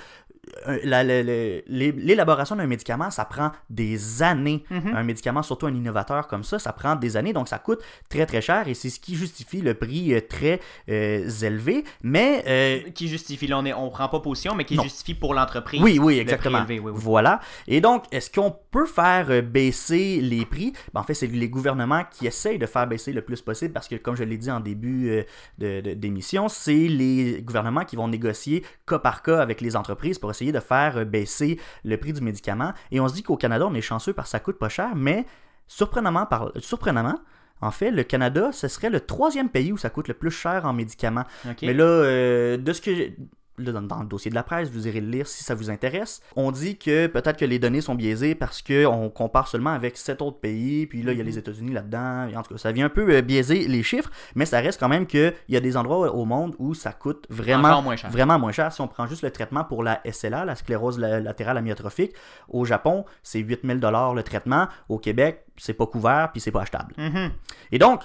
la- 0.83 1.03
la- 1.03 1.23
la- 1.23 1.23
l'é- 1.67 1.91
l'élaboration 1.91 2.55
d'un 2.55 2.67
médicament, 2.67 3.09
ça 3.11 3.25
prend 3.25 3.51
des 3.69 4.21
années. 4.23 4.63
Mhm. 4.69 4.93
Un 4.95 5.03
médicament, 5.03 5.41
surtout 5.43 5.65
un 5.67 5.73
innovateur 5.73 6.27
comme 6.27 6.43
ça, 6.43 6.59
ça 6.59 6.73
prend 6.73 6.95
des 6.95 7.17
années, 7.17 7.33
donc 7.33 7.47
ça 7.47 7.59
coûte 7.59 7.79
très 8.09 8.25
très 8.25 8.41
cher 8.41 8.67
et 8.67 8.73
c'est 8.73 8.89
ce 8.89 8.99
qui 8.99 9.15
justifie 9.15 9.61
le 9.61 9.73
prix 9.73 10.13
euh, 10.13 10.21
très 10.27 10.59
euh, 10.89 11.29
élevé. 11.41 11.83
Mais 12.03 12.43
euh, 12.47 12.89
Qui 12.91 13.07
justifie, 13.07 13.47
là 13.47 13.57
on, 13.59 13.65
est, 13.65 13.73
on 13.73 13.89
prend 13.89 14.07
pas 14.09 14.19
position, 14.19 14.55
mais 14.55 14.65
qui 14.65 14.75
Non. 14.75 14.83
justifie 14.83 15.13
pour 15.15 15.33
l'entreprise. 15.33 15.81
oui, 15.81 15.99
oui, 15.99 16.15
le 16.15 16.21
exactement. 16.21 16.63
prix 16.63 16.75
élevé, 16.75 16.85
oui, 16.87 16.91
oui. 16.95 17.01
Voilà. 17.03 17.39
Et 17.67 17.81
donc, 17.81 18.05
est-ce 18.11 18.29
qu'on 18.29 18.55
peut 18.71 18.85
faire 18.85 19.41
baisser 19.43 20.19
les 20.21 20.45
prix? 20.45 20.73
Ben, 20.93 21.01
En 21.01 21.03
fait, 21.03 21.13
c'est 21.13 21.27
les 21.27 21.49
gouvernements 21.49 22.03
qui 22.11 22.27
essayent 22.27 22.59
de 22.59 22.65
faire 22.65 22.87
baisser 22.87 23.13
le 23.13 23.21
plus 23.21 23.41
possible 23.41 23.73
parce 23.73 23.87
que, 23.87 23.95
comme 23.95 24.15
je 24.15 24.23
l'ai 24.23 24.37
dit 24.37 24.51
en 24.51 24.59
début 24.59 25.09
euh, 25.09 25.23
de- 25.57 25.81
de- 25.81 25.93
d'émission, 25.93 26.47
c'est 26.49 26.73
les 26.87 27.41
gouvernements 27.41 27.85
qui 27.85 27.95
vont 27.95 28.07
négocier 28.07 28.63
cas 28.87 28.99
par 28.99 29.21
cas 29.23 29.39
avec 29.41 29.61
les 29.61 29.75
entreprises 29.75 30.19
pour 30.19 30.29
essayer 30.35 30.51
de 30.51 30.59
faire 30.59 30.97
euh, 30.97 31.05
baisser 31.05 31.59
le 31.83 31.97
prix 31.97 32.13
du 32.13 32.21
médicament. 32.21 32.73
Et 32.91 32.99
on 32.99 33.07
se 33.07 33.13
dit 33.13 33.23
qu'au 33.23 33.37
Canada, 33.37 33.65
on 33.67 33.73
est 33.73 33.81
chanceux 33.81 34.13
parce 34.13 34.27
que 34.27 34.31
ça 34.31 34.39
coûte 34.39 34.57
pas 34.59 34.69
cher, 34.69 34.95
mais 34.95 35.25
surprenamment, 35.67 36.25
par... 36.25 36.51
surprenamment 36.57 37.19
en 37.61 37.71
fait, 37.71 37.89
le 37.89 38.03
Canada, 38.03 38.51
ce 38.51 38.67
serait 38.67 38.89
le 38.89 38.99
troisième 38.99 39.49
pays 39.49 39.71
où 39.71 39.77
ça 39.77 39.89
coûte 39.89 40.07
le 40.07 40.13
plus 40.13 40.31
cher 40.31 40.65
en 40.65 40.73
médicaments. 40.73 41.23
Mais 41.61 41.73
là, 41.73 41.85
euh, 41.85 42.57
de 42.57 42.73
ce 42.73 42.81
que 42.81 43.11
là, 43.57 43.71
dans, 43.71 43.81
dans 43.81 44.01
le 44.01 44.07
dossier 44.07 44.29
de 44.29 44.35
la 44.35 44.43
presse, 44.43 44.69
vous 44.69 44.87
irez 44.87 45.01
le 45.01 45.09
lire 45.09 45.27
si 45.27 45.43
ça 45.43 45.55
vous 45.55 45.69
intéresse. 45.69 46.21
On 46.35 46.51
dit 46.51 46.77
que 46.77 47.07
peut-être 47.07 47.37
que 47.37 47.45
les 47.45 47.59
données 47.59 47.81
sont 47.81 47.95
biaisées 47.95 48.35
parce 48.35 48.61
qu'on 48.61 49.09
compare 49.09 49.47
seulement 49.47 49.71
avec 49.71 49.97
sept 49.97 50.21
autres 50.21 50.39
pays, 50.39 50.85
puis 50.87 51.03
là, 51.03 51.11
il 51.13 51.17
y 51.17 51.21
a 51.21 51.23
les 51.23 51.37
États-Unis 51.37 51.71
là-dedans. 51.73 52.27
En 52.37 52.43
tout 52.43 52.53
cas, 52.53 52.57
ça 52.59 52.71
vient 52.71 52.85
un 52.85 52.89
peu 52.89 53.09
euh, 53.15 53.21
biaiser 53.21 53.67
les 53.67 53.83
chiffres, 53.83 54.09
mais 54.35 54.45
ça 54.45 54.59
reste 54.59 54.79
quand 54.79 54.89
même 54.89 55.05
qu'il 55.07 55.33
y 55.49 55.55
a 55.57 55.59
des 55.59 55.77
endroits 55.77 56.13
au 56.13 56.25
monde 56.25 56.55
où 56.59 56.73
ça 56.73 56.91
coûte 56.91 57.25
vraiment, 57.29 57.69
Encore 57.69 57.83
moins 57.83 57.95
cher. 57.95 58.09
vraiment 58.11 58.39
moins 58.39 58.51
cher. 58.51 58.71
Si 58.73 58.81
on 58.81 58.87
prend 58.87 59.07
juste 59.07 59.21
le 59.23 59.31
traitement 59.31 59.63
pour 59.63 59.83
la 59.83 60.01
SLA, 60.09 60.45
la 60.45 60.55
sclérose 60.55 60.99
la- 60.99 61.19
latérale 61.19 61.57
amyotrophique, 61.57 62.13
au 62.49 62.65
Japon, 62.65 63.05
c'est 63.23 63.39
8000 63.39 63.79
le 63.79 64.21
traitement. 64.23 64.67
Au 64.89 64.97
Québec, 64.97 65.45
c'est 65.57 65.73
pas 65.73 65.85
couvert, 65.85 66.31
puis 66.31 66.41
c'est 66.41 66.51
pas 66.51 66.61
achetable. 66.61 66.93
Mhm. 66.97 67.31
Et 67.71 67.79
donc, 67.79 68.01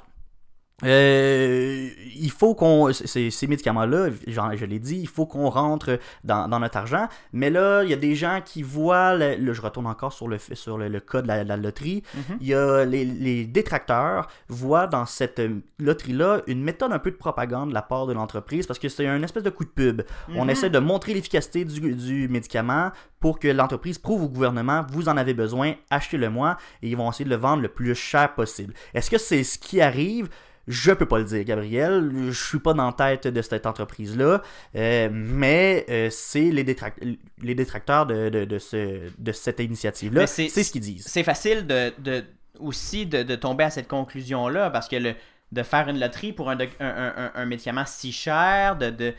euh, 0.85 1.89
il 2.17 2.31
faut 2.31 2.55
qu'on. 2.55 2.93
Ces, 2.93 3.31
ces 3.31 3.47
médicaments-là, 3.47 4.09
je 4.27 4.65
l'ai 4.65 4.79
dit, 4.79 4.99
il 5.01 5.09
faut 5.09 5.27
qu'on 5.27 5.49
rentre 5.49 5.99
dans, 6.25 6.49
dans 6.49 6.59
notre 6.61 6.77
argent. 6.79 7.09
Mais 7.33 7.51
là, 7.51 7.83
il 7.85 7.91
y 7.91 7.93
a 7.93 7.97
des 7.97 8.15
gens 8.15 8.41
qui 8.45 8.63
voient. 8.63 9.15
le- 9.15 9.37
le- 9.37 9.53
je 9.53 9.61
retourne 9.63 9.87
encore 9.87 10.13
sur 10.13 10.29
le, 10.29 10.39
sur 10.39 10.79
le, 10.79 10.89
le 10.89 11.01
cas 11.01 11.23
de 11.23 11.29
la, 11.29 11.45
la 11.45 11.57
loterie. 11.57 12.03
Mhm. 12.15 12.37
Il 12.41 12.47
y 12.47 12.55
a 12.55 12.85
les, 12.85 13.05
les 13.05 13.45
détracteurs 13.45 14.29
voient 14.49 14.87
dans 14.87 15.07
cette 15.07 15.39
euh, 15.41 15.61
loterie-là 15.79 16.43
une 16.47 16.63
méthode 16.63 16.93
un 16.93 16.99
peu 16.99 17.11
de 17.11 17.17
propagande 17.17 17.71
de 17.71 17.75
la 17.75 17.83
part 17.83 18.07
de 18.07 18.13
l'entreprise 18.13 18.67
parce 18.67 18.79
que 18.79 18.89
c'est 18.89 19.07
un 19.07 19.23
espèce 19.23 19.43
de 19.43 19.51
coup 19.51 19.65
de 19.65 19.71
pub. 19.71 20.03
On 20.35 20.45
Mhm. 20.45 20.51
essaie 20.51 20.71
de 20.71 20.79
montrer 20.79 21.15
l'efficacité 21.15 21.65
du, 21.65 21.95
du 21.95 22.29
médicament 22.29 22.91
pour 23.21 23.39
que 23.39 23.49
l'entreprise 23.49 23.99
prouve 23.99 24.23
au 24.25 24.29
gouvernement 24.29 24.85
vous 24.91 25.09
en 25.09 25.17
avez 25.17 25.35
besoin, 25.35 25.75
achetez-le 25.91 26.31
moi 26.31 26.57
et 26.83 26.89
ils 26.89 26.97
vont 26.97 27.11
essayer 27.11 27.25
de 27.25 27.31
le 27.31 27.37
vendre 27.37 27.63
le 27.63 27.69
plus 27.69 27.95
cher 27.95 28.35
possible. 28.35 28.73
Est-ce 28.95 29.11
que 29.11 29.19
c'est 29.19 29.43
ce 29.45 29.59
qui 29.59 29.81
arrive? 29.81 30.29
Je 30.71 30.93
peux 30.93 31.07
pas 31.07 31.19
le 31.19 31.25
dire, 31.25 31.45
Gabriel. 31.45 32.11
Je 32.29 32.31
suis 32.31 32.59
pas 32.61 32.73
dans 32.73 32.87
la 32.87 32.93
tête 32.93 33.27
de 33.27 33.43
cette 33.43 33.67
entreprise-là. 33.67 34.41
Euh, 34.77 35.09
mais 35.13 35.85
euh, 35.91 36.09
c'est 36.11 36.51
les, 36.51 36.65
détract- 36.65 37.03
les 37.43 37.55
détracteurs 37.55 38.07
de, 38.07 38.29
de, 38.29 38.45
de 38.45 38.59
ce, 38.59 39.01
de 39.19 39.33
cette 39.33 39.61
initiative-là. 39.61 40.27
C'est- 40.27 40.49
ce 40.63 40.71
qu'ils 40.73 40.81
disent. 40.81 41.05
C'est 41.07 41.25
facile 41.25 41.67
de, 41.67 41.93
de- 41.99 42.25
aussi 42.59 43.07
de, 43.07 43.23
tomber 43.37 43.65
à 43.65 43.71
cette 43.71 43.89
conclusion-là 43.89 44.71
parce 44.71 44.89
que 44.89 44.97
le, 44.97 45.15
de 45.53 45.63
faire 45.63 45.89
une 45.89 45.99
loterie 45.99 46.33
pour 46.33 46.51
un, 46.51 46.59
un, 46.59 46.67
un- 46.81 47.33
un- 47.35 47.47
médicament 47.47 47.85
si 47.87 48.13
cher, 48.13 48.77
de, 48.77 49.13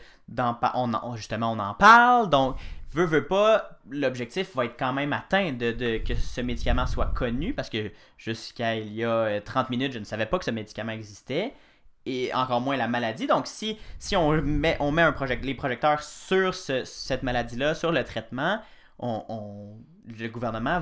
on 0.74 0.94
en- 0.94 1.16
justement 1.16 1.52
on 1.52 1.58
en 1.58 1.74
parle, 1.74 2.30
donc 2.30 2.56
veut, 2.92 3.04
veut 3.04 3.26
pas, 3.26 3.78
l'objectif 3.90 4.54
va 4.54 4.64
être 4.66 4.76
quand 4.78 4.92
même 4.92 5.12
atteint 5.12 5.52
de, 5.52 5.72
de- 5.72 5.98
que 5.98 6.14
ce 6.14 6.40
médicament 6.40 6.86
soit 6.86 7.12
connu 7.14 7.54
parce 7.54 7.68
que 7.70 7.90
jusqu'à 8.18 8.76
il 8.76 8.92
y 8.94 9.04
a 9.04 9.10
euh, 9.10 9.40
30 9.40 9.70
minutes, 9.70 9.92
je 9.92 9.98
ne 9.98 10.04
savais 10.04 10.26
pas 10.26 10.38
que 10.38 10.44
ce 10.44 10.50
médicament 10.50 10.92
existait. 10.92 11.52
Et 12.04 12.34
encore 12.34 12.60
moins 12.60 12.76
la 12.76 12.88
maladie. 12.88 13.28
Donc, 13.28 13.46
si, 13.46 13.78
si 14.00 14.16
on 14.16 14.32
met, 14.42 14.76
on 14.80 14.90
met 14.90 15.02
un 15.02 15.14
les 15.42 15.54
projecteurs 15.54 16.02
sur 16.02 16.52
ce- 16.54 16.84
cette 16.84 17.22
maladie-là, 17.22 17.74
sur 17.76 17.92
le 17.92 18.02
traitement, 18.02 18.60
on, 18.98 19.24
on- 19.28 19.76
le 20.18 20.26
gouvernement 20.28 20.80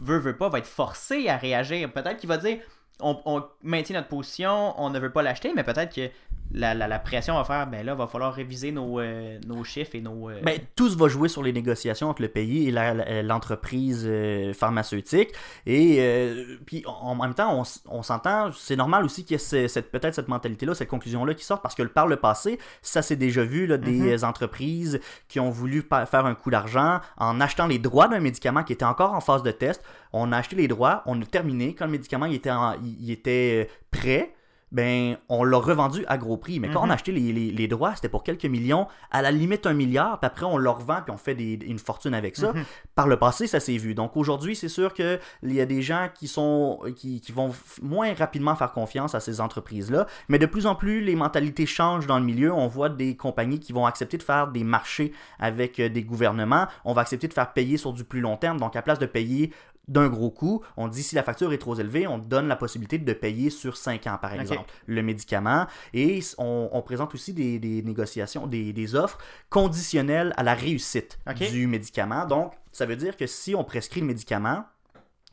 veut, 0.00 0.18
veut 0.18 0.36
pas, 0.36 0.50
va 0.50 0.58
être 0.58 0.66
forcé 0.66 1.28
à 1.28 1.38
réagir. 1.38 1.90
Peut-être 1.90 2.18
qu'il 2.18 2.28
va 2.28 2.36
dire 2.36 2.58
on, 3.00 3.18
on 3.26 3.44
maintient 3.62 3.96
notre 3.96 4.08
position, 4.08 4.74
on 4.80 4.90
ne 4.90 4.98
veut 4.98 5.12
pas 5.12 5.22
l'acheter, 5.22 5.52
mais 5.54 5.64
peut-être 5.64 5.94
que 5.94 6.10
la, 6.50 6.72
la- 6.74 6.88
la 6.88 6.98
pression 6.98 7.34
va 7.34 7.44
faire 7.44 7.66
ben 7.66 7.84
là, 7.84 7.94
va 7.94 8.06
falloir 8.06 8.32
réviser 8.32 8.72
nos, 8.72 9.00
euh, 9.00 9.38
nos 9.46 9.64
chiffres 9.64 9.94
et 9.94 10.00
nos. 10.00 10.30
euh, 10.30 10.40
Ben, 10.42 10.58
tout 10.74 10.88
se 10.88 10.96
va 10.96 11.06
jouer 11.08 11.28
sur 11.28 11.42
les 11.42 11.52
négociations 11.52 12.08
entre 12.08 12.22
le 12.22 12.28
pays 12.28 12.68
et 12.68 13.22
l'entreprise 13.22 14.04
euh, 14.08 14.52
pharmaceutique. 14.54 15.30
Et 15.66 15.96
euh, 16.00 16.56
puis 16.66 16.84
en 16.86 17.08
en 17.08 17.14
même 17.14 17.34
temps, 17.34 17.62
on, 17.90 18.02
s'entend, 18.02 18.50
c'est 18.52 18.76
normal 18.76 19.04
aussi 19.04 19.24
qu'il 19.24 19.32
y 19.32 19.40
ait 19.40 19.68
cette, 19.68 19.90
peut-être 19.90 20.14
cette 20.14 20.28
mentalité-là, 20.28 20.74
cette 20.74 20.88
conclusion-là 20.88 21.34
qui 21.34 21.44
sorte, 21.44 21.62
parce 21.62 21.74
que 21.74 21.82
par 21.82 22.06
le 22.06 22.16
passé, 22.16 22.58
ça 22.82 23.02
s'est 23.02 23.16
déjà 23.16 23.44
vu, 23.44 23.66
là, 23.66 23.76
des 23.76 24.24
entreprises 24.24 25.00
qui 25.28 25.40
ont 25.40 25.50
voulu 25.50 25.82
faire 26.10 26.26
un 26.26 26.34
coup 26.34 26.50
d'argent 26.50 27.00
en 27.18 27.40
achetant 27.40 27.66
les 27.66 27.78
droits 27.78 28.08
d'un 28.08 28.20
médicament 28.20 28.62
qui 28.62 28.72
était 28.72 28.84
encore 28.84 29.12
en 29.14 29.20
phase 29.20 29.42
de 29.42 29.50
test. 29.50 29.82
On 30.12 30.32
a 30.32 30.36
acheté 30.38 30.56
les 30.56 30.68
droits, 30.68 31.02
on 31.06 31.20
a 31.20 31.24
terminé. 31.24 31.74
Quand 31.74 31.86
le 31.86 31.92
médicament 31.92 32.26
il 32.26 32.34
était, 32.34 32.50
en- 32.50 32.74
il- 32.82 32.96
il 33.00 33.10
était 33.10 33.66
euh, 33.68 33.72
prêt, 33.90 34.34
ben, 34.70 35.16
on 35.30 35.44
l'a 35.44 35.56
revendu 35.56 36.04
à 36.08 36.18
gros 36.18 36.36
prix. 36.36 36.60
Mais 36.60 36.68
quand 36.68 36.80
Mhm. 36.82 36.88
on 36.88 36.90
a 36.90 36.94
acheté 36.94 37.10
les, 37.10 37.32
les- 37.32 37.50
les 37.50 37.68
droits, 37.68 37.94
c'était 37.94 38.10
pour 38.10 38.22
quelques 38.22 38.44
millions, 38.44 38.86
à 39.10 39.22
la 39.22 39.30
limite 39.30 39.64
un 39.66 39.72
milliard, 39.72 40.20
puis 40.20 40.26
après 40.26 40.44
on 40.44 40.58
le 40.58 40.68
revend, 40.68 41.00
puis 41.02 41.10
on 41.10 41.16
fait 41.16 41.34
des- 41.34 41.58
une 41.64 41.78
fortune 41.78 42.12
avec 42.12 42.36
ça. 42.36 42.52
Mhm. 42.52 42.64
Par 42.94 43.08
le 43.08 43.16
passé, 43.16 43.46
ça 43.46 43.60
s'est 43.60 43.78
vu. 43.78 43.94
Donc 43.94 44.14
aujourd'hui, 44.14 44.54
c'est 44.54 44.68
sûr 44.68 44.92
qu'il 44.92 45.18
y 45.44 45.58
a 45.62 45.64
des 45.64 45.80
gens 45.80 46.08
qui, 46.14 46.28
sont, 46.28 46.80
qui, 46.96 47.22
qui 47.22 47.32
vont 47.32 47.50
moins 47.80 48.12
rapidement 48.12 48.54
faire 48.56 48.72
confiance 48.72 49.14
à 49.14 49.20
ces 49.20 49.40
entreprises-là, 49.40 50.06
mais 50.28 50.38
de 50.38 50.44
plus 50.44 50.66
en 50.66 50.74
plus, 50.74 51.00
les 51.00 51.16
mentalités 51.16 51.64
changent 51.64 52.06
dans 52.06 52.18
le 52.18 52.24
milieu. 52.26 52.52
On 52.52 52.66
voit 52.66 52.90
des 52.90 53.16
compagnies 53.16 53.60
qui 53.60 53.72
vont 53.72 53.86
accepter 53.86 54.18
de 54.18 54.22
faire 54.22 54.48
des 54.48 54.64
marchés 54.64 55.12
avec 55.38 55.80
euh, 55.80 55.88
des 55.88 56.02
gouvernements. 56.02 56.66
On 56.84 56.92
va 56.92 57.00
accepter 57.00 57.26
de 57.26 57.32
faire 57.32 57.54
payer 57.54 57.78
sur 57.78 57.94
du 57.94 58.04
plus 58.04 58.20
long 58.20 58.36
terme. 58.36 58.58
Donc 58.60 58.76
à 58.76 58.82
place 58.82 58.98
de 58.98 59.06
payer 59.06 59.50
d'un 59.88 60.08
gros 60.08 60.30
coup, 60.30 60.62
on 60.76 60.88
dit 60.88 61.02
si 61.02 61.14
la 61.14 61.22
facture 61.22 61.52
est 61.52 61.58
trop 61.58 61.74
élevée, 61.74 62.06
on 62.06 62.18
donne 62.18 62.46
la 62.46 62.56
possibilité 62.56 62.98
de 62.98 63.12
payer 63.12 63.50
sur 63.50 63.76
5 63.76 64.06
ans, 64.06 64.18
par 64.20 64.32
exemple, 64.34 64.70
le 64.86 65.02
médicament. 65.02 65.66
Et 65.94 66.20
on, 66.38 66.68
on 66.72 66.82
présente 66.82 67.14
aussi 67.14 67.32
des, 67.32 67.58
des 67.58 67.82
négociations, 67.82 68.46
des, 68.46 68.72
des 68.72 68.94
offres 68.94 69.18
conditionnelles 69.50 70.32
à 70.36 70.42
la 70.42 70.54
réussite 70.54 71.18
du 71.50 71.66
médicament. 71.66 72.26
Donc, 72.26 72.52
ça 72.72 72.86
veut 72.86 72.96
dire 72.96 73.16
que 73.16 73.26
si 73.26 73.54
on 73.54 73.64
prescrit 73.64 74.00
le 74.00 74.06
médicament, 74.06 74.64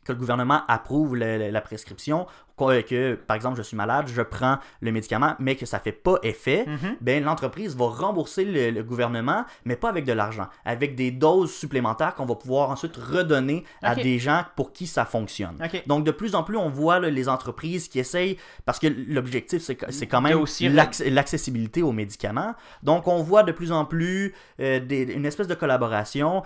que 0.05 0.11
le 0.13 0.17
gouvernement 0.17 0.61
approuve 0.67 1.15
le- 1.15 1.37
le- 1.37 1.49
la 1.49 1.61
prescription, 1.61 2.27
que, 2.57 3.15
par 3.15 3.35
exemple 3.35 3.57
je 3.57 3.63
suis 3.63 3.75
malade, 3.75 4.05
je 4.07 4.21
prends 4.21 4.59
le 4.79 4.91
médicament, 4.93 5.33
mais 5.39 5.55
que 5.57 5.65
ça 5.65 5.77
fait 5.79 5.91
pas 5.91 6.15
effet, 6.23 6.63
Mhm. 6.67 6.95
ben 7.01 7.21
l'entreprise 7.21 7.75
va 7.75 7.87
rembourser 7.87 8.45
le, 8.45 8.71
le 8.71 8.81
gouvernement, 8.81 9.43
mais 9.65 9.75
pas 9.75 9.89
avec 9.89 10.05
de 10.05 10.13
l'argent, 10.13 10.47
avec 10.63 10.95
des 10.95 11.11
doses 11.11 11.51
supplémentaires 11.53 12.15
qu'on 12.15 12.25
va 12.25 12.35
pouvoir 12.35 12.69
ensuite 12.69 12.95
redonner 12.95 13.65
à 13.81 13.93
des 14.03 14.19
gens 14.19 14.45
pour 14.55 14.71
qui 14.71 14.87
ça 14.87 15.03
fonctionne. 15.03 15.57
Donc 15.87 16.05
de 16.05 16.11
plus 16.11 16.33
en 16.33 16.43
plus, 16.43 16.55
on 16.55 16.69
voit 16.69 16.99
là, 16.99 17.09
les 17.09 17.27
entreprises 17.27 17.89
qui 17.89 17.99
essayent, 17.99 18.37
parce 18.63 18.79
que 18.79 18.87
l'objectif 18.87 19.61
c'est 19.61 20.07
quand 20.07 20.21
même 20.21 20.37
l'accessibilité 21.09 21.81
aux 21.81 21.91
médicaments. 21.91 22.55
Donc 22.83 23.07
on 23.09 23.21
voit 23.21 23.43
de 23.43 23.51
plus 23.51 23.71
en 23.73 23.83
plus 23.83 24.33
euh, 24.61 24.79
des- 24.79 25.11
une 25.13 25.25
espèce 25.25 25.47
de 25.47 25.55
collaboration. 25.55 26.41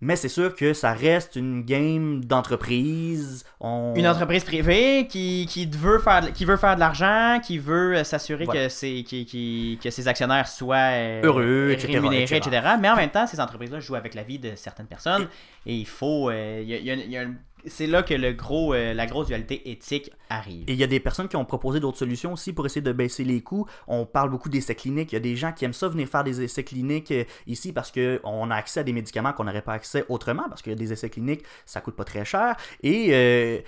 Mais 0.00 0.14
c'est 0.14 0.28
sûr 0.28 0.54
que 0.54 0.74
ça 0.74 0.92
reste 0.92 1.34
une 1.36 1.64
game 1.64 2.24
d'entreprise. 2.24 3.44
On... 3.60 3.94
Une 3.96 4.06
entreprise 4.06 4.44
privée 4.44 5.06
qui, 5.08 5.46
qui, 5.48 5.66
veut, 5.66 5.98
faire, 5.98 6.22
de- 6.22 6.28
qui 6.30 6.44
veut 6.44 6.56
faire 6.56 6.74
de 6.76 6.80
l'argent, 6.80 7.40
qui 7.44 7.58
veut 7.58 7.96
euh, 7.96 8.04
s'assurer 8.04 8.44
Voilà. 8.44 8.64
que, 8.64 8.68
ses, 8.68 9.02
qui, 9.02 9.24
qui- 9.26 9.78
que 9.82 9.90
ses 9.90 10.06
actionnaires 10.06 10.46
soient 10.48 10.76
euh, 10.92 11.22
Heureux, 11.24 11.70
etc., 11.72 11.94
rémunérés, 11.94 12.22
etc. 12.22 12.36
etc. 12.36 12.66
Mais 12.80 12.88
en 12.88 12.96
même 12.96 13.10
temps, 13.10 13.26
ces 13.26 13.40
entreprises-là 13.40 13.80
jouent 13.80 13.96
avec 13.96 14.14
la 14.14 14.22
vie 14.22 14.38
de 14.38 14.52
certaines 14.54 14.86
personnes 14.86 15.26
et 15.66 15.74
il 15.74 15.86
faut. 15.86 16.30
euh, 16.30 16.60
il 16.62 16.68
y 16.68 16.74
a- 16.74 16.78
y 16.78 16.90
a- 16.90 16.94
il 16.94 17.10
y 17.10 17.16
a 17.16 17.22
un- 17.22 17.34
c'est 17.68 17.86
là 17.86 18.02
que 18.02 18.14
euh, 18.14 18.94
la 18.94 19.06
grosse 19.06 19.26
dualité 19.28 19.70
éthique 19.70 20.10
arrive. 20.28 20.64
Et 20.68 20.72
il 20.72 20.78
y 20.78 20.84
a 20.84 20.86
des 20.86 21.00
personnes 21.00 21.28
qui 21.28 21.36
ont 21.36 21.44
proposé 21.44 21.80
d'autres 21.80 21.98
solutions 21.98 22.32
aussi 22.32 22.52
pour 22.52 22.66
essayer 22.66 22.82
de 22.82 22.92
baisser 22.92 23.24
les 23.24 23.40
coûts. 23.40 23.66
On 23.86 24.06
parle 24.06 24.30
beaucoup 24.30 24.48
d'essais 24.48 24.74
cliniques. 24.74 25.12
Il 25.12 25.16
y 25.16 25.18
a 25.18 25.20
des 25.20 25.36
gens 25.36 25.52
qui 25.52 25.64
aiment 25.64 25.72
ça 25.72 25.88
venir 25.88 26.08
faire 26.08 26.24
des 26.24 26.42
essais 26.42 26.64
cliniques 26.64 27.10
euh, 27.10 27.24
ici 27.46 27.72
parce 27.72 27.92
qu'on 27.92 28.50
a 28.50 28.54
accès 28.54 28.80
à 28.80 28.82
des 28.82 28.92
médicaments 28.92 29.32
qu'on 29.32 29.44
n'aurait 29.44 29.62
pas 29.62 29.74
accès 29.74 30.04
autrement 30.08 30.48
parce 30.48 30.62
que 30.62 30.70
des 30.70 30.92
essais 30.92 31.10
cliniques, 31.10 31.44
ça 31.66 31.80
coûte 31.80 31.96
pas 31.96 32.04
très 32.04 32.24
cher. 32.24 32.56
Et 32.82 33.08
euh, 33.12 33.60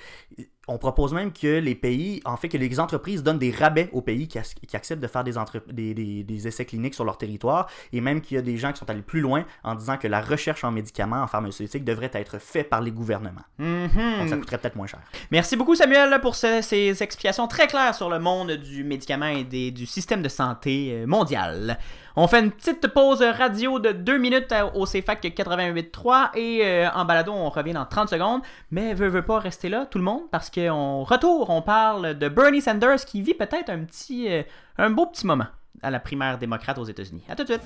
on 0.70 0.78
propose 0.78 1.12
même 1.12 1.33
que 1.33 1.59
les 1.59 1.74
pays, 1.74 2.20
en 2.24 2.37
fait, 2.37 2.48
que 2.48 2.56
les 2.56 2.78
entreprises 2.80 3.22
donnent 3.22 3.38
des 3.38 3.50
rabais 3.50 3.88
aux 3.92 4.02
pays 4.02 4.28
qui, 4.28 4.38
ac- 4.38 4.54
qui 4.66 4.76
acceptent 4.76 5.02
de 5.02 5.06
faire 5.09 5.24
des, 5.24 5.37
entre- 5.37 5.62
des, 5.72 5.94
des- 5.94 6.22
des 6.22 6.48
essais 6.48 6.64
cliniques 6.64 6.94
sur 6.94 7.04
leur 7.04 7.18
territoire. 7.18 7.68
Et 7.92 8.00
même 8.00 8.20
qu'il 8.20 8.37
y 8.37 8.38
a 8.38 8.42
des 8.42 8.56
gens 8.56 8.72
qui 8.72 8.78
sont 8.78 8.88
allés 8.88 9.02
plus 9.02 9.20
loin 9.20 9.44
en 9.64 9.74
disant 9.74 9.96
que 9.96 10.06
la 10.09 10.20
recherche 10.20 10.62
en 10.64 10.70
médicaments, 10.70 11.22
en 11.22 11.26
pharmaceutique, 11.26 11.85
devrait 11.85 12.11
être 12.14 12.38
faite 12.40 12.68
par 12.70 12.80
les 12.80 12.92
gouvernements. 12.92 13.42
Mhm. 13.59 13.88
Donc 14.20 14.28
ça 14.28 14.37
coûterait 14.37 14.59
peut-être 14.59 14.76
moins 14.76 14.87
cher. 14.87 15.00
Merci 15.30 15.56
beaucoup 15.56 15.74
Samuel 15.74 16.20
pour 16.22 16.37
ce- 16.37 16.62
ces 16.62 17.02
explications 17.02 17.48
très 17.48 17.66
claires 17.66 17.94
sur 17.94 18.09
le 18.09 18.18
monde 18.18 18.52
du 18.52 18.85
médicament 18.85 19.26
et 19.26 19.44
des- 19.44 19.72
du 19.72 19.87
système 19.87 20.22
de 20.22 20.28
santé 20.28 20.90
euh, 20.92 21.06
mondial. 21.06 21.78
On 22.16 22.27
fait 22.27 22.40
une 22.40 22.51
petite 22.51 22.88
pause 22.88 23.23
radio 23.23 23.79
de 23.79 23.92
2 23.92 24.18
minutes 24.18 24.51
à- 24.53 24.75
au 24.75 24.85
CFAC 24.85 25.23
88.3 25.35 26.31
et 26.35 26.61
euh, 26.64 26.88
en 26.94 27.05
balado 27.05 27.33
on 27.33 27.49
revient 27.51 27.73
dans 27.73 27.85
30 27.87 28.09
secondes. 28.09 28.40
Mais 28.70 28.94
veut, 28.94 29.09
veut 29.09 29.23
pas 29.23 29.38
rester 29.38 29.68
là 29.68 29.87
tout 29.87 29.99
le 29.99 30.05
monde 30.05 30.23
parce 30.31 30.51
qu'on 30.51 31.05
retour, 31.05 31.51
on 31.51 31.62
parle 31.62 32.14
de 32.18 32.29
Bernie 32.29 32.61
Sanders 32.61 33.05
qui 33.05 33.23
vit 33.23 33.35
peut-être 33.35 33.70
un 33.70 33.85
petit, 33.85 34.27
euh, 34.31 34.42
un 34.79 34.90
beau 34.90 35.07
petit 35.07 35.27
moment 35.27 35.46
à 35.83 35.90
la 35.90 36.01
primaire 36.01 36.37
démocrate 36.37 36.79
aux 36.79 36.85
États-Unis. 36.85 37.23
À 37.29 37.37
tout 37.37 37.44
de 37.44 37.49
suite. 37.53 37.62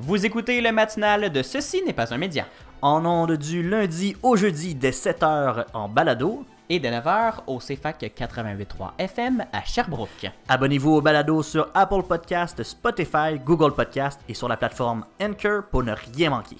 Vous 0.00 0.26
écoutez 0.26 0.60
le 0.60 0.70
matinal 0.70 1.30
de 1.30 1.42
Ceci 1.42 1.82
n'est 1.82 1.92
pas 1.94 2.12
un 2.12 2.18
média. 2.18 2.44
En 2.82 3.06
ondes 3.06 3.36
du 3.38 3.62
lundi 3.68 4.16
au 4.22 4.36
jeudi 4.36 4.74
dès 4.74 4.90
7h 4.90 5.64
en 5.72 5.88
balado. 5.88 6.44
Et 6.70 6.80
de 6.80 6.88
9h 6.88 7.40
au 7.46 7.58
CFAC 7.58 8.12
88.3 8.16 8.92
FM 8.98 9.44
à 9.52 9.64
Sherbrooke. 9.64 10.30
Abonnez-vous 10.48 10.92
au 10.92 11.00
balado 11.00 11.42
sur 11.42 11.68
Apple 11.74 12.02
Podcast, 12.02 12.62
Spotify, 12.62 13.38
Google 13.44 13.74
Podcast 13.74 14.20
et 14.28 14.34
sur 14.34 14.48
la 14.48 14.56
plateforme 14.56 15.04
Anchor 15.20 15.64
pour 15.70 15.82
ne 15.82 15.92
rien 16.14 16.30
manquer. 16.30 16.56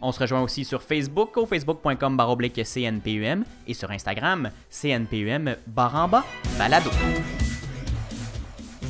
On 0.00 0.12
se 0.12 0.20
rejoint 0.20 0.42
aussi 0.42 0.64
sur 0.64 0.82
Facebook 0.82 1.36
au 1.36 1.46
facebook.com 1.46 2.16
baroblique 2.16 2.60
CNPUM 2.62 3.44
et 3.66 3.74
sur 3.74 3.90
Instagram 3.90 4.50
CNPUM 4.70 5.56
baramba 5.66 6.24
balado. 6.56 6.90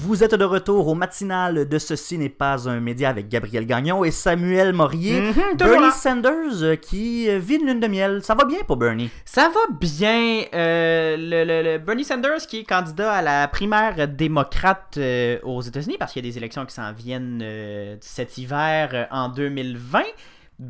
Vous 0.00 0.22
êtes 0.22 0.34
de 0.34 0.44
retour 0.44 0.86
au 0.88 0.94
matinal 0.94 1.68
de 1.68 1.78
Ceci 1.78 2.18
n'est 2.18 2.28
pas 2.28 2.68
un 2.68 2.78
média 2.80 3.08
avec 3.08 3.28
Gabriel 3.28 3.66
Gagnon 3.66 4.04
et 4.04 4.10
Samuel 4.10 4.72
Morier. 4.72 5.20
Mhm, 5.20 5.56
Bernie 5.58 5.86
là. 5.86 5.90
Sanders 5.90 6.62
euh, 6.62 6.76
qui 6.76 7.28
euh, 7.28 7.38
vit 7.38 7.56
une 7.56 7.66
lune 7.66 7.80
de 7.80 7.86
miel. 7.88 8.20
Ça 8.22 8.34
va 8.34 8.44
bien 8.44 8.58
pour 8.66 8.76
Bernie? 8.76 9.10
Ça 9.24 9.50
va 9.52 9.74
bien. 9.80 10.42
euh, 10.54 11.16
le, 11.18 11.44
le- 11.44 11.72
le 11.72 11.78
Bernie 11.78 12.04
Sanders 12.04 12.46
qui 12.46 12.60
est 12.60 12.64
candidat 12.64 13.12
à 13.12 13.22
la 13.22 13.48
primaire 13.48 14.06
démocrate 14.08 14.94
euh, 14.98 15.38
aux 15.42 15.62
États-Unis 15.62 15.96
parce 15.98 16.12
qu'il 16.12 16.24
y 16.24 16.28
a 16.28 16.30
des 16.30 16.38
élections 16.38 16.64
qui 16.64 16.74
s'en 16.74 16.92
viennent 16.92 17.40
euh, 17.42 17.96
cet 18.00 18.38
hiver 18.38 19.08
en 19.10 19.28
2020. 19.30 20.02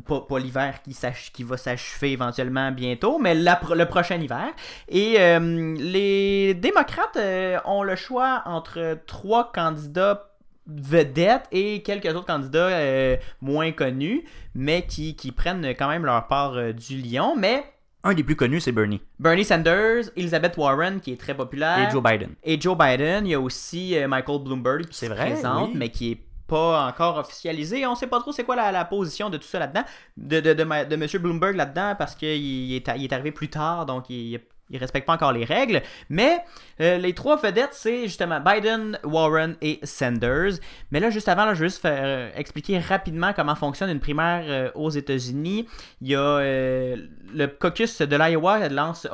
Pas, 0.05 0.21
pas 0.21 0.37
l'hiver 0.37 0.81
qui, 0.83 1.43
va 1.43 1.57
s'achever 1.57 2.11
éventuellement 2.11 2.71
bientôt, 2.71 3.17
mais 3.17 3.33
la 3.33 3.59
le 3.73 3.85
prochain 3.87 4.17
hiver. 4.21 4.49
Et 4.87 5.15
euh, 5.17 5.75
les 5.79 6.53
démocrates 6.53 7.17
euh, 7.17 7.57
ont 7.65 7.81
le 7.81 7.95
choix 7.95 8.43
entre 8.45 8.99
trois 9.07 9.51
candidats 9.51 10.29
vedettes 10.67 11.47
et 11.51 11.81
quelques 11.81 12.15
autres 12.15 12.27
candidats 12.27 12.67
euh, 12.67 13.17
moins 13.41 13.71
connus, 13.71 14.25
mais 14.53 14.83
qui, 14.83 15.15
qui 15.15 15.31
prennent 15.31 15.65
quand 15.69 15.89
même 15.89 16.05
leur 16.05 16.27
part 16.27 16.71
du 16.71 17.01
lion. 17.01 17.35
Mais 17.35 17.63
Un 18.03 18.13
des 18.13 18.23
plus 18.23 18.35
connus, 18.35 18.61
c'est 18.61 18.71
Bernie. 18.71 19.01
Bernie 19.17 19.43
Sanders, 19.43 20.11
Elizabeth 20.15 20.55
Warren, 20.55 20.99
qui 20.99 21.13
est 21.13 21.19
très 21.19 21.33
populaire. 21.33 21.87
Et 21.87 21.91
Joe 21.91 22.03
Biden. 22.03 22.29
Et 22.43 22.61
Joe 22.61 22.77
Biden. 22.77 23.25
Il 23.25 23.31
y 23.31 23.33
a 23.33 23.39
aussi 23.39 23.95
Michael 24.07 24.43
Bloomberg 24.43 24.85
qui 24.85 24.95
C'est 24.95 25.07
se 25.07 25.13
vrai, 25.13 25.31
présente, 25.31 25.69
oui. 25.71 25.77
mais 25.77 25.89
qui 25.89 26.11
est 26.11 26.28
pas 26.49 26.85
encore 26.85 27.17
officialisé. 27.17 27.87
On 27.87 27.95
sait 27.95 28.07
pas 28.07 28.19
trop 28.19 28.33
c'est 28.33 28.43
quoi 28.43 28.57
la, 28.57 28.71
la 28.73 28.83
position 28.83 29.29
de 29.29 29.37
tout 29.37 29.47
ça 29.47 29.59
là-dedans, 29.59 29.85
de, 30.17 30.41
de, 30.41 30.53
de, 30.53 30.63
de 30.63 30.95
M. 30.95 31.07
Bloomberg 31.21 31.55
là-dedans, 31.55 31.95
parce 31.97 32.15
qu'il 32.15 32.27
il 32.29 32.75
est, 32.75 32.87
est 32.87 33.13
arrivé 33.13 33.31
plus 33.31 33.49
tard, 33.49 33.85
donc 33.85 34.09
il, 34.09 34.41
il 34.71 34.77
respecte 34.77 35.07
pas 35.07 35.13
encore 35.13 35.31
les 35.31 35.45
règles. 35.45 35.81
Mais 36.09 36.43
euh, 36.79 36.99
les 36.99 37.13
trois 37.13 37.37
vedettes, 37.37 37.73
c'est 37.73 38.03
justement 38.03 38.39
Biden, 38.39 38.99
Warren 39.03 39.55
et 39.61 39.79
Sanders. 39.81 40.59
Mais 40.91 40.99
là, 40.99 41.09
juste 41.09 41.27
avant, 41.27 41.45
là, 41.45 41.55
je 41.55 41.61
vais 41.61 41.69
juste 41.69 41.85
euh, 41.85 42.29
expliquer 42.35 42.77
rapidement 42.77 43.33
comment 43.33 43.55
fonctionne 43.55 43.89
une 43.89 43.99
primaire 43.99 44.43
euh, 44.47 44.69
aux 44.75 44.91
États-Unis. 44.91 45.67
Il 46.01 46.09
y 46.09 46.15
a 46.15 46.39
le 46.39 47.45
caucus 47.47 48.01
de 48.01 48.15
l'Iowa 48.15 48.53
a 48.55 48.69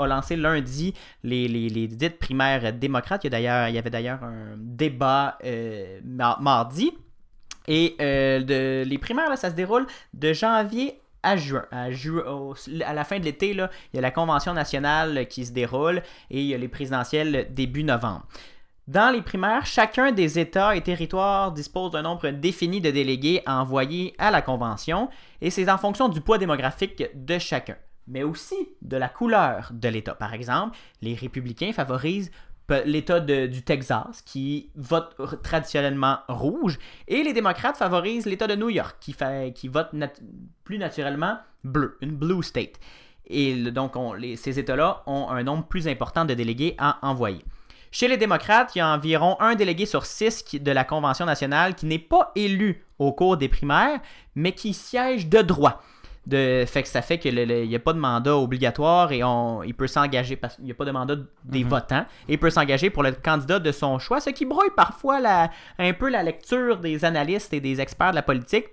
lancé 0.07 0.35
lundi 0.35 0.93
les, 1.23 1.47
les, 1.47 1.69
les 1.69 1.87
dites 1.87 2.19
primaires 2.19 2.73
démocrates. 2.73 3.23
Il 3.23 3.31
y, 3.31 3.47
a 3.47 3.69
il 3.69 3.75
y 3.75 3.77
avait 3.77 3.89
d'ailleurs 3.89 4.23
un 4.23 4.55
débat 4.57 5.37
mar- 6.03 6.41
mardi. 6.41 6.91
Et 7.67 7.95
euh, 8.01 8.83
les 8.83 8.97
primaires, 8.97 9.29
là, 9.29 9.35
ça 9.35 9.49
se 9.49 9.55
déroule 9.55 9.87
de 10.13 10.33
janvier 10.33 10.99
à 11.23 11.37
juin. 11.37 11.65
À, 11.71 12.93
la 12.93 13.03
fin 13.03 13.19
de 13.19 13.25
l'été, 13.25 13.51
il 13.51 13.67
y 13.93 13.97
a 13.97 14.01
la 14.01 14.11
convention 14.11 14.53
nationale 14.53 15.27
qui 15.27 15.45
se 15.45 15.51
déroule 15.51 16.01
et 16.29 16.39
il 16.39 16.45
y 16.45 16.53
a 16.53 16.57
les 16.57 16.67
présidentielles 16.67 17.47
début 17.49 17.83
novembre. 17.83 18.25
Dans 18.87 19.11
les 19.11 19.23
primaires, 19.23 19.65
chacun 19.65 20.11
des 20.11 20.37
États 20.37 20.75
et 20.75 20.81
territoires 20.81 21.51
dispose 21.51 21.91
d'un 21.91 22.03
nombre 22.03 22.29
défini 22.29 22.81
de 22.81 22.91
délégués 22.91 23.41
à 23.47 23.59
envoyer 23.59 24.13
à 24.19 24.29
la 24.29 24.43
convention 24.43 25.09
et 25.41 25.49
c'est 25.49 25.71
en 25.71 25.79
fonction 25.79 26.07
du 26.07 26.21
poids 26.21 26.37
démographique 26.37 27.03
de 27.15 27.39
chacun, 27.39 27.77
mais 28.07 28.21
aussi 28.21 28.55
de 28.83 28.95
la 28.95 29.09
couleur 29.09 29.71
de 29.73 29.89
l'État. 29.89 30.13
Par 30.13 30.35
exemple, 30.35 30.77
les 31.01 31.15
républicains 31.15 31.73
favorisent 31.73 32.29
l'État 32.85 33.19
du 33.19 33.61
Texas 33.63 34.21
qui 34.25 34.69
vote 34.75 35.15
traditionnellement 35.43 36.19
rouge 36.27 36.79
et 37.07 37.23
les 37.23 37.33
démocrates 37.33 37.77
favorisent 37.77 38.25
l'État 38.25 38.47
de 38.47 38.55
New 38.55 38.69
York 38.69 38.97
qui, 38.99 39.67
vote 39.67 39.91
plus 40.63 40.77
naturellement 40.77 41.37
bleu, 41.63 41.97
une 42.01 42.15
blue 42.15 42.43
state. 42.43 42.79
Et 43.27 43.71
donc, 43.71 43.93
ces 44.35 44.59
États-là 44.59 45.03
ont 45.07 45.29
un 45.29 45.43
nombre 45.43 45.65
plus 45.65 45.87
important 45.87 46.25
de 46.25 46.33
délégués 46.33 46.75
à 46.77 46.99
envoyer. 47.01 47.43
Chez 47.91 48.07
les 48.07 48.17
démocrates, 48.17 48.75
il 48.75 48.79
y 48.79 48.81
a 48.81 48.93
environ 48.93 49.37
un 49.39 49.55
délégué 49.55 49.85
sur 49.85 50.05
six 50.05 50.43
de 50.53 50.71
la 50.71 50.83
Convention 50.83 51.25
nationale 51.25 51.75
qui 51.75 51.85
n'est 51.85 51.97
pas 51.97 52.31
élu 52.35 52.85
au 52.99 53.13
cours 53.13 53.37
des 53.37 53.47
primaires, 53.47 54.01
mais 54.35 54.51
qui 54.51 54.73
siège 54.73 55.27
de 55.27 55.41
droit. 55.41 55.81
De, 56.27 56.65
fait 56.65 56.81
que 56.81 56.89
ça 56.89 57.03
fait 57.03 57.19
qu'il 57.19 57.35
n'y 57.35 57.75
a 57.75 57.79
pas 57.79 57.93
de 57.93 57.99
mandat 57.99 58.35
obligatoire 58.35 59.11
et 59.11 59.23
on, 59.23 59.61
il 59.61 59.75
peut 59.75 59.85
s'engager 59.85 60.35
parce 60.35 60.55
qu'il 60.55 60.65
n'y 60.65 60.71
a 60.71 60.73
pas 60.73 60.85
de 60.85 60.89
mandat 60.89 61.17
des 61.43 61.63
votants 61.63 62.03
et 62.27 62.33
il 62.33 62.39
peut 62.39 62.49
s'engager 62.49 62.89
pour 62.89 63.03
le 63.03 63.11
candidat 63.11 63.59
de 63.59 63.71
son 63.71 63.99
choix, 63.99 64.19
ce 64.19 64.31
qui 64.31 64.43
brouille 64.43 64.71
parfois 64.75 65.19
la, 65.19 65.51
un 65.77 65.93
peu 65.93 66.09
la 66.09 66.23
lecture 66.23 66.77
des 66.77 67.05
analystes 67.05 67.53
et 67.53 67.59
des 67.59 67.79
experts 67.79 68.09
de 68.09 68.15
la 68.15 68.23
politique 68.23 68.65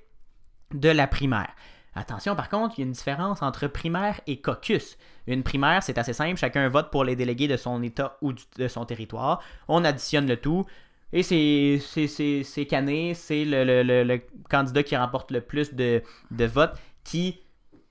de 0.72 0.88
la 0.88 1.06
primaire. 1.06 1.50
Attention, 1.94 2.34
par 2.34 2.48
contre, 2.48 2.76
il 2.78 2.80
y 2.80 2.84
a 2.84 2.86
une 2.86 2.92
différence 2.92 3.42
entre 3.42 3.66
primaire 3.66 4.18
et 4.26 4.40
caucus. 4.40 4.96
Une 5.26 5.42
primaire, 5.42 5.82
c'est 5.82 5.98
assez 5.98 6.14
simple, 6.14 6.38
chacun 6.38 6.66
vote 6.70 6.90
pour 6.90 7.04
les 7.04 7.16
délégués 7.16 7.48
de 7.48 7.58
son 7.58 7.82
État 7.82 8.16
ou 8.22 8.32
du- 8.32 8.44
de 8.56 8.66
son 8.66 8.86
territoire. 8.86 9.42
On 9.68 9.84
additionne 9.84 10.26
le 10.26 10.38
tout. 10.38 10.64
Et 11.12 11.22
c'est 11.22 12.66
cané, 12.66 13.12
c'est 13.12 13.44
le, 13.44 13.64
le- 13.64 13.82
le- 13.82 14.04
le 14.04 14.22
candidat 14.48 14.82
qui 14.82 14.96
remporte 14.96 15.30
le 15.30 15.42
plus 15.42 15.74
de, 15.74 16.02
de 16.30 16.44
votes 16.46 16.78
qui 17.04 17.41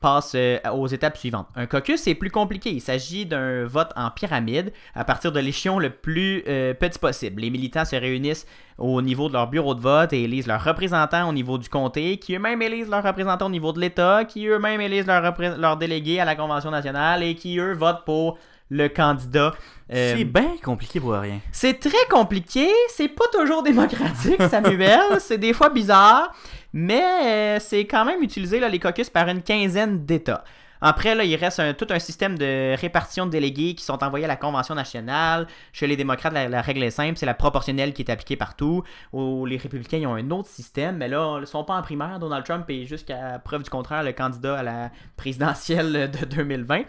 passe 0.01 0.33
euh, 0.35 0.57
aux 0.73 0.87
étapes 0.87 1.15
suivantes. 1.15 1.47
Un 1.55 1.67
caucus, 1.67 2.01
c'est 2.01 2.15
plus 2.15 2.31
compliqué. 2.31 2.71
Il 2.71 2.81
s'agit 2.81 3.25
d'un 3.25 3.65
vote 3.65 3.91
en 3.95 4.09
pyramide 4.09 4.73
à 4.95 5.05
partir 5.05 5.31
de 5.31 5.39
l'échelon 5.39 5.79
le 5.79 5.91
plus 5.91 6.43
euh, 6.47 6.73
petit 6.73 6.99
possible. 6.99 7.41
Les 7.41 7.49
militants 7.49 7.85
se 7.85 7.95
réunissent 7.95 8.45
au 8.77 9.01
niveau 9.01 9.27
de 9.27 9.33
leur 9.33 9.47
bureau 9.47 9.75
de 9.75 9.79
vote 9.79 10.11
et 10.11 10.23
élisent 10.23 10.47
leurs 10.47 10.63
représentants 10.63 11.29
au 11.29 11.33
niveau 11.33 11.57
du 11.57 11.69
comté, 11.69 12.17
qui 12.17 12.35
eux-mêmes 12.35 12.61
élisent 12.61 12.89
leurs 12.89 13.03
représentants 13.03 13.45
au 13.45 13.51
niveau 13.51 13.71
de 13.71 13.79
l'État, 13.79 14.25
qui 14.25 14.47
eux-mêmes 14.47 14.81
élisent 14.81 15.07
leurs, 15.07 15.39
leurs 15.57 15.77
délégués 15.77 16.19
à 16.19 16.25
la 16.25 16.35
Convention 16.35 16.71
nationale 16.71 17.23
et 17.23 17.35
qui, 17.35 17.59
eux, 17.59 17.73
votent 17.73 18.03
pour 18.03 18.37
le 18.71 18.87
candidat. 18.87 19.53
Euh, 19.93 20.15
C'est 20.15 20.23
bien 20.23 20.55
compliqué 20.63 20.99
pour 20.99 21.11
rien. 21.11 21.39
c'est 21.51 21.77
très 21.79 22.07
compliqué, 22.09 22.67
c'est 22.89 23.09
pas 23.09 23.25
toujours 23.31 23.61
démocratique, 23.61 24.41
Samuel, 24.49 25.01
c'est 25.19 25.37
des 25.37 25.53
fois 25.53 25.69
bizarre, 25.69 26.33
mais 26.73 27.03
euh, 27.25 27.59
c'est 27.59 27.85
quand 27.85 28.05
même 28.05 28.21
utilisé 28.21 28.59
là, 28.59 28.69
les 28.69 28.79
caucus 28.79 29.09
par 29.09 29.27
une 29.27 29.41
quinzaine 29.41 30.05
d'États. 30.05 30.43
Après, 30.83 31.13
là, 31.13 31.23
il 31.23 31.35
reste 31.35 31.77
tout 31.77 31.85
un 31.91 31.99
système 31.99 32.39
de 32.39 32.75
répartition 32.75 33.27
de 33.27 33.31
délégués 33.31 33.75
qui 33.75 33.83
sont 33.83 34.03
envoyés 34.03 34.25
à 34.25 34.27
la 34.27 34.35
Convention 34.35 34.73
nationale. 34.73 35.45
Chez 35.73 35.85
les 35.85 35.95
démocrates, 35.95 36.33
la, 36.33 36.61
règle 36.61 36.81
est 36.81 36.89
simple, 36.89 37.17
c'est 37.17 37.27
la 37.27 37.35
proportionnelle 37.35 37.93
qui 37.93 38.01
est 38.01 38.09
appliquée 38.09 38.35
partout. 38.35 38.83
Ou 39.13 39.45
les 39.45 39.57
républicains, 39.57 39.97
ils 39.97 40.07
ont 40.07 40.15
un 40.15 40.31
autre 40.31 40.49
système, 40.49 40.97
mais 40.97 41.07
là, 41.07 41.37
ils 41.39 41.45
sont 41.45 41.63
pas 41.63 41.75
en 41.75 41.83
primaire. 41.83 42.17
Donald 42.17 42.43
Trump 42.43 42.67
est 42.69 42.87
jusqu'à 42.87 43.37
preuve 43.37 43.61
du 43.61 43.69
contraire 43.69 44.01
le 44.01 44.11
candidat 44.11 44.57
à 44.57 44.63
la 44.63 44.91
présidentielle 45.17 46.09
de 46.09 46.25
2020. 46.25 46.81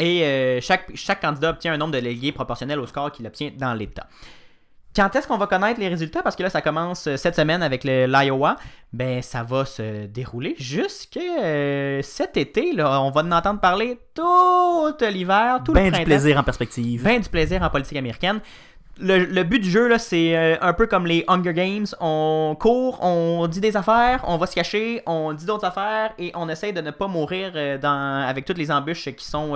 Et 0.00 0.22
euh, 0.24 0.60
chaque, 0.60 0.94
chaque 0.94 1.22
candidat 1.22 1.50
obtient 1.50 1.72
un 1.72 1.78
nombre 1.78 1.92
de 1.92 2.00
délégués 2.00 2.32
proportionnel 2.32 2.78
au 2.78 2.86
score 2.86 3.10
qu'il 3.10 3.26
obtient 3.26 3.50
dans 3.56 3.72
l'État. 3.72 4.06
Quand 4.96 5.14
est-ce 5.14 5.28
qu'on 5.28 5.36
va 5.38 5.46
connaître 5.46 5.78
les 5.78 5.88
résultats? 5.88 6.22
Parce 6.22 6.34
que 6.34 6.42
là, 6.42 6.50
ça 6.50 6.60
commence 6.60 7.06
euh, 7.06 7.16
cette 7.16 7.36
semaine 7.36 7.62
avec 7.62 7.84
le- 7.84 8.06
l'Iowa. 8.06 8.56
Ben, 8.92 9.22
ça 9.22 9.42
va 9.44 9.64
se 9.64 10.06
dérouler 10.06 10.54
jusque 10.58 11.16
euh, 11.18 12.00
cet 12.02 12.36
été. 12.36 12.72
Là. 12.72 13.00
On 13.02 13.10
va 13.10 13.20
en 13.22 13.30
entendre 13.32 13.60
parler 13.60 13.98
tout 14.14 14.94
l'hiver, 15.08 15.60
tout 15.64 15.72
le 15.72 15.80
Ben 15.80 15.84
du 15.86 15.90
printemps. 15.92 16.04
plaisir 16.06 16.38
en 16.38 16.42
perspective. 16.42 17.02
Ben 17.04 17.20
du 17.20 17.28
plaisir 17.28 17.62
en 17.62 17.70
politique 17.70 17.98
américaine. 17.98 18.40
Le, 19.00 19.42
but 19.44 19.60
du 19.60 19.70
jeu, 19.70 19.86
là, 19.86 19.98
c'est 19.98 20.36
euh, 20.36 20.56
un 20.60 20.72
peu 20.72 20.88
comme 20.88 21.06
les 21.06 21.24
Hunger 21.28 21.52
Games. 21.52 21.86
On 22.00 22.56
court, 22.58 22.98
on 23.00 23.46
dit 23.46 23.60
des 23.60 23.76
affaires, 23.76 24.24
on 24.26 24.38
va 24.38 24.46
se 24.46 24.54
cacher, 24.54 25.02
on 25.06 25.32
dit 25.32 25.46
d'autres 25.46 25.66
affaires 25.66 26.12
et 26.18 26.32
on 26.34 26.48
essaye 26.48 26.72
de 26.72 26.80
ne 26.80 26.90
pas 26.90 27.06
mourir 27.06 27.52
euh, 27.54 27.78
avec 27.80 28.44
toutes 28.44 28.58
les 28.58 28.72
embûches 28.72 29.08
qui, 29.14 29.24
sont, 29.24 29.54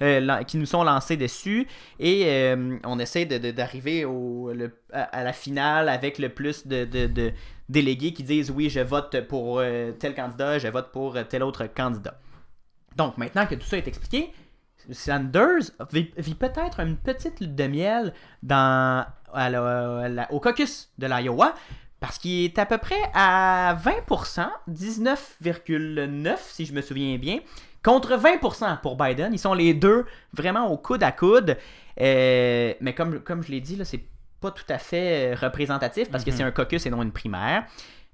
euh, 0.00 0.42
qui 0.44 0.56
nous 0.56 0.64
sont 0.64 0.84
lancées 0.84 1.18
dessus. 1.18 1.66
Et 2.00 2.54
on 2.84 2.98
essaie 2.98 3.26
d'arriver 3.26 4.06
à, 4.92 5.02
à 5.02 5.24
la 5.24 5.32
finale 5.34 5.90
avec 5.90 6.18
le 6.18 6.30
plus 6.30 6.66
de, 6.66 7.32
délégués 7.68 8.14
qui 8.14 8.22
disent 8.22 8.50
oui, 8.50 8.70
je 8.70 8.80
vote 8.80 9.20
pour 9.28 9.62
tel 9.98 10.14
candidat, 10.14 10.58
je 10.58 10.68
vote 10.68 10.92
pour 10.92 11.16
tel 11.28 11.42
autre 11.42 11.66
candidat. 11.66 12.18
Donc 12.96 13.18
maintenant 13.18 13.46
que 13.46 13.54
tout 13.54 13.66
ça 13.66 13.76
est 13.76 13.86
expliqué, 13.86 14.32
Sanders 14.90 15.70
vit, 15.92 16.10
vit 16.16 16.34
peut-être 16.34 16.80
une 16.80 16.96
petite 16.96 17.40
lune 17.40 17.54
de 17.54 17.66
miel 17.66 18.12
dans, 18.42 19.04
à 19.34 19.50
la- 19.50 19.98
à 20.04 20.08
la- 20.08 20.32
au 20.32 20.40
caucus 20.40 20.88
de 20.98 21.06
l'Iowa 21.06 21.54
parce 22.00 22.18
qu'il 22.18 22.44
est 22.44 22.58
à 22.58 22.66
peu 22.66 22.78
près 22.78 23.00
à 23.14 23.74
20%, 23.82 24.48
19,9% 24.68 26.36
si 26.38 26.64
je 26.66 26.72
me 26.72 26.80
souviens 26.80 27.16
bien, 27.18 27.40
contre 27.82 28.16
20% 28.16 28.78
pour 28.82 28.96
Biden. 28.96 29.32
Ils 29.32 29.38
sont 29.38 29.54
les 29.54 29.74
deux 29.74 30.04
vraiment 30.32 30.66
au 30.70 30.76
coude 30.76 31.02
à 31.02 31.12
coude. 31.12 31.56
Euh, 32.00 32.72
mais 32.80 32.94
comme, 32.94 33.20
comme 33.20 33.42
je 33.42 33.50
l'ai 33.50 33.60
dit, 33.60 33.76
là, 33.76 33.84
c'est 33.84 34.02
pas 34.40 34.50
tout 34.52 34.64
à 34.68 34.78
fait 34.78 35.32
euh, 35.32 35.36
représentatif 35.36 36.10
parce 36.10 36.22
que 36.24 36.30
Mhm. 36.30 36.36
c'est 36.36 36.42
un 36.44 36.50
caucus 36.52 36.86
et 36.86 36.90
non 36.90 37.02
une 37.02 37.10
primaire. 37.12 37.64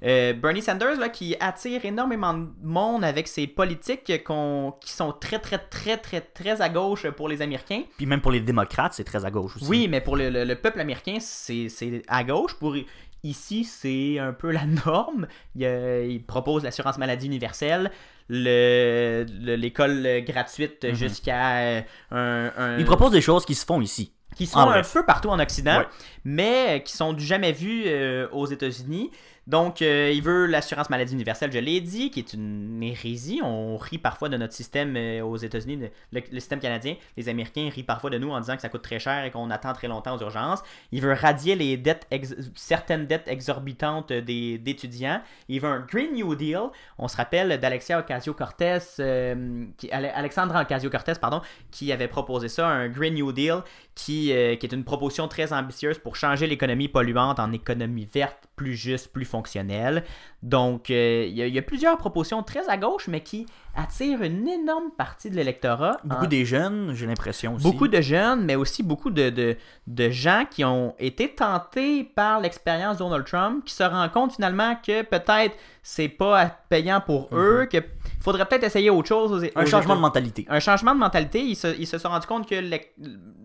Euh, 0.04 0.32
Bernie 0.34 0.60
Sanders, 0.60 0.98
là, 0.98 1.08
qui 1.08 1.34
attire 1.40 1.84
énormément 1.84 2.34
de 2.34 2.46
monde 2.62 3.04
avec 3.04 3.26
ses 3.26 3.46
politiques 3.46 4.22
qu'on- 4.24 4.74
qui 4.80 4.92
sont 4.92 5.12
très, 5.12 5.38
très, 5.38 5.58
très, 5.58 5.96
très, 5.96 6.20
très 6.20 6.60
à 6.60 6.68
gauche 6.68 7.08
pour 7.10 7.28
les 7.28 7.40
Américains. 7.40 7.82
Puis 7.96 8.06
même 8.06 8.20
pour 8.20 8.30
les 8.32 8.40
démocrates, 8.40 8.92
c'est 8.94 9.04
très 9.04 9.24
à 9.24 9.30
gauche 9.30 9.56
aussi. 9.56 9.64
Oui, 9.66 9.88
mais 9.88 10.00
pour 10.02 10.16
le, 10.16 10.28
le- 10.30 10.44
le 10.44 10.54
peuple 10.56 10.80
américain, 10.80 11.16
c'est 11.20 11.68
à 12.08 12.22
gauche. 12.22 12.54
Pour 12.58 12.76
ici, 13.22 13.64
c'est 13.64 14.18
un 14.18 14.34
peu 14.34 14.50
la 14.50 14.66
norme. 14.86 15.26
Il, 15.56 15.62
il 16.10 16.22
propose 16.22 16.64
l'assurance 16.64 16.98
maladie 16.98 17.26
universelle, 17.26 17.90
le- 18.28 19.24
le- 19.40 19.56
l'école 19.56 20.22
gratuite 20.26 20.84
Mhm. 20.84 20.94
jusqu'à 20.94 21.56
euh, 21.58 21.80
un, 22.10 22.52
un- 22.56 22.78
Ils 22.78 22.84
proposent 22.84 23.12
des 23.12 23.20
choses 23.20 23.44
qui 23.46 23.54
se 23.54 23.64
font 23.64 23.80
ici. 23.80 24.12
qui 24.36 24.46
sont 24.46 24.58
un 24.58 24.82
peu 24.82 25.04
partout 25.06 25.28
en 25.28 25.38
Occident, 25.38 25.78
Ouais. 25.78 25.86
mais 26.24 26.82
qui 26.84 26.92
sont 26.96 27.12
du 27.12 27.24
jamais 27.24 27.52
vus 27.52 27.84
euh, 27.86 28.26
aux 28.32 28.46
États-Unis. 28.46 29.12
Donc, 29.46 29.82
euh, 29.82 30.10
il 30.12 30.22
veut 30.22 30.46
l'assurance 30.46 30.88
maladie 30.88 31.12
universelle, 31.12 31.52
je 31.52 31.58
l'ai 31.58 31.80
dit, 31.80 32.10
qui 32.10 32.20
est 32.20 32.32
une 32.32 32.82
hérésie. 32.82 33.40
On 33.42 33.76
rit 33.76 33.98
parfois 33.98 34.28
de 34.28 34.36
notre 34.36 34.54
système 34.54 34.96
euh, 34.96 35.22
aux 35.22 35.36
États-Unis, 35.36 35.90
le, 36.12 36.20
système 36.40 36.60
canadien. 36.60 36.96
Les 37.16 37.28
Américains 37.28 37.68
rient 37.72 37.82
parfois 37.82 38.10
de 38.10 38.18
nous 38.18 38.30
en 38.30 38.40
disant 38.40 38.56
que 38.56 38.62
ça 38.62 38.70
coûte 38.70 38.82
très 38.82 38.98
cher 38.98 39.24
et 39.24 39.30
qu'on 39.30 39.50
attend 39.50 39.72
très 39.74 39.88
longtemps 39.88 40.16
aux 40.16 40.20
urgences. 40.20 40.62
Il 40.92 41.02
veut 41.02 41.12
radier 41.12 41.56
les 41.56 41.76
dettes, 41.76 42.06
certaines 42.54 43.06
dettes 43.06 43.28
exorbitantes 43.28 44.12
des- 44.12 44.58
d'étudiants. 44.58 45.20
Il 45.48 45.60
veut 45.60 45.68
un 45.68 45.80
Green 45.80 46.14
New 46.14 46.34
Deal. 46.34 46.60
On 46.98 47.08
se 47.08 47.16
rappelle 47.16 47.60
d'Alexia 47.60 47.98
Ocasio-Cortez, 48.00 48.78
euh, 49.00 49.66
Alexandra 49.92 50.62
Ocasio-Cortez, 50.62 51.14
pardon, 51.20 51.42
qui 51.70 51.92
avait 51.92 52.08
proposé 52.08 52.48
ça, 52.48 52.66
un 52.66 52.88
Green 52.88 53.14
New 53.14 53.32
Deal, 53.32 53.56
euh, 53.56 53.60
qui 53.96 54.30
est 54.30 54.72
une 54.72 54.84
proposition 54.84 55.28
très 55.28 55.52
ambitieuse 55.52 55.98
pour 55.98 56.16
changer 56.16 56.46
l'économie 56.46 56.88
polluante 56.88 57.38
en 57.38 57.52
économie 57.52 58.08
verte, 58.12 58.48
plus 58.56 58.74
juste, 58.74 59.12
plus 59.12 59.24
fonctionnelle. 59.24 60.04
Donc, 60.42 60.90
euh, 60.90 61.26
il 61.28 61.34
y, 61.36 61.42
a- 61.42 61.46
il 61.46 61.54
y 61.54 61.58
a 61.58 61.62
plusieurs 61.62 61.96
propositions 61.96 62.42
très 62.42 62.68
à 62.68 62.76
gauche, 62.76 63.08
mais 63.08 63.20
qui 63.20 63.46
attirent 63.74 64.22
une 64.22 64.46
énorme 64.46 64.90
partie 64.96 65.30
de 65.30 65.36
l'électorat. 65.36 65.96
Beaucoup 66.04 66.26
En- 66.26 66.28
des 66.28 66.44
jeunes, 66.44 66.92
j'ai 66.94 67.06
l'impression 67.06 67.54
aussi. 67.54 67.64
Beaucoup 67.64 67.88
de 67.88 68.00
jeunes, 68.00 68.44
mais 68.44 68.54
aussi 68.54 68.82
beaucoup 68.82 69.10
de, 69.10 69.30
de, 69.30 69.56
de 69.86 70.10
gens 70.10 70.44
qui 70.48 70.64
ont 70.64 70.94
été 70.98 71.34
tentés 71.34 72.04
par 72.04 72.40
l'expérience 72.40 72.98
Donald 72.98 73.24
Trump, 73.26 73.64
qui 73.64 73.74
se 73.74 73.82
rendent 73.82 74.12
compte 74.12 74.32
finalement 74.34 74.76
que 74.76 75.02
peut-être 75.02 75.56
c'est 75.82 76.08
pas 76.08 76.46
payant 76.68 77.00
pour 77.00 77.28
eux, 77.32 77.66
qu'il 77.70 77.82
faudrait 78.24 78.46
peut-être 78.46 78.64
essayer 78.64 78.90
autre 78.90 79.08
chose. 79.08 79.32
aux- 79.32 79.40
Mhm. 79.40 79.50
Un 79.54 79.64
changement 79.66 79.94
de 79.96 80.00
mentalité. 80.00 80.46
un 80.48 80.60
changement 80.60 80.94
de 80.94 80.98
mentalité. 81.00 81.40
Ils 81.40 81.54
se, 81.56 81.68
ils 81.78 81.86
se 81.86 81.98
sont 81.98 82.08
rendus 82.08 82.26
compte 82.26 82.48
que 82.48 82.54
les- 82.56 82.92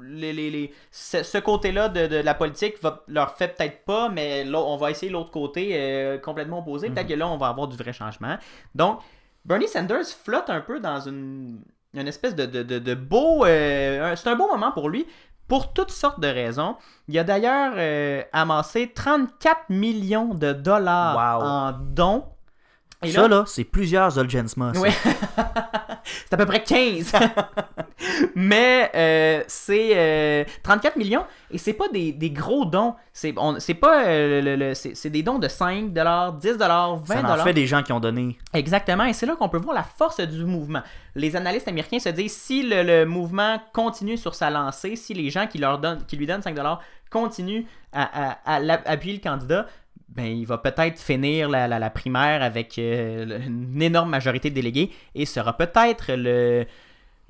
les- 0.02 0.34
les- 0.34 0.50
les- 0.50 0.74
ce, 0.92 1.22
ce 1.24 1.38
côté-là 1.38 1.90
de, 1.90 2.08
de 2.08 2.16
la 2.18 2.34
politique 2.34 2.82
va, 2.82 3.04
leur 3.08 3.38
fait 3.38 3.50
peut-être 3.56 3.84
pas, 3.86 4.10
mais 4.10 4.44
là, 4.44 4.60
on 4.60 4.78
va 4.78 4.90
essayer 4.92 5.12
l'autre 5.12 5.32
côté 5.32 5.72
euh, 5.74 6.18
complètement 6.18 6.60
opposé. 6.60 6.90
Peut-être 6.90 7.08
que 7.08 7.14
là, 7.14 7.28
on 7.28 7.38
va 7.38 7.48
avoir 7.50 7.68
du 7.68 7.78
vrai 7.78 7.94
changement. 7.94 8.38
Donc, 8.74 9.00
Bernie 9.46 9.68
Sanders 9.68 10.06
flotte 10.06 10.50
un 10.50 10.62
peu 10.62 10.80
dans 10.80 11.00
une, 11.00 11.62
une 11.94 12.08
espèce 12.08 12.36
de, 12.36 12.46
de, 12.46 12.64
de- 12.64 12.80
de 12.80 12.94
beau. 12.96 13.46
euh, 13.46 14.16
c'est 14.16 14.30
un 14.30 14.36
beau 14.36 14.48
moment 14.48 14.72
pour 14.72 14.90
lui. 14.90 15.06
Pour 15.48 15.74
toutes 15.74 15.90
sortes 15.92 16.20
de 16.20 16.28
raisons. 16.28 16.76
Il 17.08 17.18
a 17.18 17.24
d'ailleurs 17.24 17.74
euh, 17.76 18.22
amassé 18.34 18.92
34 18.94 19.62
millions 19.70 20.36
de 20.36 20.54
dollars 20.54 21.16
Wow. 21.40 21.44
en 21.48 21.72
dons. 21.72 22.24
Et 23.02 23.12
Ça, 23.12 23.28
là, 23.30 23.44
c'est 23.48 23.64
plusieurs 23.64 24.12
Zolgensma. 24.12 24.74
ça. 24.74 24.80
Ouais. 24.82 24.92
c'est 26.04 26.34
à 26.34 26.38
peu 26.38 26.46
près 26.46 26.62
15. 26.64 27.14
Mais 28.36 28.92
euh, 28.96 29.44
c'est 29.48 29.92
euh, 29.96 30.44
34 30.64 30.96
millions 30.98 31.26
et 31.52 31.58
c'est 31.58 31.74
pas 31.74 31.88
des, 31.90 32.12
des 32.12 32.30
gros 32.30 32.66
dons. 32.66 32.96
C'est 33.14 33.34
pas 33.74 34.06
euh, 34.06 34.42
le- 34.42 34.56
le- 34.56 34.74
c'est 34.74 34.96
c'est 34.96 35.10
des 35.10 35.24
dons 35.24 35.40
de 35.40 35.48
5 35.48 35.92
10 35.92 35.94
20 35.94 36.38
Ça 37.06 37.34
en 37.34 37.44
fait 37.44 37.54
des 37.54 37.68
gens 37.68 37.84
qui 37.84 37.92
ont 37.94 38.00
donné. 38.00 38.38
Exactement, 38.54 39.06
et 39.06 39.14
c'est 39.14 39.26
là 39.26 39.36
qu'on 39.36 39.50
peut 39.50 39.58
voir 39.58 39.76
la 39.76 39.84
force 39.84 40.20
du 40.22 40.46
mouvement. 40.46 40.82
Les 41.16 41.36
analystes 41.36 41.68
américains 41.68 42.00
se 42.00 42.10
disent 42.10 42.36
si 42.36 42.64
le, 42.64 42.84
le 42.84 43.06
mouvement 43.06 43.60
continue 43.74 44.18
sur 44.18 44.36
sa 44.36 44.50
lancée, 44.50 44.96
si 44.96 45.14
les 45.14 45.30
gens 45.30 45.48
qui, 45.48 45.58
leur 45.58 45.80
donnent, 45.80 46.06
qui 46.06 46.16
lui 46.18 46.26
donnent 46.28 46.42
5$ 46.42 46.78
continuent 47.10 47.64
à, 47.92 48.38
à- 48.46 48.56
à 48.58 48.92
appuyer 48.92 49.16
le 49.16 49.22
candidat, 49.22 49.66
ben, 50.16 50.26
il 50.26 50.46
va 50.46 50.58
peut-être 50.58 51.00
finir 51.00 51.50
la, 51.50 51.68
la- 51.68 51.80
la 51.80 51.90
primaire 51.90 52.42
avec 52.44 52.78
euh, 52.78 53.40
une 53.46 53.82
énorme 53.82 54.10
majorité 54.10 54.50
de 54.50 54.56
délégués 54.56 54.92
et 55.16 55.26
sera 55.26 55.56
peut-être 55.56 56.12
le. 56.14 56.66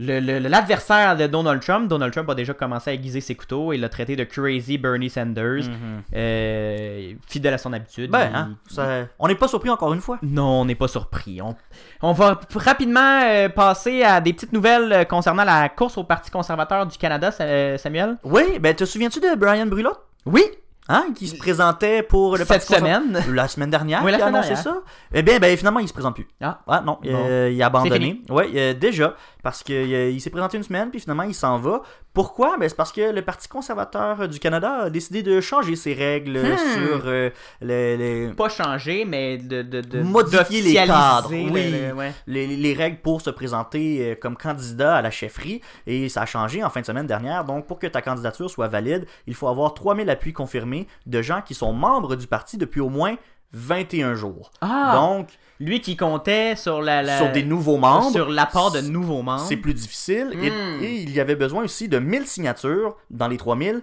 le- 0.02 0.22
le- 0.22 0.40
l'adversaire 0.40 1.18
de 1.18 1.28
Donald 1.28 1.62
Trump, 1.62 1.90
Donald 1.90 2.14
Trump 2.14 2.30
a 2.30 2.36
déjà 2.36 2.54
commencé 2.54 2.90
à 2.90 2.94
aiguiser 2.94 3.20
ses 3.20 3.36
couteaux 3.36 3.74
et 3.74 3.78
l'a 3.78 3.90
traité 3.90 4.16
de 4.16 4.24
crazy 4.24 4.78
Bernie 4.78 5.10
Sanders, 5.10 5.68
Mhm. 5.68 6.04
euh, 6.16 7.14
fidèle 7.28 7.54
à 7.54 7.58
son 7.58 7.74
habitude. 7.74 8.10
Ben, 8.10 8.30
Il- 8.32 8.36
hein, 8.38 8.50
ça- 8.70 9.08
on 9.20 9.28
n'est 9.28 9.36
pas 9.36 9.50
surpris 9.50 9.70
encore 9.70 9.94
une 9.94 10.00
fois. 10.00 10.18
non, 10.22 10.62
on 10.62 10.66
n'est 10.66 10.76
pas 10.76 10.88
surpris. 10.88 11.42
On, 11.42 11.54
on 12.02 12.14
va 12.14 12.40
rapidement 12.56 13.22
euh, 13.26 13.50
passer 13.50 14.02
à 14.04 14.22
des 14.22 14.32
petites 14.32 14.54
nouvelles 14.54 15.06
concernant 15.10 15.44
la 15.44 15.68
course 15.68 15.98
au 15.98 16.06
Parti 16.06 16.32
conservateur 16.32 16.86
du 16.88 16.98
Canada, 16.98 17.30
Sa- 17.32 17.78
Samuel. 17.78 18.16
Oui, 18.24 18.58
ben 18.60 18.74
te 18.74 18.86
souviens-tu 18.86 19.20
de 19.20 19.36
Brian 19.36 19.66
Brulotte? 19.66 20.00
Oui, 20.26 20.44
Hein, 20.92 21.10
qui 21.16 21.28
se 21.28 21.36
présentait 21.38 22.02
pour 22.02 22.36
le 22.36 22.46
cette 22.46 22.64
semaine. 22.64 23.24
La 23.32 23.48
semaine 23.48 23.70
dernière, 23.70 24.04
Oui, 24.04 24.12
la 24.12 24.18
qui 24.18 24.24
a 24.24 24.28
semaine 24.28 24.42
annoncé 24.44 24.56
dernière. 24.56 24.74
ça. 24.74 24.82
Eh 25.14 25.22
bien, 25.22 25.38
ben, 25.38 25.56
finalement, 25.56 25.80
il 25.80 25.88
se 25.88 25.94
présente 25.94 26.16
plus. 26.16 26.28
Ah. 26.42 26.62
Ah 26.68 26.82
non, 26.84 26.98
Bon. 27.04 27.48
il 27.48 27.62
a 27.62 27.66
abandonné. 27.68 28.22
Oui, 28.30 28.76
déjà, 28.76 29.14
parce 29.44 29.64
qu'il 29.64 29.90
il 29.90 30.20
s'est 30.22 30.30
présenté 30.30 30.58
une 30.58 30.64
semaine, 30.64 30.90
puis 30.90 31.00
finalement, 31.00 31.24
il 31.24 31.34
s'en 31.34 31.58
va. 31.58 31.82
Pourquoi? 32.14 32.58
Ben, 32.58 32.68
C'est 32.68 32.76
parce 32.76 32.92
que 32.92 33.12
le 33.12 33.22
Parti 33.22 33.48
conservateur 33.48 34.28
du 34.28 34.40
Canada 34.40 34.82
a 34.84 34.90
décidé 34.90 35.24
de 35.24 35.40
changer 35.42 35.76
ses 35.76 35.94
règles 35.94 36.38
Hmm. 36.40 36.58
sur 36.74 37.02
euh, 37.06 37.30
les, 37.62 37.98
les, 37.98 38.28
Pas 38.34 38.50
changé, 38.50 39.06
mais 39.06 39.38
de, 39.38 39.62
de, 39.62 39.82
de 39.82 40.02
Modifier 40.02 40.62
les 40.62 40.74
cadres, 40.74 41.30
oui. 41.32 41.72
le- 41.72 41.94
ouais. 41.94 42.12
les, 42.28 42.48
les 42.48 42.74
règles 42.74 42.98
pour 43.02 43.22
se 43.22 43.30
présenter 43.30 44.12
euh, 44.12 44.16
comme 44.20 44.36
candidat 44.36 44.96
à 44.98 45.02
la 45.02 45.12
chefferie. 45.12 45.62
Et 45.88 46.10
ça 46.10 46.24
a 46.24 46.26
changé 46.26 46.64
en 46.64 46.70
fin 46.70 46.82
de 46.82 46.86
semaine 46.86 47.08
dernière. 47.08 47.46
Donc, 47.46 47.68
pour 47.68 47.80
que 47.80 47.88
ta 47.88 48.02
candidature 48.02 48.50
soit 48.50 48.68
valide, 48.68 49.06
il 49.28 49.36
faut 49.36 49.48
avoir 49.48 49.74
3000 49.74 50.10
appuis 50.10 50.34
confirmés 50.34 50.88
de 51.06 51.22
gens 51.22 51.42
qui 51.42 51.54
sont 51.54 51.72
membres 51.74 52.16
du 52.16 52.28
parti 52.28 52.58
depuis 52.58 52.82
au 52.82 52.90
moins 52.90 53.16
21 53.54 54.16
jours. 54.16 54.52
Ah, 54.62 54.92
Donc, 54.96 55.30
lui 55.60 55.82
qui 55.82 55.98
comptait 55.98 56.56
sur 56.56 56.82
la, 56.82 57.02
la- 57.02 57.18
sur 57.18 57.32
des 57.32 57.44
nouveaux 57.44 57.78
membres, 57.78 58.12
sur 58.12 58.30
l'apport 58.30 58.72
de 58.72 58.82
nouveaux 58.82 59.22
membres. 59.22 59.46
c'est 59.48 59.58
plus 59.58 59.74
difficile. 59.74 60.30
Et, 60.42 60.50
Hmm. 60.50 60.84
et 60.84 60.96
il 61.02 61.12
y 61.12 61.20
avait 61.20 61.36
besoin 61.36 61.64
aussi 61.66 61.88
de 61.90 62.00
1000 62.00 62.26
signatures 62.28 62.96
dans 63.10 63.28
les 63.28 63.38
3000. 63.38 63.82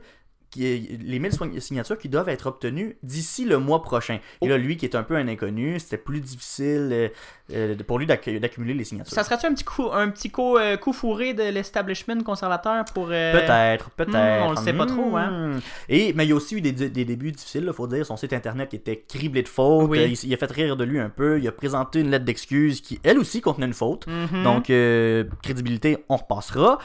Qui, 0.57 0.99
les 1.05 1.19
1000 1.19 1.33
soign- 1.33 1.61
signatures 1.61 1.99
qui 1.99 2.09
doivent 2.09 2.31
être 2.31 2.47
obtenues 2.47 2.97
d'ici 3.03 3.45
le 3.45 3.59
mois 3.59 3.83
prochain. 3.83 4.19
Oh. 4.41 4.47
Et 4.47 4.49
là, 4.49 4.57
lui 4.57 4.79
qui 4.79 4.87
est 4.87 4.95
un 4.95 5.03
peu 5.03 5.17
un 5.17 5.29
inconnu, 5.29 5.79
c'était 5.79 5.99
plus 5.99 6.21
difficile 6.21 6.89
euh, 6.93 7.09
euh, 7.53 7.75
pour 7.87 7.99
lui 7.99 8.07
d'acc- 8.07 8.39
d'accumuler 8.41 8.73
les 8.73 8.85
signatures. 8.85 9.13
Ça 9.13 9.23
serait-tu 9.23 9.45
un 9.47 9.53
petit 9.53 9.65
coup, 9.65 9.89
un 9.93 10.09
petit 10.09 10.31
coup, 10.31 10.57
euh, 10.57 10.77
coup 10.79 10.95
fourré 10.95 11.35
de 11.35 11.43
l'establishment 11.43 12.23
conservateur 12.23 12.85
pour. 12.95 13.09
euh, 13.11 13.33
Peut-être, 13.33 13.91
peut-être. 13.91 14.13
Hmm, 14.45 14.47
on 14.47 14.51
le 14.53 14.57
sait 14.57 14.73
pas 14.73 14.87
trop, 14.87 15.15
hein. 15.17 15.53
Hmm. 15.57 15.61
Et, 15.91 16.13
mais 16.15 16.25
il 16.25 16.31
y 16.31 16.33
a 16.33 16.37
aussi 16.37 16.55
eu 16.57 16.61
des, 16.63 16.73
des 16.73 17.05
débuts 17.05 17.33
difficiles, 17.33 17.65
il 17.67 17.73
faut 17.75 17.87
dire. 17.87 18.07
Son 18.07 18.17
site 18.17 18.33
internet 18.33 18.73
était 18.73 19.05
criblé 19.07 19.43
de 19.43 19.49
fautes. 19.49 19.91
Oui. 19.91 20.17
Il, 20.23 20.29
il 20.31 20.35
a 20.35 20.37
fait 20.39 20.51
rire 20.51 20.77
de 20.77 20.85
lui 20.85 20.99
un 20.99 21.11
peu. 21.11 21.39
Il 21.39 21.47
a 21.47 21.53
présenté 21.53 22.01
une 22.01 22.11
lettre 22.11 22.25
d'excuse 22.25 22.81
qui, 22.81 22.99
elle 23.03 23.19
aussi, 23.19 23.41
contenait 23.43 23.67
une 23.67 23.75
faute. 23.75 24.07
mhm. 24.07 24.43
Donc, 24.43 24.65
crédibilité, 25.43 25.99
on 26.09 26.17
repassera. 26.17 26.79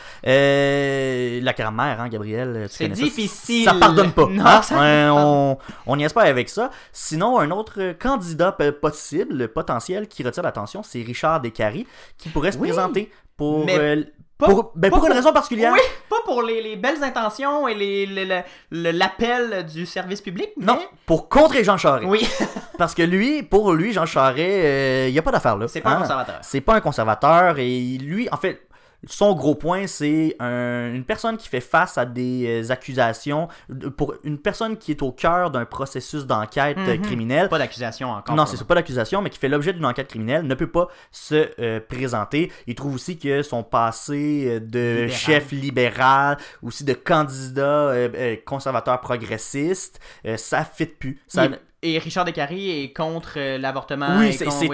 La 1.44 1.54
grammaire, 1.54 2.02
hein, 2.02 2.10
Gabriel. 2.10 2.66
C'est 2.70 2.86
connais 2.90 2.96
ça. 3.64 3.72
difficile. 3.74 3.80
Ça 3.80 3.88
pardonne 3.88 4.12
pas. 4.12 4.26
Non, 4.32 4.46
hein? 4.46 4.62
ça 4.62 4.76
Ouais, 4.76 5.06
pardonne 5.08 5.24
on, 5.26 5.58
on 5.88 6.00
y 6.00 6.04
espère 6.04 6.24
avec 6.24 6.50
ça. 6.50 6.70
Sinon, 6.92 7.40
un 7.40 7.52
autre 7.52 7.94
candidat 8.00 8.52
p- 8.52 8.72
possible, 8.72 9.48
potentiel, 9.50 10.08
qui 10.08 10.24
retire 10.24 10.44
l'attention, 10.44 10.84
c'est 10.84 11.02
Richard 11.02 11.42
Descaries, 11.42 11.88
qui 12.18 12.30
pourrait 12.30 12.52
se 12.52 12.58
Oui. 12.58 12.70
présenter 12.70 13.12
pour, 13.38 13.66
Mais 13.66 13.78
euh, 13.78 14.04
pas- 14.38 14.48
pour, 14.48 14.72
ben, 14.76 14.90
pas 14.90 14.98
pour 14.98 15.06
une 15.08 15.14
raison 15.14 15.32
particulière. 15.34 15.72
Oui, 15.74 15.80
pas 16.10 16.18
pour 16.26 16.42
les, 16.44 16.62
les 16.62 16.76
belles 16.76 17.04
intentions 17.04 17.68
et 17.68 17.74
les, 17.74 18.06
les- 18.06 18.26
le- 18.26 18.42
le- 18.72 18.92
l'appel 18.92 19.66
du 19.66 19.86
service 19.86 20.22
public, 20.22 20.50
mais... 20.58 20.66
Non, 20.66 20.80
pour 21.06 21.30
contrer 21.30 21.64
Jean 21.64 21.78
Charest. 21.78 22.06
Oui, 22.08 22.28
Parce 22.78 22.96
que 22.96 23.04
lui, 23.04 23.44
pour 23.44 23.74
lui, 23.74 23.94
Jean 23.94 24.06
Charest, 24.08 25.08
il 25.10 25.12
n'y 25.14 25.20
a 25.20 25.22
pas 25.22 25.32
d'affaire 25.32 25.58
là. 25.58 25.68
c'est 25.68 25.82
pas 25.82 25.92
un 25.92 25.96
Hein? 25.98 26.02
conservateur. 26.02 26.40
C'est 26.42 26.62
pas 26.62 26.76
un 26.76 26.82
conservateur 26.82 27.60
et 27.60 27.98
lui, 28.00 28.28
en 28.32 28.38
fait, 28.38 28.68
son 29.08 29.34
gros 29.34 29.56
point, 29.56 29.88
c'est 29.88 30.36
un- 30.40 30.94
une 30.94 31.04
personne 31.04 31.38
qui 31.38 31.48
fait 31.48 31.60
face 31.62 31.98
à 31.98 32.06
des 32.06 32.62
euh, 32.64 32.72
accusations, 32.72 33.48
pour 33.98 34.14
une 34.24 34.38
personne 34.38 34.78
qui 34.78 34.92
est 34.92 35.02
au 35.02 35.12
cœur 35.12 35.50
d'un 35.52 35.66
processus 35.66 36.26
d'enquête 36.26 36.78
euh, 36.78 36.98
Mhm. 36.98 37.02
criminelle. 37.02 37.50
Pas 37.50 37.58
d'accusation 37.58 38.10
encore. 38.12 38.36
Non, 38.36 38.46
c'est 38.46 38.64
pas 38.66 38.76
d'accusation, 38.76 39.22
mais 39.22 39.30
qui 39.30 39.40
fait 39.40 39.50
l'objet 39.50 39.74
d'une 39.74 39.86
enquête 39.86 40.08
criminelle, 40.08 40.46
ne 40.46 40.54
peut 40.56 40.70
pas 40.72 40.88
se 41.12 41.50
euh, 41.60 41.80
présenter. 41.80 42.52
Il 42.68 42.76
trouve 42.76 42.94
aussi 42.96 43.18
que 43.18 43.42
son 43.42 43.64
passé 43.64 44.60
de 44.60 44.80
Libéral. 45.04 45.10
chef 45.12 45.52
libéral, 45.52 46.38
aussi 46.62 46.84
de 46.84 46.94
candidat 46.94 47.62
euh, 47.64 48.36
conservateur 48.46 49.00
progressiste, 49.02 50.00
ça 50.38 50.64
fit 50.64 50.86
plus. 50.86 51.20
Ça, 51.28 51.46
Il- 51.46 51.60
Et 51.84 51.98
Richard 51.98 52.26
Descaries 52.26 52.84
est 52.84 52.94
contre 52.94 53.34
euh, 53.38 53.58
l'avortement. 53.58 54.20
oui, 54.20 54.34
c'est 54.34 54.46
oui. 54.48 54.70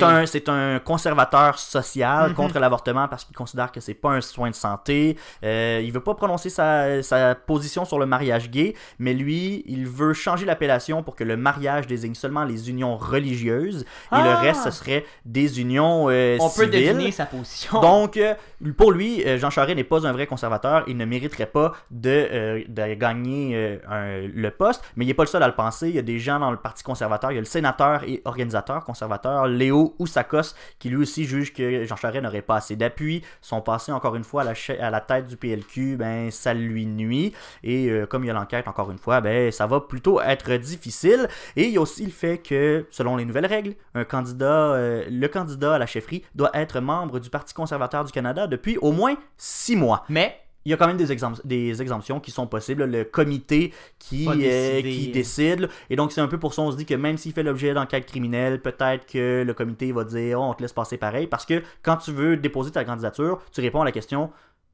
un, 0.48 0.80
conservateur 0.80 1.58
social 1.58 2.30
Mhm. 2.32 2.36
contre 2.36 2.60
l'avortement 2.60 3.08
parce 3.08 3.24
qu'il 3.24 3.36
considère 3.36 3.72
que 3.72 3.80
c'est 3.80 3.93
pas 3.93 4.10
un 4.12 4.20
soin 4.20 4.50
de 4.50 4.56
santé. 4.56 5.15
Euh, 5.43 5.82
il 5.82 5.91
veut 5.93 6.02
pas 6.02 6.15
prononcer 6.15 6.50
sa, 6.50 7.02
sa 7.04 7.34
position 7.34 7.86
sur 7.86 7.98
le 7.98 8.06
mariage 8.06 8.50
gay, 8.50 8.74
mais 9.00 9.13
lui, 9.13 9.63
il 9.67 9.88
veut 9.88 10.13
changer 10.13 10.46
l'appellation 10.46 11.02
pour 11.02 11.15
que 11.15 11.24
le 11.24 11.38
mariage 11.38 11.88
désigne 11.88 12.13
seulement 12.13 12.43
les 12.43 12.70
unions 12.70 12.98
religieuses 12.98 13.86
et 14.12 14.15
le 14.22 14.30
Ah! 14.30 14.39
reste, 14.41 14.63
ce 14.63 14.72
serait 14.72 15.06
des 15.24 15.62
unions 15.62 16.08
euh, 16.10 16.38
On 16.41 16.50
peut 16.50 16.65
civiles. 16.65 16.88
deviner 16.93 17.12
sa 17.12 17.26
position. 17.26 17.80
Donc, 17.80 18.17
euh, 18.17 18.34
pour 18.76 18.91
lui, 18.91 19.24
euh, 19.26 19.38
Jean 19.38 19.50
Charest 19.52 19.76
n'est 19.76 19.84
pas 19.84 20.08
un 20.08 20.12
vrai 20.12 20.26
conservateur. 20.26 20.84
Il 20.88 20.98
ne 20.98 21.06
mériterait 21.06 21.46
pas 21.46 21.74
de, 21.91 22.10
euh, 22.10 22.96
gagner 22.96 23.52
euh, 23.56 24.28
le 24.34 24.52
poste. 24.52 24.84
Mais 24.96 25.06
il 25.06 25.08
n'est 25.08 25.13
pas 25.13 25.24
le 25.24 25.28
seul 25.28 25.43
à 25.43 25.48
le 25.48 25.54
penser. 25.54 25.89
Il 25.89 25.96
y 25.96 26.00
a 26.00 26.04
des 26.04 26.17
gens 26.17 26.39
dans 26.39 26.50
le 26.50 26.58
Parti 26.58 26.84
conservateur. 26.84 27.32
Il 27.32 27.36
y 27.36 27.38
a 27.38 27.41
le 27.41 27.46
sénateur 27.46 28.04
et 28.04 28.22
organisateur 28.26 28.84
conservateur 28.84 29.48
Léo 29.48 29.96
Oussakos 30.00 30.56
qui 30.80 30.89
lui 30.89 30.98
aussi 30.98 31.26
juge 31.26 31.54
que 31.54 31.86
Jean 31.86 31.96
Charest 31.96 32.24
n'aurait 32.24 32.41
pas 32.41 32.56
assez 32.56 32.76
d'appui. 32.76 33.22
Son 33.41 33.62
passé, 33.62 33.91
encore 33.91 34.15
une 34.15 34.24
fois, 34.24 34.43
à 34.43 34.89
la, 34.89 35.02
tête 35.02 35.28
du 35.28 35.38
PLQ, 35.38 35.98
ben, 35.98 36.32
ça 36.32 36.54
lui 36.54 36.86
nuit. 36.86 37.34
Et 37.63 37.91
comme 38.10 38.24
il 38.24 38.28
y 38.28 38.30
a 38.32 38.34
l'enquête, 38.34 38.67
encore 38.67 38.91
une 38.91 38.98
fois, 38.98 39.22
ben, 39.22 39.52
ça 39.52 39.67
va 39.67 39.82
plutôt 39.82 40.20
être 40.22 40.54
difficile. 40.56 41.28
Et 41.56 41.65
il 41.65 41.72
y 41.72 41.78
a 41.78 41.82
aussi 41.82 42.06
le 42.06 42.12
fait 42.12 42.39
que, 42.39 42.86
selon 42.89 43.15
les 43.15 43.26
nouvelles 43.26 43.46
règles, 43.46 43.76
un 43.93 44.04
candidat, 44.04 44.76
le 45.10 45.28
candidat 45.28 45.76
à 45.76 45.78
la 45.78 45.86
chefferie 45.86 46.24
doit 46.36 46.52
être 46.54 46.80
membre 46.80 47.20
du 47.20 47.30
Parti 47.30 47.54
conservateur 47.54 48.04
du 48.04 48.12
Canada 48.12 48.46
depuis 48.47 48.77
au 48.77 48.91
moins 48.91 49.15
six 49.38 49.75
mois. 49.75 50.03
Mais 50.10 50.39
Il 50.65 50.71
y 50.71 50.73
a 50.73 50.77
quand 50.77 50.88
même 50.88 50.97
des, 50.97 51.13
exemp- 51.15 51.39
des 51.45 51.81
exemptions 51.81 52.19
qui 52.19 52.31
sont 52.31 52.45
possibles. 52.47 52.83
Le 52.86 53.03
comité 53.05 53.73
qui, 53.99 54.27
euh, 54.29 54.81
qui 54.81 55.10
décide. 55.12 55.69
Et 55.89 55.95
donc, 55.95 56.12
c'est 56.12 56.19
un 56.19 56.27
peu 56.27 56.38
pour 56.38 56.53
ça 56.53 56.62
on 56.62 56.71
se 56.71 56.75
dit 56.77 56.86
que 56.86 56.93
même 56.95 57.17
s'il 57.17 57.31
fait 57.31 57.43
l'objet 57.43 57.73
d'enquête 57.73 58.05
criminelle, 58.05 58.62
peut-être 58.62 59.05
que 59.05 59.43
le 59.47 59.53
comité 59.53 59.91
va 59.93 60.03
dire 60.03 60.41
Oh, 60.41 60.45
on 60.49 60.53
te 60.53 60.62
laisse 60.62 60.73
passer 60.73 60.97
pareil. 60.97 61.27
Parce 61.27 61.45
que 61.45 61.63
quand 61.83 61.95
tu 61.97 62.12
veux 62.12 62.36
déposer 62.36 62.71
ta 62.71 62.83
candidature, 62.83 63.39
tu 63.53 63.62
réponds 63.62 63.81
à 63.81 63.86
la 63.86 63.91
question 63.93 64.29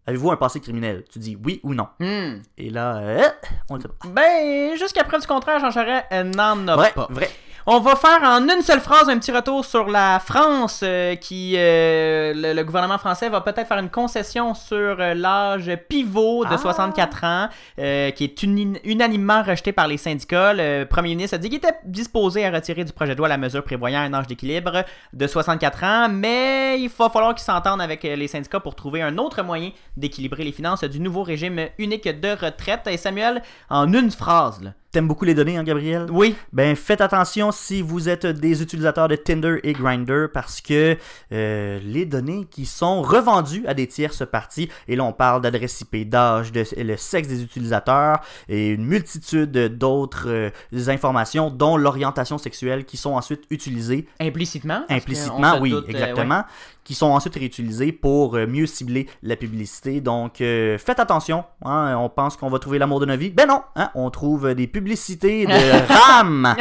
Avez-vous 0.06 0.32
un 0.32 0.36
passé 0.36 0.60
criminel? 0.60 1.06
Tu 1.10 1.18
dis 1.20 1.38
oui 1.46 1.62
ou 1.64 1.74
non. 1.74 1.88
hmm, 2.00 2.40
Et 2.58 2.70
là, 2.70 2.98
euh, 2.98 3.24
on 3.70 3.76
le 3.76 3.82
sait 3.82 3.88
pas. 3.88 4.08
ben 4.10 4.76
jusqu'à 4.78 5.04
preuve 5.06 5.22
du 5.22 5.28
contraire, 5.28 5.60
Jean 5.60 5.72
Charest 5.72 6.06
euh, 6.12 6.24
n'en 6.24 6.68
a 6.68 6.76
Vrai, 6.76 6.92
pas. 6.94 7.08
vrai. 7.10 7.30
On 7.66 7.80
va 7.80 7.96
faire 7.96 8.22
en 8.24 8.44
une 8.44 8.62
seule 8.62 8.82
phrase 8.82 9.08
un 9.08 9.18
petit 9.18 9.32
retour 9.32 9.64
sur 9.64 9.88
la 9.90 10.20
France, 10.20 10.82
euh, 10.84 11.16
qui 11.16 11.54
euh, 11.56 12.34
le, 12.36 12.52
le 12.54 12.64
gouvernement 12.66 12.98
français 12.98 13.30
va 13.30 13.40
peut-être 13.40 13.70
faire 13.70 13.78
une 13.78 13.90
concession 13.90 14.54
sur 14.54 14.98
euh, 15.00 15.14
l'âge 15.14 15.72
pivot 15.88 16.44
de 16.44 16.50
Ah. 16.56 16.58
64 16.58 17.24
ans, 17.24 17.48
euh, 17.80 18.12
qui 18.12 18.26
est 18.26 18.44
uni- 18.44 18.78
unanimement 18.84 19.44
rejeté 19.44 19.72
par 19.72 19.88
les 19.88 19.96
syndicats. 19.96 20.52
Le 20.54 20.84
premier 20.84 21.10
ministre 21.16 21.36
a 21.36 21.38
dit 21.38 21.48
qu'il 21.48 21.60
était 21.60 21.78
disposé 21.86 22.46
à 22.46 22.52
retirer 22.52 22.84
du 22.84 22.92
projet 22.92 23.14
de 23.14 23.18
loi 23.20 23.30
la 23.30 23.38
mesure 23.38 23.64
prévoyant 23.64 24.02
un 24.02 24.14
âge 24.14 24.28
d'équilibre 24.28 24.84
de 25.14 25.26
64 25.28 25.84
ans, 25.86 26.10
mais 26.12 26.82
il 26.82 26.90
va 26.90 27.10
falloir 27.10 27.34
qu'ils 27.34 27.46
s'entendent 27.46 27.82
avec 27.82 28.04
les 28.04 28.28
syndicats 28.28 28.60
pour 28.60 28.76
trouver 28.76 29.02
un 29.02 29.18
autre 29.18 29.42
moyen 29.42 29.72
d'équilibrer 29.96 30.44
les 30.44 30.52
finances 30.52 30.84
du 30.84 31.00
nouveau 31.00 31.24
régime 31.24 31.68
unique 31.78 32.10
de 32.20 32.32
retraite. 32.46 32.82
Et 32.88 32.98
Samuel, 32.98 33.42
en 33.70 33.92
une 33.94 34.12
phrase, 34.12 34.62
là. 34.62 34.72
T'aimes 34.94 35.08
beaucoup 35.08 35.26
les 35.26 35.34
données, 35.34 35.58
hein, 35.58 35.64
Gabriel? 35.64 36.06
Oui, 36.12 36.36
Ben, 36.52 36.76
faites 36.76 37.02
attention 37.02 37.52
si 37.52 37.82
vous 37.82 38.10
êtes 38.10 38.28
des 38.28 38.62
utilisateurs 38.62 39.08
de 39.08 39.16
Tinder 39.16 39.56
et 39.64 39.74
Grindr 39.74 40.28
parce 40.32 40.62
que 40.62 40.96
euh, 41.32 41.80
les 41.84 42.06
données 42.06 42.46
qui 42.46 42.68
sont 42.68 43.02
revendues 43.02 43.66
à 43.66 43.74
des 43.74 43.88
tierces 43.88 44.24
parties, 44.24 44.70
et 44.88 44.96
là 44.96 45.04
on 45.04 45.12
parle 45.12 45.42
d'adresse 45.42 45.82
IP, 45.82 46.08
d'âge, 46.08 46.52
de 46.52 46.64
le 46.78 46.96
sexe 46.96 47.28
des 47.28 47.42
utilisateurs 47.42 48.20
et 48.48 48.70
une 48.70 48.86
multitude 48.86 49.50
d'autres 49.52 50.30
euh, 50.30 50.52
informations, 50.90 51.50
dont 51.50 51.76
l'orientation 51.76 52.38
sexuelle, 52.38 52.86
qui 52.86 52.98
sont 52.98 53.14
ensuite 53.14 53.46
utilisées 53.50 54.08
implicitement. 54.22 54.84
implicitement, 54.90 55.58
oui, 55.60 55.72
doute, 55.72 55.86
euh, 55.86 55.88
ouais. 55.88 55.94
exactement, 55.94 56.44
qui 56.84 56.94
sont 56.94 57.08
ensuite 57.08 57.34
réutilisées 57.34 57.94
pour 57.94 58.34
mieux 58.34 58.68
cibler 58.68 59.08
la 59.24 59.38
publicité. 59.38 60.02
Donc, 60.02 60.34
faites 60.38 61.00
attention. 61.00 61.46
hein, 61.64 61.96
on 61.98 62.10
pense 62.10 62.36
qu'on 62.36 62.50
va 62.50 62.60
trouver 62.60 62.78
l'amour 62.78 63.00
de 63.00 63.06
nos 63.06 63.16
vies. 63.16 63.30
Ben 63.30 63.48
non, 63.48 63.62
hein, 63.76 63.90
on 63.96 64.12
trouve 64.12 64.54
des 64.54 64.68
publicités 64.68 64.83
de 64.84 65.94
RAM. 65.94 66.56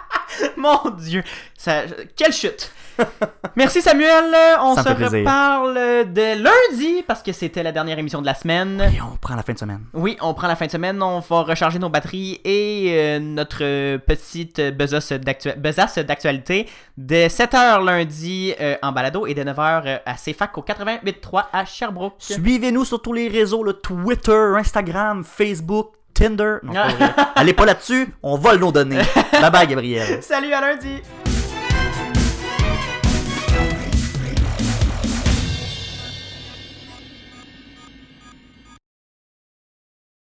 Mon 0.56 0.90
Dieu, 0.90 1.22
ça, 1.56 1.82
quelle 2.16 2.32
chute! 2.32 2.72
Merci 3.56 3.82
Samuel, 3.82 4.34
on 4.60 4.74
Ça 4.74 4.82
se 4.82 4.88
reparle 4.88 5.74
de 6.12 6.42
lundi 6.42 7.02
parce 7.06 7.22
que 7.22 7.32
c'était 7.32 7.62
la 7.62 7.72
dernière 7.72 7.98
émission 7.98 8.20
de 8.20 8.26
la 8.26 8.34
semaine. 8.34 8.80
Et 8.94 9.00
on 9.00 9.16
prend 9.16 9.34
la 9.34 9.42
fin 9.42 9.52
de 9.52 9.58
semaine. 9.58 9.80
Oui, 9.94 10.16
on 10.20 10.34
prend 10.34 10.46
la 10.46 10.56
fin 10.56 10.66
de 10.66 10.70
semaine, 10.70 11.02
on 11.02 11.20
va 11.20 11.42
recharger 11.42 11.78
nos 11.78 11.88
batteries 11.88 12.40
et 12.44 12.88
euh, 12.90 13.18
notre 13.18 13.96
petite 13.98 14.60
besace 14.76 15.12
d'actualité 15.12 16.68
de 16.96 17.14
7h 17.14 17.84
lundi 17.84 18.54
euh, 18.60 18.76
en 18.82 18.92
balado 18.92 19.26
et 19.26 19.34
de 19.34 19.42
9h 19.42 19.82
euh, 19.86 19.98
à 20.04 20.14
CFAC 20.14 20.56
au 20.58 20.62
88.3 20.62 21.44
à 21.52 21.64
Sherbrooke. 21.64 22.14
Suivez-nous 22.18 22.84
sur 22.84 23.00
tous 23.00 23.12
les 23.12 23.28
réseaux, 23.28 23.62
le 23.64 23.74
Twitter, 23.74 24.52
Instagram, 24.56 25.24
Facebook, 25.24 25.92
Tinder. 26.14 26.56
Non, 26.62 26.72
pas. 26.72 27.32
Allez 27.36 27.52
pas 27.52 27.64
là-dessus, 27.66 28.08
on 28.22 28.36
vole 28.36 28.58
nos 28.58 28.72
données. 28.72 29.00
bye 29.32 29.50
bye, 29.50 29.66
Gabriel. 29.66 30.22
Salut 30.22 30.52
à 30.52 30.60
lundi! 30.60 31.00